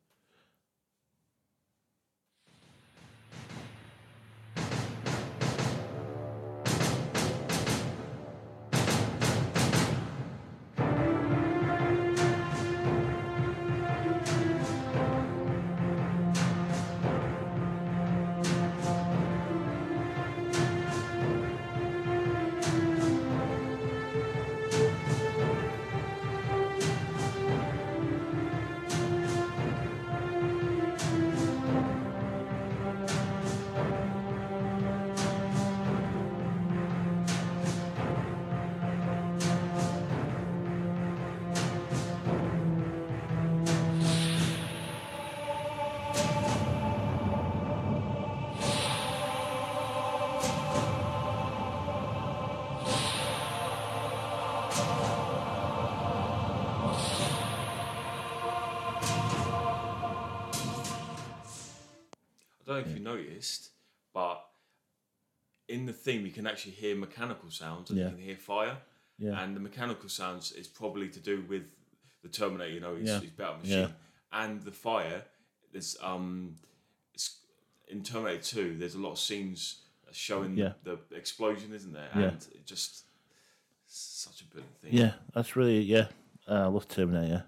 Know 63.44 63.52
if 63.52 63.60
you 63.60 63.68
noticed, 63.68 63.70
but 64.14 64.46
in 65.68 65.86
the 65.86 65.94
theme 65.94 66.26
you 66.26 66.32
can 66.32 66.48
actually 66.48 66.74
hear 66.74 66.96
mechanical 66.96 67.50
sounds 67.50 67.90
and 67.90 68.00
Yeah. 68.00 68.06
you 68.06 68.12
can 68.16 68.20
hear 68.24 68.38
fire. 68.38 68.78
Yeah. 69.18 69.42
And 69.44 69.56
the 69.56 69.60
mechanical 69.60 70.10
sounds 70.10 70.52
is 70.52 70.68
probably 70.68 71.10
to 71.10 71.20
do 71.20 71.42
with 71.50 71.64
the 72.22 72.30
Terminator, 72.30 72.74
you 72.74 72.80
know, 72.80 72.96
his, 72.96 73.10
Yeah. 73.10 73.20
his 73.22 73.30
battle 73.32 73.58
machine. 73.58 73.80
Yeah. 73.80 73.92
And 74.32 74.62
the 74.64 74.72
fire, 74.72 75.24
there's 75.72 75.98
um 76.02 76.56
it's, 77.14 77.40
in 77.88 78.04
Terminator 78.04 78.44
2, 78.44 78.78
there's 78.78 78.96
a 78.96 79.00
lot 79.00 79.12
of 79.12 79.20
scenes 79.20 79.82
showing 80.12 80.58
Yeah. 80.58 80.74
the 80.84 80.98
explosion, 81.16 81.74
isn't 81.74 81.94
there? 81.94 82.10
Yeah. 82.16 82.22
And 82.30 82.48
it 82.54 82.66
just 82.66 83.06
such 83.88 84.42
a 84.42 84.46
brilliant 84.46 84.78
thing. 84.82 84.94
Yeah, 84.94 85.14
that's 85.34 85.56
really 85.56 85.82
yeah. 85.82 86.08
Uh, 86.48 86.64
I 86.66 86.68
love 86.68 86.88
Terminator. 86.88 87.28
Yeah. 87.34 87.42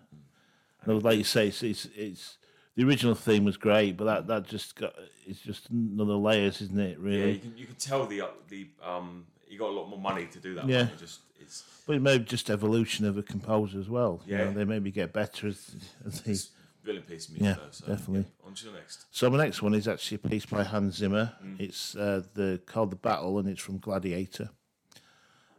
No, 0.88 0.98
like 0.98 1.18
you 1.18 1.24
say, 1.24 1.48
it's, 1.48 1.64
it's 1.64 1.86
it's 1.96 2.38
the 2.76 2.84
original 2.84 3.16
theme 3.16 3.46
was 3.46 3.58
great, 3.58 3.98
but 3.98 4.06
that 4.06 4.28
that 4.28 4.48
just 4.48 4.76
got 4.76 4.94
it's 5.26 5.40
just 5.40 5.70
another 5.70 6.14
layers, 6.14 6.62
isn't 6.62 6.80
it? 6.80 7.00
Really, 7.00 7.20
yeah, 7.20 7.26
you 7.34 7.40
can 7.40 7.58
you 7.58 7.66
can 7.66 7.76
tell 7.76 8.06
the 8.06 8.22
uh, 8.22 8.28
the 8.50 8.68
um 8.84 9.26
he 9.48 9.58
got 9.58 9.70
a 9.70 9.74
lot 9.74 9.90
more 9.90 10.00
money 10.00 10.26
to 10.28 10.40
do 10.40 10.56
that. 10.56 10.68
Yeah. 10.68 10.84
It 10.88 10.98
just 10.98 11.20
it's 11.40 11.64
but 11.88 11.96
it 11.96 12.02
may 12.02 12.18
be 12.18 12.26
just 12.26 12.50
evolution 12.50 13.06
of 13.06 13.18
a 13.18 13.24
composer 13.24 13.80
as 13.80 13.90
well. 13.90 14.22
You 14.26 14.38
know, 14.38 14.44
Yeah. 14.46 14.52
they 14.52 14.66
maybe 14.66 14.92
get 14.92 15.14
better 15.14 15.48
as 15.48 15.76
as 16.06 16.22
it's 16.26 16.50
brilliant 16.84 17.08
piece 17.08 17.28
of 17.30 17.40
music. 17.40 17.58
Yeah, 17.58 17.64
though, 17.64 17.72
so, 17.72 17.86
definitely. 17.88 18.26
Yeah, 18.40 18.48
on 18.48 18.54
to 18.54 18.66
the 18.66 18.72
next. 18.74 19.06
So 19.12 19.30
my 19.30 19.38
next 19.38 19.62
one 19.62 19.74
is 19.74 19.88
actually 19.88 20.16
a 20.24 20.30
piece 20.30 20.46
by 20.46 20.64
Hans 20.64 20.96
Zimmer. 20.96 21.34
Mm. 21.44 21.60
It's 21.60 21.96
uh, 21.96 22.24
the 22.34 22.62
called 22.66 22.92
the 22.92 22.96
Battle, 22.96 23.40
and 23.40 23.48
it's 23.50 23.62
from 23.62 23.78
Gladiator. 23.80 24.50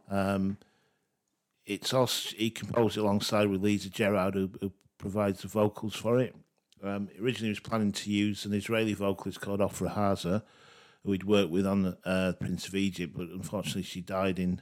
Um, 0.09 0.57
it's 1.65 1.93
also 1.93 2.35
he 2.37 2.49
composed 2.49 2.97
it 2.97 3.01
alongside 3.01 3.47
with 3.47 3.61
Lisa 3.61 3.89
Gerrard, 3.89 4.35
who, 4.35 4.49
who 4.61 4.71
provides 4.97 5.41
the 5.41 5.47
vocals 5.49 5.95
for 5.95 6.19
it. 6.19 6.35
Um, 6.83 7.09
originally, 7.19 7.47
he 7.47 7.51
was 7.51 7.59
planning 7.59 7.91
to 7.91 8.11
use 8.11 8.45
an 8.45 8.53
Israeli 8.53 8.93
vocalist 8.93 9.41
called 9.41 9.59
Ofra 9.59 9.95
Haza, 9.95 10.43
who 11.03 11.11
he'd 11.11 11.23
worked 11.23 11.51
with 11.51 11.65
on 11.65 11.97
uh, 12.05 12.33
Prince 12.39 12.67
of 12.67 12.75
Egypt, 12.75 13.13
but 13.15 13.29
unfortunately, 13.29 13.83
she 13.83 14.01
died 14.01 14.39
in 14.39 14.61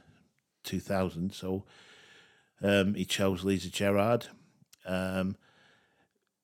2000. 0.64 1.32
So 1.32 1.64
um, 2.62 2.94
he 2.94 3.04
chose 3.04 3.44
Lisa 3.44 3.70
Gerrard. 3.70 4.28
Um, 4.86 5.36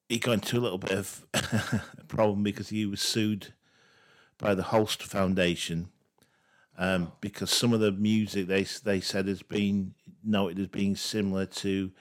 he 0.09 0.19
got 0.19 0.33
into 0.33 0.59
a 0.59 0.61
little 0.61 0.79
bit 0.79 0.93
of 0.93 1.25
a 1.33 2.05
problem 2.09 2.43
because 2.43 2.69
he 2.69 2.85
was 2.85 3.01
sued 3.01 3.55
by 4.39 4.55
the 4.55 4.65
Holst 4.65 5.03
Foundation 5.03 5.89
um, 6.79 7.13
because 7.21 7.51
some 7.51 7.73
of 7.73 7.81
the 7.81 7.93
music 7.93 8.47
they 8.47 8.65
they 8.85 9.01
said 9.01 9.29
has 9.29 9.43
been 9.43 9.95
noted 10.25 10.59
as 10.59 10.67
being 10.69 10.97
similar 10.97 11.47
to 11.47 11.93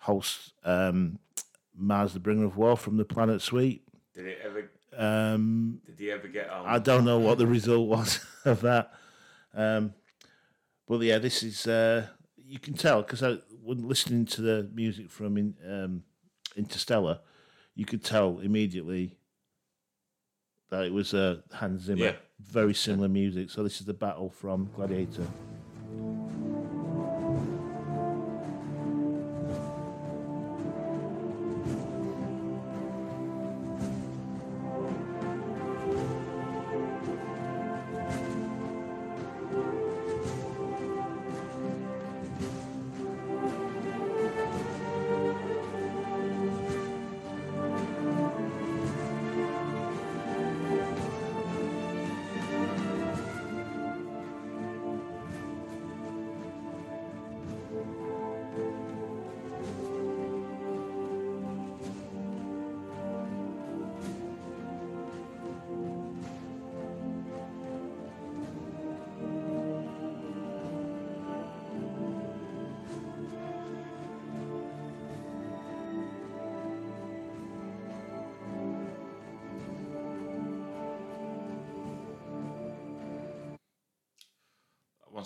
Holst 0.00 0.52
um, 0.64 1.18
Mars, 1.76 2.12
the 2.12 2.20
Bringer 2.20 2.44
of 2.44 2.56
War 2.56 2.76
from 2.76 2.96
the 2.96 3.04
Planet 3.04 3.42
Suite. 3.42 3.82
Did 4.14 4.26
it 4.26 4.38
ever? 4.42 4.70
Um, 4.96 5.80
Did 5.84 5.98
he 5.98 6.10
ever 6.10 6.28
get? 6.28 6.50
Um, 6.50 6.62
I 6.64 6.78
don't 6.78 7.04
know 7.04 7.18
what 7.18 7.38
the 7.38 7.46
result 7.46 7.88
was 7.88 8.24
of 8.44 8.62
that. 8.62 8.92
Um, 9.54 9.94
but 10.88 11.00
yeah, 11.00 11.18
this 11.18 11.42
is 11.42 11.66
uh, 11.66 12.06
you 12.46 12.58
can 12.58 12.74
tell 12.74 13.02
because 13.02 13.22
I 13.22 13.38
when 13.62 13.86
listening 13.86 14.24
to 14.26 14.42
the 14.42 14.70
music 14.72 15.10
from 15.10 15.36
in, 15.36 15.54
um, 15.68 16.02
Interstellar, 16.56 17.20
you 17.74 17.84
could 17.84 18.04
tell 18.04 18.38
immediately 18.38 19.18
that 20.70 20.84
it 20.84 20.92
was 20.92 21.14
uh, 21.14 21.40
Hans 21.52 21.82
Zimmer. 21.82 22.04
Yeah. 22.04 22.12
Very 22.40 22.74
similar 22.74 23.08
music. 23.08 23.50
So 23.50 23.62
this 23.62 23.80
is 23.80 23.86
the 23.86 23.94
battle 23.94 24.30
from 24.30 24.70
Gladiator. 24.76 25.26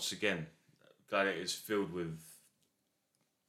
Once 0.00 0.12
again, 0.12 0.46
Gladiator 1.10 1.42
is 1.42 1.52
filled 1.52 1.92
with 1.92 2.18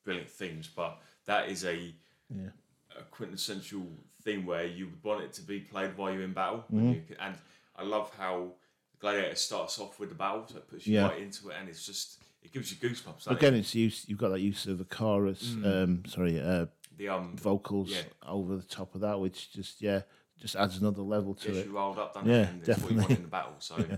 brilliant 0.04 0.30
themes, 0.30 0.68
but 0.76 1.00
that 1.26 1.48
is 1.48 1.64
a, 1.64 1.96
Yeah. 2.30 2.50
a 2.98 3.04
quintessential 3.04 3.88
theme 4.22 4.46
where 4.46 4.66
you 4.66 4.88
would 4.88 5.02
want 5.02 5.24
it 5.24 5.32
to 5.34 5.42
be 5.44 5.62
played 5.62 5.96
while 5.96 6.12
you're 6.12 6.24
in 6.24 6.34
battle. 6.34 6.66
You 6.70 7.04
can- 7.08 7.16
and 7.22 7.38
I 7.78 7.84
love 7.84 8.14
how 8.16 8.56
Gladiator 9.00 9.36
starts 9.36 9.80
off 9.80 9.98
with 9.98 10.10
the 10.10 10.16
battle, 10.16 10.46
so 10.46 10.58
it 10.58 10.68
puts 10.68 10.86
you 10.86 10.96
Yeah. 10.96 11.08
right 11.08 11.22
into 11.22 11.50
it, 11.52 11.56
and 11.58 11.70
it's 11.70 11.86
just 11.86 12.20
it 12.44 12.52
gives 12.52 12.70
you 12.72 12.78
goosebumps. 12.90 13.28
Again, 13.28 13.54
it? 13.54 13.60
it's 13.60 13.74
use 13.74 14.04
you've 14.10 14.18
got 14.20 14.30
that 14.30 14.42
use 14.42 14.66
of 14.68 14.82
a 14.82 14.86
chorus, 14.86 15.56
um, 15.64 16.04
sorry, 16.06 16.38
uh, 16.40 16.66
the 16.98 17.08
um, 17.08 17.38
vocals 17.38 17.92
Yeah. 17.92 18.04
over 18.24 18.58
the 18.58 18.64
top 18.64 18.94
of 18.96 19.02
that, 19.02 19.20
which 19.22 19.54
just 19.54 19.82
yeah, 19.82 20.02
just 20.38 20.56
adds 20.58 20.78
another 20.78 21.02
level 21.04 21.34
to 21.36 21.46
gets 21.48 21.60
it. 21.60 21.66
you 21.68 21.72
rolled 21.78 21.98
up, 21.98 22.14
Yeah, 22.16 22.22
it? 22.22 22.50
And 22.50 22.60
what 22.60 22.68
you 22.68 22.74
want 22.74 22.88
definitely. 22.98 23.16
in 23.16 23.22
the 23.22 23.28
battle. 23.30 23.56
So 23.60 23.78
yeah, 23.90 23.98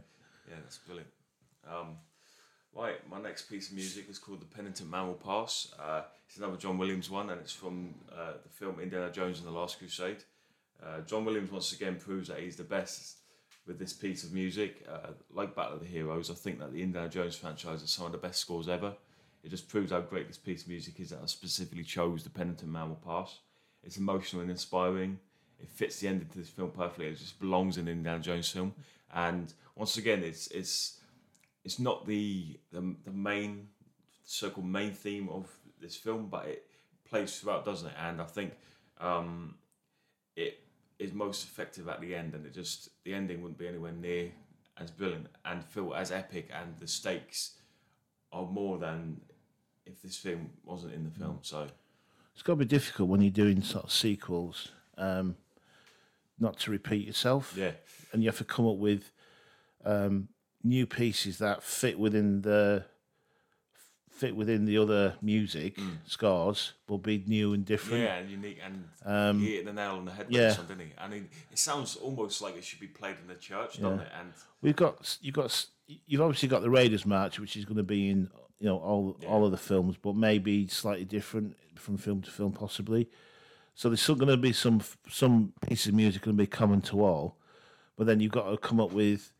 that's 0.61 0.77
brilliant. 0.79 1.09
Um, 1.65 1.97
right, 2.75 3.09
my 3.09 3.21
next 3.21 3.43
piece 3.43 3.69
of 3.69 3.75
music 3.75 4.09
is 4.09 4.19
called 4.19 4.41
"The 4.41 4.45
Penitent 4.45 4.89
Man 4.89 5.13
Pass." 5.23 5.73
Uh, 5.79 6.03
it's 6.27 6.37
another 6.37 6.57
John 6.57 6.77
Williams 6.77 7.09
one, 7.09 7.29
and 7.29 7.39
it's 7.41 7.53
from 7.53 7.93
uh, 8.11 8.33
the 8.43 8.49
film 8.49 8.79
Indiana 8.79 9.11
Jones 9.11 9.39
and 9.39 9.47
the 9.47 9.51
Last 9.51 9.79
Crusade. 9.79 10.23
Uh, 10.83 11.01
John 11.01 11.25
Williams 11.25 11.51
once 11.51 11.71
again 11.71 11.95
proves 11.95 12.27
that 12.27 12.39
he's 12.39 12.55
the 12.55 12.63
best 12.63 13.17
with 13.65 13.79
this 13.79 13.93
piece 13.93 14.23
of 14.23 14.33
music. 14.33 14.85
Uh, 14.89 15.11
like 15.31 15.55
Battle 15.55 15.75
of 15.75 15.79
the 15.79 15.85
Heroes, 15.85 16.29
I 16.29 16.33
think 16.33 16.59
that 16.59 16.73
the 16.73 16.81
Indiana 16.81 17.09
Jones 17.09 17.35
franchise 17.35 17.81
is 17.81 17.89
some 17.89 18.05
of 18.05 18.11
the 18.11 18.17
best 18.17 18.39
scores 18.39 18.67
ever. 18.67 18.93
It 19.43 19.49
just 19.49 19.69
proves 19.69 19.91
how 19.91 20.01
great 20.01 20.27
this 20.27 20.37
piece 20.37 20.63
of 20.63 20.69
music 20.69 20.99
is 20.99 21.09
that 21.09 21.19
I 21.21 21.25
specifically 21.27 21.83
chose 21.83 22.23
"The 22.23 22.29
Penitent 22.29 22.71
Man 22.71 22.95
Pass." 23.05 23.39
It's 23.83 23.97
emotional 23.97 24.41
and 24.41 24.51
inspiring. 24.51 25.19
It 25.59 25.69
fits 25.69 25.99
the 25.99 26.07
ending 26.07 26.27
to 26.29 26.39
this 26.39 26.49
film 26.49 26.71
perfectly. 26.71 27.07
It 27.07 27.17
just 27.17 27.39
belongs 27.39 27.77
in 27.77 27.87
an 27.87 27.93
Indiana 27.93 28.19
Jones 28.19 28.49
film. 28.49 28.73
And 29.13 29.53
once 29.75 29.97
again, 29.97 30.23
it's 30.23 30.47
it's 30.47 30.99
it's 31.63 31.79
not 31.79 32.05
the 32.05 32.59
the, 32.71 32.95
the 33.05 33.11
main 33.11 33.67
so-called 34.25 34.67
main 34.67 34.91
theme 34.91 35.29
of 35.29 35.47
this 35.81 35.95
film, 35.95 36.27
but 36.29 36.45
it 36.45 36.65
plays 37.09 37.37
throughout, 37.39 37.65
doesn't 37.65 37.89
it? 37.89 37.95
And 37.99 38.21
I 38.21 38.25
think 38.25 38.53
um, 38.99 39.55
it 40.35 40.59
is 40.99 41.13
most 41.13 41.43
effective 41.43 41.87
at 41.89 41.99
the 42.01 42.15
end, 42.15 42.33
and 42.33 42.45
it 42.45 42.53
just 42.53 42.89
the 43.03 43.13
ending 43.13 43.41
wouldn't 43.41 43.57
be 43.57 43.67
anywhere 43.67 43.91
near 43.91 44.31
as 44.77 44.89
brilliant 44.89 45.27
and 45.45 45.63
feel 45.63 45.93
as 45.93 46.11
epic, 46.11 46.49
and 46.53 46.75
the 46.79 46.87
stakes 46.87 47.51
are 48.31 48.45
more 48.45 48.77
than 48.77 49.21
if 49.85 50.01
this 50.01 50.17
film 50.17 50.49
wasn't 50.63 50.93
in 50.93 51.03
the 51.03 51.11
film. 51.11 51.39
So 51.41 51.67
It's 52.33 52.41
got 52.41 52.53
to 52.53 52.57
be 52.57 52.65
difficult 52.65 53.09
when 53.09 53.21
you're 53.21 53.29
doing 53.29 53.61
sort 53.61 53.83
of 53.83 53.91
sequels, 53.91 54.69
um, 54.97 55.35
not 56.39 56.57
to 56.61 56.71
repeat 56.71 57.05
yourself. 57.05 57.53
yeah, 57.55 57.71
and 58.11 58.23
you 58.23 58.29
have 58.29 58.37
to 58.39 58.45
come 58.45 58.65
up 58.65 58.77
with 58.77 59.11
um, 59.85 60.29
new 60.63 60.85
pieces 60.85 61.37
that 61.39 61.63
fit 61.63 61.99
within 61.99 62.41
the 62.41 62.85
fit 64.13 64.35
within 64.35 64.65
the 64.65 64.77
other 64.77 65.15
music 65.21 65.75
mm. 65.75 65.97
scores, 66.05 66.73
will 66.87 66.99
be 66.99 67.23
new 67.27 67.53
and 67.53 67.65
different. 67.65 68.03
yeah, 68.03 68.15
and 68.17 68.29
unique, 68.29 68.59
and 68.63 68.85
um, 69.05 69.39
he 69.39 69.55
hit 69.55 69.65
the 69.65 69.73
nail 69.73 69.93
on 69.93 70.05
the 70.05 70.11
head 70.11 70.27
with 70.27 70.35
yeah. 70.35 70.47
this 70.49 70.57
one, 70.59 70.67
didn't 70.67 70.81
he? 70.81 70.93
I 70.97 71.07
mean, 71.07 71.27
it 71.51 71.57
sounds 71.57 71.95
almost 71.95 72.41
like 72.41 72.55
it 72.55 72.63
should 72.63 72.79
be 72.79 72.87
played 72.87 73.17
in 73.21 73.27
the 73.27 73.35
church, 73.35 73.81
doesn't 73.81 74.01
it? 74.01 74.11
And 74.17 74.31
We've 74.61 74.75
got 74.75 75.17
you've 75.21 75.35
got 75.35 75.65
you've 75.87 76.21
obviously 76.21 76.47
got 76.47 76.61
the 76.61 76.69
Raiders 76.69 77.05
March, 77.05 77.39
which 77.39 77.57
is 77.57 77.65
going 77.65 77.77
to 77.77 77.83
be 77.83 78.09
in 78.09 78.29
you 78.59 78.67
know 78.67 78.77
all 78.77 79.17
all 79.27 79.45
of 79.45 79.51
the 79.51 79.57
films, 79.57 79.97
but 80.01 80.15
maybe 80.15 80.67
slightly 80.67 81.05
different 81.05 81.57
from 81.75 81.97
film 81.97 82.21
to 82.21 82.31
film, 82.31 82.53
possibly. 82.53 83.09
So 83.75 83.89
there's 83.89 84.01
still 84.01 84.15
going 84.15 84.29
to 84.29 84.37
be 84.37 84.53
some 84.53 84.81
some 85.09 85.53
pieces 85.67 85.87
of 85.87 85.95
music 85.95 86.21
going 86.21 86.37
to 86.37 86.41
be 86.41 86.47
common 86.47 86.81
to 86.83 87.03
all, 87.03 87.37
but 87.97 88.07
then 88.07 88.19
you've 88.19 88.31
got 88.31 88.49
to 88.49 88.57
come 88.57 88.79
up 88.79 88.93
with 88.93 89.33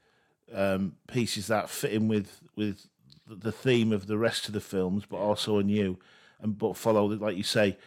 um, 0.54 0.96
pieces 1.08 1.48
that 1.48 1.70
fit 1.70 1.94
in 1.94 2.08
with 2.08 2.42
with 2.56 2.88
the- 3.28 3.36
the 3.36 3.52
theme 3.52 3.92
of 3.92 4.08
the 4.08 4.18
rest 4.18 4.48
of 4.48 4.54
the 4.54 4.60
films, 4.62 5.06
but 5.10 5.18
also 5.18 5.58
are 5.58 5.64
new, 5.64 5.98
and 6.42 6.58
but 6.58 6.76
follow 6.78 7.06
like 7.06 7.38
you 7.38 7.44
say, 7.44 7.78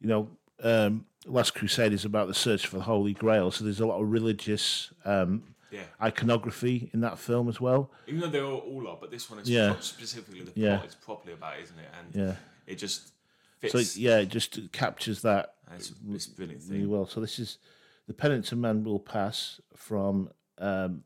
you 0.00 0.08
know. 0.08 0.28
Um, 0.62 1.04
Last 1.28 1.54
Crusade 1.56 1.92
is 1.92 2.04
about 2.04 2.28
the 2.28 2.34
search 2.34 2.68
for 2.68 2.76
the 2.78 2.84
Holy 2.84 3.12
Grail, 3.12 3.50
so 3.50 3.64
there's 3.64 3.80
a 3.80 3.86
lot 3.86 4.00
of 4.00 4.08
religious 4.10 4.92
um, 5.04 5.42
Yeah. 5.72 5.82
iconography 6.00 6.88
in 6.94 7.00
that 7.00 7.18
film 7.18 7.48
as 7.48 7.60
well. 7.60 7.90
Even 8.06 8.20
though 8.20 8.28
they 8.30 8.40
all, 8.40 8.58
all 8.58 8.86
are, 8.88 8.96
but 9.00 9.10
this 9.10 9.28
one 9.28 9.40
is 9.40 9.50
Yeah. 9.50 9.72
pro- 9.72 9.80
specifically 9.80 10.40
the 10.42 10.52
Yeah. 10.54 10.76
plot 10.76 10.88
is 10.88 10.94
properly 10.94 11.32
about, 11.34 11.58
isn't 11.58 11.78
it? 11.78 11.88
And 11.98 12.14
Yeah. 12.14 12.36
it 12.66 12.76
just 12.76 13.12
fits. 13.58 13.72
So 13.72 14.00
yeah, 14.00 14.18
it 14.18 14.28
just 14.28 14.70
captures 14.72 15.20
that 15.22 15.56
and 15.66 15.80
it's, 15.80 15.92
it's 16.10 16.26
a 16.26 16.30
brilliant 16.30 16.62
really 16.68 16.86
well. 16.86 17.06
So 17.06 17.20
this 17.20 17.38
is 17.40 17.58
the 18.06 18.14
Penitent 18.14 18.60
Man 18.60 18.84
will 18.84 19.00
pass 19.00 19.60
from 19.74 20.30
um, 20.58 21.02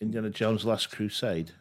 Indiana 0.00 0.30
Jones' 0.30 0.64
Last 0.64 0.90
Crusade. 0.90 1.52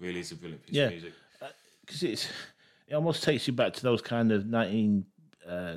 Really 0.00 0.20
is 0.20 0.32
a 0.32 0.36
brilliant 0.36 0.64
piece 0.66 0.74
Yeah. 0.76 0.84
of 0.86 0.92
music. 0.92 1.12
because 1.84 2.02
it's 2.02 2.28
it 2.88 2.94
almost 2.94 3.22
takes 3.22 3.46
you 3.46 3.52
back 3.52 3.72
to 3.74 3.82
those 3.82 4.02
kind 4.02 4.32
of 4.32 4.46
nineteen 4.46 5.06
uh, 5.46 5.76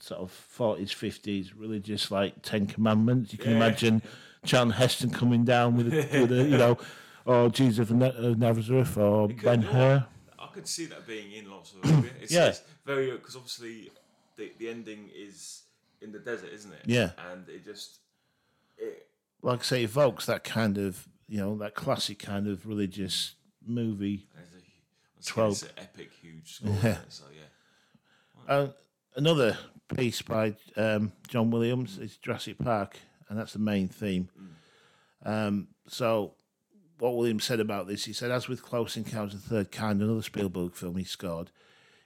sort 0.00 0.20
of 0.20 0.30
forties, 0.30 0.92
fifties 0.92 1.54
religious 1.54 2.10
like 2.10 2.42
Ten 2.42 2.66
Commandments. 2.66 3.32
You 3.32 3.38
can 3.38 3.50
Yeah. 3.52 3.56
imagine 3.56 4.02
Charlton 4.44 4.72
Heston 4.72 5.10
coming 5.10 5.44
down 5.44 5.76
with 5.76 5.92
a, 5.92 6.20
with 6.20 6.32
a 6.32 6.44
you 6.44 6.56
know, 6.58 6.78
or 7.24 7.48
Jesus 7.50 7.90
of 7.90 8.38
Nazareth 8.38 8.96
or 8.96 9.28
could- 9.28 9.42
Ben 9.42 9.62
Hur. 9.62 10.06
I 10.38 10.46
could 10.54 10.66
see 10.68 10.86
that 10.86 11.06
being 11.06 11.32
in 11.32 11.50
lots 11.50 11.72
of 11.72 11.84
movies. 11.84 12.10
It's, 12.20 12.32
Yeah. 12.32 12.48
it's 12.48 12.62
very 12.84 13.10
because 13.12 13.36
obviously 13.36 13.90
the 14.36 14.52
the 14.58 14.68
ending 14.68 15.08
is 15.14 15.62
in 16.00 16.10
the 16.12 16.18
desert, 16.18 16.50
isn't 16.52 16.72
it? 16.72 16.82
Yeah. 16.84 17.12
and 17.30 17.48
it 17.48 17.64
just 17.64 17.98
it 18.78 19.06
Like 19.42 19.60
I 19.60 19.62
say, 19.62 19.84
evokes 19.84 20.26
that 20.26 20.42
kind 20.44 20.78
of 20.78 21.08
you 21.28 21.38
know 21.38 21.56
that 21.58 21.74
classic 21.74 22.18
kind 22.18 22.46
of 22.48 22.66
religious 22.66 23.34
movie. 23.66 24.26
a, 24.36 25.18
it's 25.18 25.26
Trope. 25.28 25.52
It's 25.52 25.62
an 25.62 25.68
epic, 25.78 26.10
huge 26.20 26.54
score. 26.56 26.76
Yeah. 26.82 26.98
So 27.08 27.24
yeah, 27.34 28.52
Uh, 28.52 28.68
another 29.16 29.56
piece 29.96 30.22
by 30.22 30.54
um, 30.76 31.12
John 31.28 31.50
Williams 31.50 31.98
is 31.98 32.16
Jurassic 32.16 32.58
Park, 32.58 32.98
and 33.28 33.38
that's 33.38 33.52
the 33.52 33.58
main 33.58 33.88
theme. 33.88 34.28
Um, 35.24 35.68
so, 35.86 36.34
what 36.98 37.16
Williams 37.16 37.44
said 37.44 37.60
about 37.60 37.86
this, 37.86 38.04
he 38.04 38.12
said, 38.12 38.30
as 38.30 38.48
with 38.48 38.62
Close 38.62 38.96
Encounters 38.96 39.34
of 39.34 39.42
the 39.42 39.48
Third 39.48 39.70
Kind, 39.72 40.02
another 40.02 40.22
Spielberg 40.22 40.74
film 40.74 40.96
he 40.96 41.04
scored, 41.04 41.50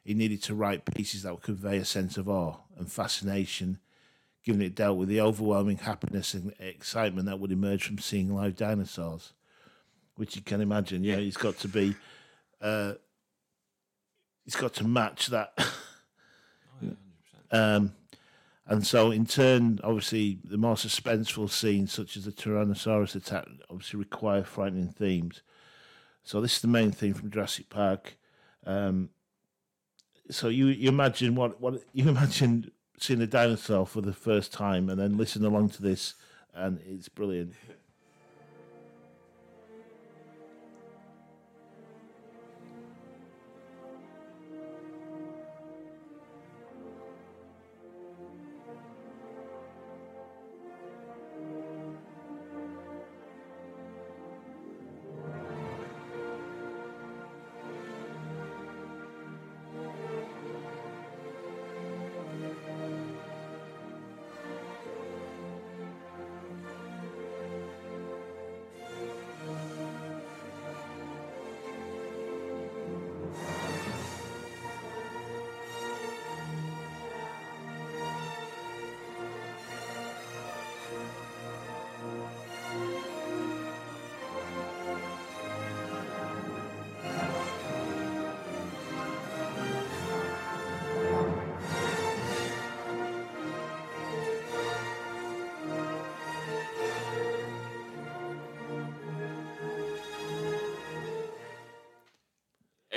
he 0.05 0.15
needed 0.15 0.43
to 0.45 0.55
write 0.55 0.85
pieces 0.95 1.23
that 1.23 1.33
would 1.33 1.43
convey 1.43 1.79
a 1.79 1.85
sense 1.85 2.17
of 2.17 2.29
awe 2.29 2.57
and 2.79 2.91
fascination, 2.93 3.79
given 4.45 4.63
it 4.63 4.75
dealt 4.75 4.99
with 4.99 5.09
the 5.09 5.21
overwhelming 5.21 5.79
happiness 5.79 6.35
and 6.35 6.53
excitement 6.61 7.27
that 7.27 7.41
would 7.41 7.53
emerge 7.53 7.85
from 7.87 7.99
seeing 7.99 8.35
live 8.35 8.55
dinosaurs, 8.57 9.33
which 10.17 10.37
you 10.37 10.43
can 10.43 10.61
imagine. 10.61 11.05
Yeah, 11.05 11.17
he's 11.17 11.37
got 11.37 11.59
to 11.59 11.69
be. 11.69 11.95
Uh, 12.61 12.95
he's 14.45 14.57
got 14.57 14.75
to 14.75 14.85
match 14.85 15.29
that 15.29 15.53
oh, 15.59 15.63
yeah, 16.81 16.91
100%. 17.53 17.77
um, 17.77 17.93
and 18.69 18.85
so, 18.85 19.13
in 19.13 19.27
turn, 19.27 19.79
obviously, 19.85 20.39
the 20.43 20.57
more 20.57 20.75
suspenseful 20.75 21.49
scenes, 21.49 21.93
such 21.93 22.17
as 22.17 22.25
the 22.25 22.33
Tyrannosaurus 22.33 23.15
attack, 23.15 23.47
obviously 23.71 24.01
require 24.01 24.43
frightening 24.43 24.89
themes. 24.89 25.43
So, 26.25 26.41
this 26.41 26.57
is 26.57 26.63
the 26.63 26.69
main 26.69 26.91
theme 26.91 27.15
from 27.15 27.31
Jurassic 27.31 27.71
Park. 27.71 28.17
Um, 28.65 29.11
so, 30.31 30.49
you 30.49 30.67
you 30.67 30.89
imagine 30.89 31.37
what 31.37 31.61
what 31.61 31.81
you 31.93 32.09
imagine 32.09 32.73
seeing 32.99 33.21
a 33.21 33.27
dinosaur 33.27 33.87
for 33.87 34.01
the 34.01 34.13
first 34.13 34.53
time, 34.53 34.89
and 34.89 34.99
then 34.99 35.17
listen 35.17 35.45
along 35.45 35.69
to 35.71 35.83
this, 35.83 36.15
and 36.53 36.81
it's 36.85 37.09
brilliant. 37.09 37.55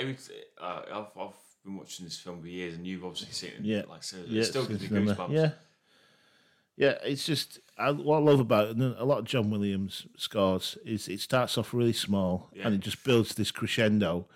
Every, 0.00 0.16
uh, 0.60 0.82
I've, 0.90 1.20
I've 1.20 1.32
been 1.64 1.76
watching 1.76 2.06
this 2.06 2.18
film 2.18 2.40
for 2.40 2.48
years, 2.48 2.74
and 2.74 2.86
you've 2.86 3.04
obviously 3.04 3.32
seen 3.32 3.50
it. 3.58 3.64
Yeah. 3.64 3.82
like 3.88 4.02
so, 4.02 4.16
it 4.16 4.26
Yeah, 4.28 4.42
still 4.44 4.62
it's 4.62 4.70
gives 4.82 4.90
me 4.90 5.00
goosebumps. 5.00 5.32
Yeah, 5.32 5.50
yeah. 6.76 6.94
It's 7.04 7.26
just 7.26 7.60
I, 7.76 7.90
what 7.92 8.16
I 8.16 8.20
love 8.20 8.40
about 8.40 8.68
it, 8.68 8.76
and 8.76 8.96
a 8.96 9.04
lot 9.04 9.18
of 9.18 9.24
John 9.26 9.50
Williams 9.50 10.06
scores 10.16 10.78
is 10.84 11.06
it 11.08 11.20
starts 11.20 11.58
off 11.58 11.74
really 11.74 11.92
small 11.92 12.50
Yeah. 12.54 12.66
and 12.66 12.74
it 12.74 12.80
just 12.80 13.04
builds 13.04 13.34
this 13.34 13.50
crescendo, 13.50 14.26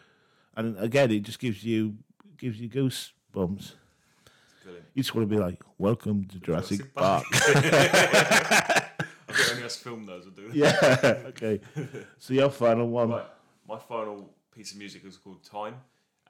and 0.56 0.78
again 0.78 1.10
it 1.10 1.20
just 1.22 1.38
gives 1.38 1.64
you 1.64 1.96
gives 2.36 2.60
you 2.60 2.68
goosebumps. 2.68 3.72
You 4.94 5.02
just 5.02 5.14
want 5.14 5.28
to 5.28 5.34
be 5.34 5.40
like, 5.40 5.60
"Welcome 5.78 6.24
to 6.26 6.38
Jurassic, 6.38 6.78
Jurassic 6.78 6.94
Park." 6.94 7.24
I 9.28 9.32
think 9.32 9.50
only 9.52 9.64
us 9.64 9.76
film 9.76 10.06
those 10.06 10.24
will 10.26 10.32
do 10.32 10.46
it. 10.48 10.54
yeah. 10.54 11.22
Okay. 11.28 11.60
So 12.18 12.34
your 12.34 12.50
final 12.50 12.88
one. 12.88 13.10
Right. 13.10 13.26
My 13.68 13.78
final 13.78 14.30
piece 14.54 14.72
of 14.72 14.78
music 14.78 15.04
is 15.04 15.16
called 15.16 15.42
Time, 15.44 15.76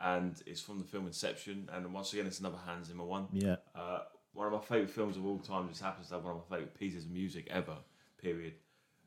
and 0.01 0.41
it's 0.47 0.61
from 0.61 0.79
the 0.79 0.85
film 0.85 1.07
Inception. 1.07 1.69
And 1.73 1.93
once 1.93 2.13
again, 2.13 2.27
it's 2.27 2.41
another 2.41 2.59
Hans 2.65 2.89
Zimmer 2.89 3.05
one. 3.05 3.29
Yeah. 3.33 3.57
Uh, 3.75 4.01
one 4.33 4.47
of 4.47 4.53
my 4.53 4.59
favourite 4.61 4.91
films 4.91 5.17
of 5.17 5.25
all 5.25 5.39
time 5.39 5.69
just 5.69 5.83
happens 5.83 6.09
to 6.09 6.15
have 6.15 6.25
one 6.25 6.35
of 6.35 6.43
my 6.51 6.57
favourite 6.57 6.79
pieces 6.79 7.05
of 7.05 7.11
music 7.11 7.47
ever, 7.51 7.77
period. 8.21 8.55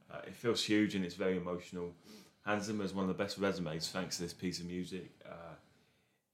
Uh, 0.10 0.20
it 0.26 0.36
feels 0.36 0.64
huge 0.64 0.96
and 0.96 1.04
it's 1.04 1.16
very 1.16 1.38
emotional. 1.38 1.94
Hans 2.46 2.64
Zimmer 2.64 2.86
is 2.86 2.94
one 2.94 3.04
of 3.04 3.10
the 3.10 3.24
best 3.24 3.38
resumes 3.38 3.90
thanks 3.90 4.16
to 4.18 4.24
this 4.24 4.34
piece 4.34 4.60
of 4.62 4.68
music. 4.68 5.12
Uh, 5.26 5.56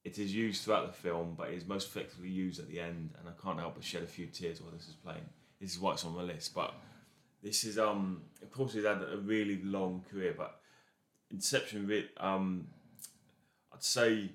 it 0.03 0.19
is 0.19 0.33
used 0.33 0.63
throughout 0.63 0.85
the 0.85 0.93
film, 0.93 1.33
but 1.35 1.49
it 1.49 1.55
is 1.55 1.65
most 1.65 1.87
effectively 1.87 2.29
used 2.29 2.59
at 2.59 2.67
the 2.67 2.79
end, 2.79 3.11
and 3.17 3.27
I 3.27 3.31
can't 3.41 3.59
help 3.59 3.75
but 3.75 3.83
shed 3.83 4.03
a 4.03 4.07
few 4.07 4.27
tears 4.27 4.61
while 4.61 4.71
this 4.71 4.87
is 4.87 4.95
playing. 4.95 5.25
This 5.59 5.73
is 5.73 5.79
why 5.79 5.93
it's 5.93 6.05
on 6.05 6.15
my 6.15 6.21
list, 6.21 6.53
but 6.53 6.75
this 7.41 7.63
is, 7.63 7.79
um, 7.79 8.21
of 8.41 8.51
course, 8.51 8.73
he's 8.73 8.85
had 8.85 9.01
a 9.01 9.17
really 9.17 9.61
long 9.63 10.03
career, 10.11 10.35
but 10.37 10.59
Inception, 11.33 11.87
re- 11.87 12.09
um, 12.17 12.67
I'd 13.73 13.83
say 13.83 14.29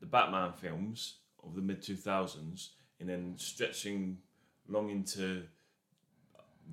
the 0.00 0.06
Batman 0.06 0.52
films 0.52 1.16
of 1.44 1.54
the 1.54 1.60
mid 1.60 1.82
2000s 1.82 2.70
and 2.98 3.08
then 3.08 3.34
stretching 3.36 4.18
long 4.68 4.90
into 4.90 5.42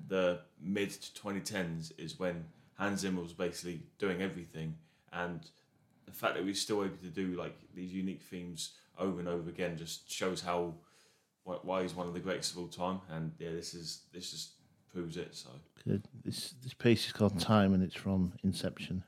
the 0.08 0.40
mid 0.60 0.90
to 0.90 1.22
2010s 1.22 1.92
is 1.98 2.18
when 2.18 2.44
Hans 2.78 3.00
Zimmer 3.00 3.22
was 3.22 3.32
basically 3.32 3.82
doing 3.98 4.22
everything, 4.22 4.74
and 5.12 5.48
the 6.06 6.12
fact 6.12 6.34
that 6.34 6.44
we're 6.44 6.54
still 6.54 6.84
able 6.84 6.96
to 6.96 7.06
do 7.06 7.36
like 7.36 7.56
these 7.74 7.92
unique 7.92 8.22
themes 8.22 8.72
over 8.98 9.20
and 9.20 9.28
over 9.28 9.48
again 9.48 9.76
just 9.76 10.10
shows 10.10 10.40
how 10.40 10.74
why, 11.44 11.56
why 11.62 11.82
he's 11.82 11.94
one 11.94 12.08
of 12.08 12.14
the 12.14 12.20
greatest 12.20 12.52
of 12.52 12.58
all 12.58 12.68
time. 12.68 13.00
And 13.10 13.32
yeah, 13.38 13.50
this 13.50 13.74
is 13.74 14.02
this 14.12 14.30
just 14.30 14.52
proves 14.94 15.16
it. 15.16 15.34
So 15.34 15.50
Good. 15.86 16.04
This 16.24 16.54
this 16.62 16.72
piece 16.72 17.06
is 17.06 17.12
called 17.12 17.38
Time, 17.38 17.74
and 17.74 17.82
it's 17.82 17.96
from 17.96 18.32
Inception. 18.42 19.04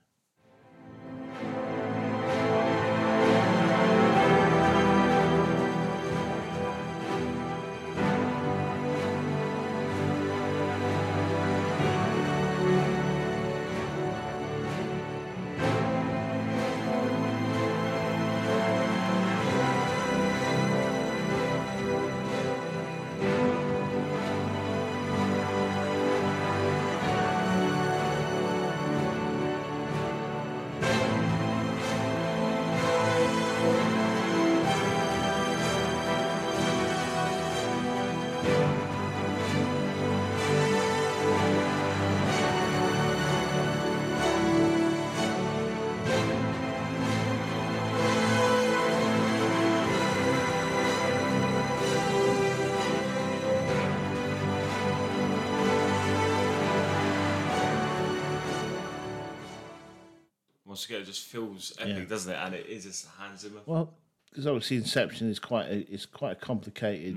It 60.94 61.04
just 61.06 61.22
feels 61.22 61.72
epic, 61.78 61.96
Yeah. 61.96 62.04
doesn't 62.04 62.32
it? 62.32 62.36
And 62.36 62.54
it 62.54 62.66
is 62.66 62.84
just 62.84 63.06
a 63.06 63.08
Hans 63.10 63.40
Zimmer. 63.40 63.60
Well, 63.66 63.94
because 64.30 64.46
obviously 64.46 64.76
Inception 64.76 65.28
is 65.30 65.38
quite 65.38 65.66
a, 65.66 65.92
it's 65.92 66.06
quite 66.06 66.32
a 66.32 66.36
complicated, 66.36 67.16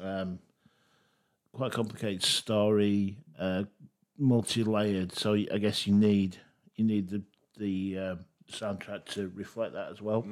um, 0.00 0.38
quite 1.52 1.72
a 1.72 1.76
complicated 1.76 2.22
story, 2.22 3.16
uh, 3.38 3.64
multi-layered. 4.18 5.12
So 5.12 5.34
I 5.34 5.58
guess 5.58 5.86
you 5.86 5.94
need 5.94 6.38
you 6.76 6.84
need 6.84 7.08
the 7.08 7.22
the 7.56 7.98
um 7.98 8.24
soundtrack 8.50 9.04
to 9.04 9.30
reflect 9.34 9.74
that 9.74 9.90
as 9.90 10.00
well. 10.00 10.22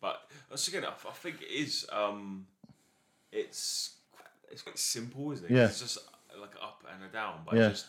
But 0.00 0.20
once 0.48 0.68
again, 0.68 0.84
I, 0.84 0.90
I 0.90 1.12
think 1.12 1.42
it 1.42 1.50
is. 1.52 1.86
Um, 1.92 2.46
it's 3.32 3.96
it's 4.50 4.62
quite 4.62 4.78
simple, 4.78 5.32
isn't 5.32 5.50
it? 5.50 5.54
Yeah. 5.54 5.66
It's 5.66 5.80
just 5.80 5.98
like 6.40 6.54
up 6.62 6.84
and 6.92 7.02
a 7.04 7.08
down. 7.08 7.40
But 7.44 7.56
Yeah. 7.56 7.68
just 7.70 7.86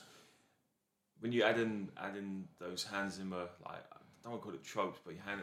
when 1.19 1.31
you 1.31 1.43
add 1.43 1.59
in 1.59 1.89
add 1.97 2.15
in 2.17 2.47
those 2.59 2.83
Hans 2.83 3.13
Zimmer, 3.15 3.47
like 3.65 3.83
don't 4.27 4.31
want 4.33 4.43
to 4.43 4.49
call 4.49 4.55
it 4.55 4.63
tropes, 4.63 4.99
but 5.05 5.13
you 5.13 5.19
hand 5.25 5.41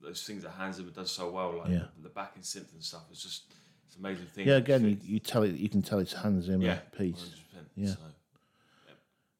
those 0.00 0.22
things 0.24 0.42
that 0.42 0.50
Hans 0.50 0.76
Zimmer 0.76 0.90
does 0.90 1.10
so 1.10 1.30
well, 1.30 1.58
like 1.58 1.68
Yeah. 1.68 1.84
the, 1.96 2.04
the 2.04 2.08
backing 2.08 2.42
synth 2.42 2.72
and 2.72 2.82
stuff. 2.82 3.02
It's 3.10 3.22
just 3.22 3.44
it's 3.86 3.96
amazing 3.96 4.26
thing. 4.26 4.46
Yeah, 4.48 4.56
again, 4.56 4.84
you, 4.88 4.96
you 5.02 5.18
tell 5.18 5.42
it, 5.42 5.54
you 5.54 5.68
can 5.68 5.82
tell 5.82 5.98
it's 5.98 6.12
Hans 6.12 6.46
Zimmer 6.46 6.64
yeah, 6.64 6.78
piece. 6.96 7.30
100%. 7.54 7.58
Yeah. 7.76 7.86
So 7.88 7.96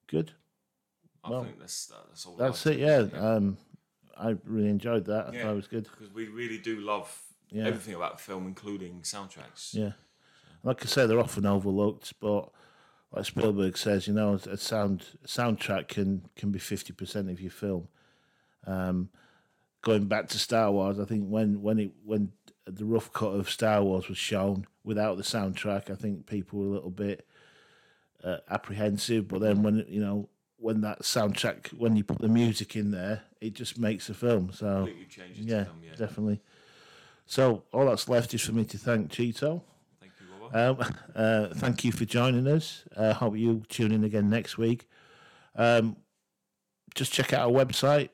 Good. 0.07 0.31
I 1.23 1.29
Well, 1.29 1.43
think 1.45 1.59
that's 1.59 1.85
that, 1.87 1.97
that's 2.09 2.25
all. 2.25 2.35
That's 2.35 2.65
it. 2.65 2.79
Yeah. 2.79 3.07
Um, 3.17 3.57
I 4.17 4.35
really 4.45 4.69
enjoyed 4.69 5.05
that. 5.05 5.27
I 5.29 5.31
Yeah. 5.33 5.43
thought 5.43 5.51
it 5.53 5.55
was 5.55 5.67
good. 5.67 5.83
because 5.85 6.13
we 6.13 6.27
really 6.27 6.57
do 6.57 6.79
love 6.81 7.21
Yeah. 7.49 7.65
everything 7.65 7.95
about 7.95 8.19
film, 8.21 8.45
including 8.47 9.01
soundtracks. 9.01 9.73
Yeah. 9.73 9.93
Like 10.63 10.83
I 10.83 10.85
say, 10.87 11.07
they're 11.07 11.19
often 11.19 11.45
overlooked, 11.45 12.13
but 12.19 12.49
like 13.11 13.25
Spielberg 13.25 13.77
says, 13.77 14.07
you 14.07 14.13
know, 14.13 14.35
a 14.35 14.57
sound 14.57 15.05
a 15.23 15.27
soundtrack 15.27 15.87
can 15.87 16.29
can 16.35 16.51
be 16.51 16.59
fifty 16.59 16.93
percent 16.93 17.29
of 17.29 17.41
your 17.41 17.51
film. 17.51 17.87
Um, 18.65 19.09
going 19.81 20.05
back 20.05 20.29
to 20.29 20.39
Star 20.39 20.71
Wars, 20.71 20.99
I 20.99 21.05
think 21.05 21.27
when 21.27 21.61
when 21.61 21.79
it 21.79 21.91
when 22.03 22.31
the 22.65 22.85
rough 22.85 23.11
cut 23.11 23.33
of 23.33 23.49
Star 23.49 23.83
Wars 23.83 24.07
was 24.07 24.17
shown 24.17 24.65
without 24.83 25.17
the 25.17 25.23
soundtrack, 25.23 25.89
I 25.89 25.95
think 25.95 26.25
people 26.25 26.59
were 26.59 26.65
a 26.65 26.69
little 26.69 26.89
bit 26.91 27.27
uh, 28.23 28.37
apprehensive. 28.49 29.27
But 29.27 29.41
then 29.41 29.63
when 29.63 29.85
you 29.87 30.01
know 30.01 30.29
when 30.57 30.81
that 30.81 31.01
soundtrack, 31.01 31.67
when 31.73 31.95
you 31.95 32.03
put 32.05 32.19
the 32.19 32.29
music 32.29 32.75
in 32.75 32.91
there, 32.91 33.23
it 33.41 33.53
just 33.53 33.77
makes 33.77 34.07
the 34.07 34.13
film. 34.13 34.51
So 34.53 34.85
Completely 34.85 35.05
changes 35.05 35.45
the 35.45 35.51
yeah, 35.51 35.63
film, 35.65 35.81
yeah. 35.83 35.95
definitely. 35.95 36.41
So 37.25 37.63
all 37.73 37.85
that's 37.85 38.07
left 38.07 38.33
is 38.33 38.41
for 38.41 38.53
me 38.53 38.63
to 38.65 38.77
thank 38.77 39.11
Cheeto. 39.11 39.61
Thank 39.99 40.13
you, 40.21 40.57
Um, 40.57 40.77
uh, 41.15 41.47
thank 41.55 41.83
you 41.83 41.91
for 41.91 42.05
joining 42.05 42.47
us. 42.47 42.83
Uh, 42.95 43.13
hope 43.13 43.37
you 43.37 43.63
tune 43.67 43.91
in 43.91 44.03
again 44.05 44.29
next 44.29 44.57
week. 44.57 44.87
Um, 45.55 45.97
just 46.95 47.11
check 47.11 47.33
out 47.33 47.49
our 47.49 47.65
website, 47.65 48.09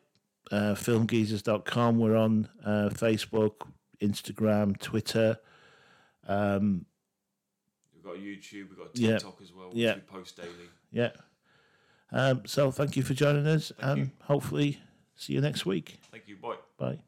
uh, 0.52 0.74
filmgeezers.com. 0.76 2.00
We're 2.00 2.16
on 2.16 2.50
uh, 2.66 2.90
Facebook, 2.94 3.68
Instagram, 4.02 4.80
Twitter. 4.80 5.38
Um, 6.28 6.86
We've 7.94 8.04
got 8.04 8.16
YouTube, 8.16 8.70
we've 8.70 8.78
got 8.78 8.90
Yeah. 8.98 9.12
TikTok 9.18 9.42
as 9.42 9.54
well, 9.54 9.68
which 9.70 9.78
Yeah. 9.78 9.96
we 9.96 10.02
post 10.02 10.38
daily. 10.38 10.70
yeah. 10.92 11.12
Um, 12.12 12.42
so 12.48 12.72
thank 12.72 12.96
you 12.98 13.04
for 13.04 13.14
joining 13.14 13.46
us, 13.46 13.72
and 13.80 14.00
you. 14.00 14.12
hopefully 14.24 14.80
see 15.16 15.34
you 15.34 15.42
next 15.42 15.66
week. 15.66 16.00
Thank 16.12 16.28
you. 16.28 16.38
Bye. 16.38 16.56
Bye. 16.78 17.00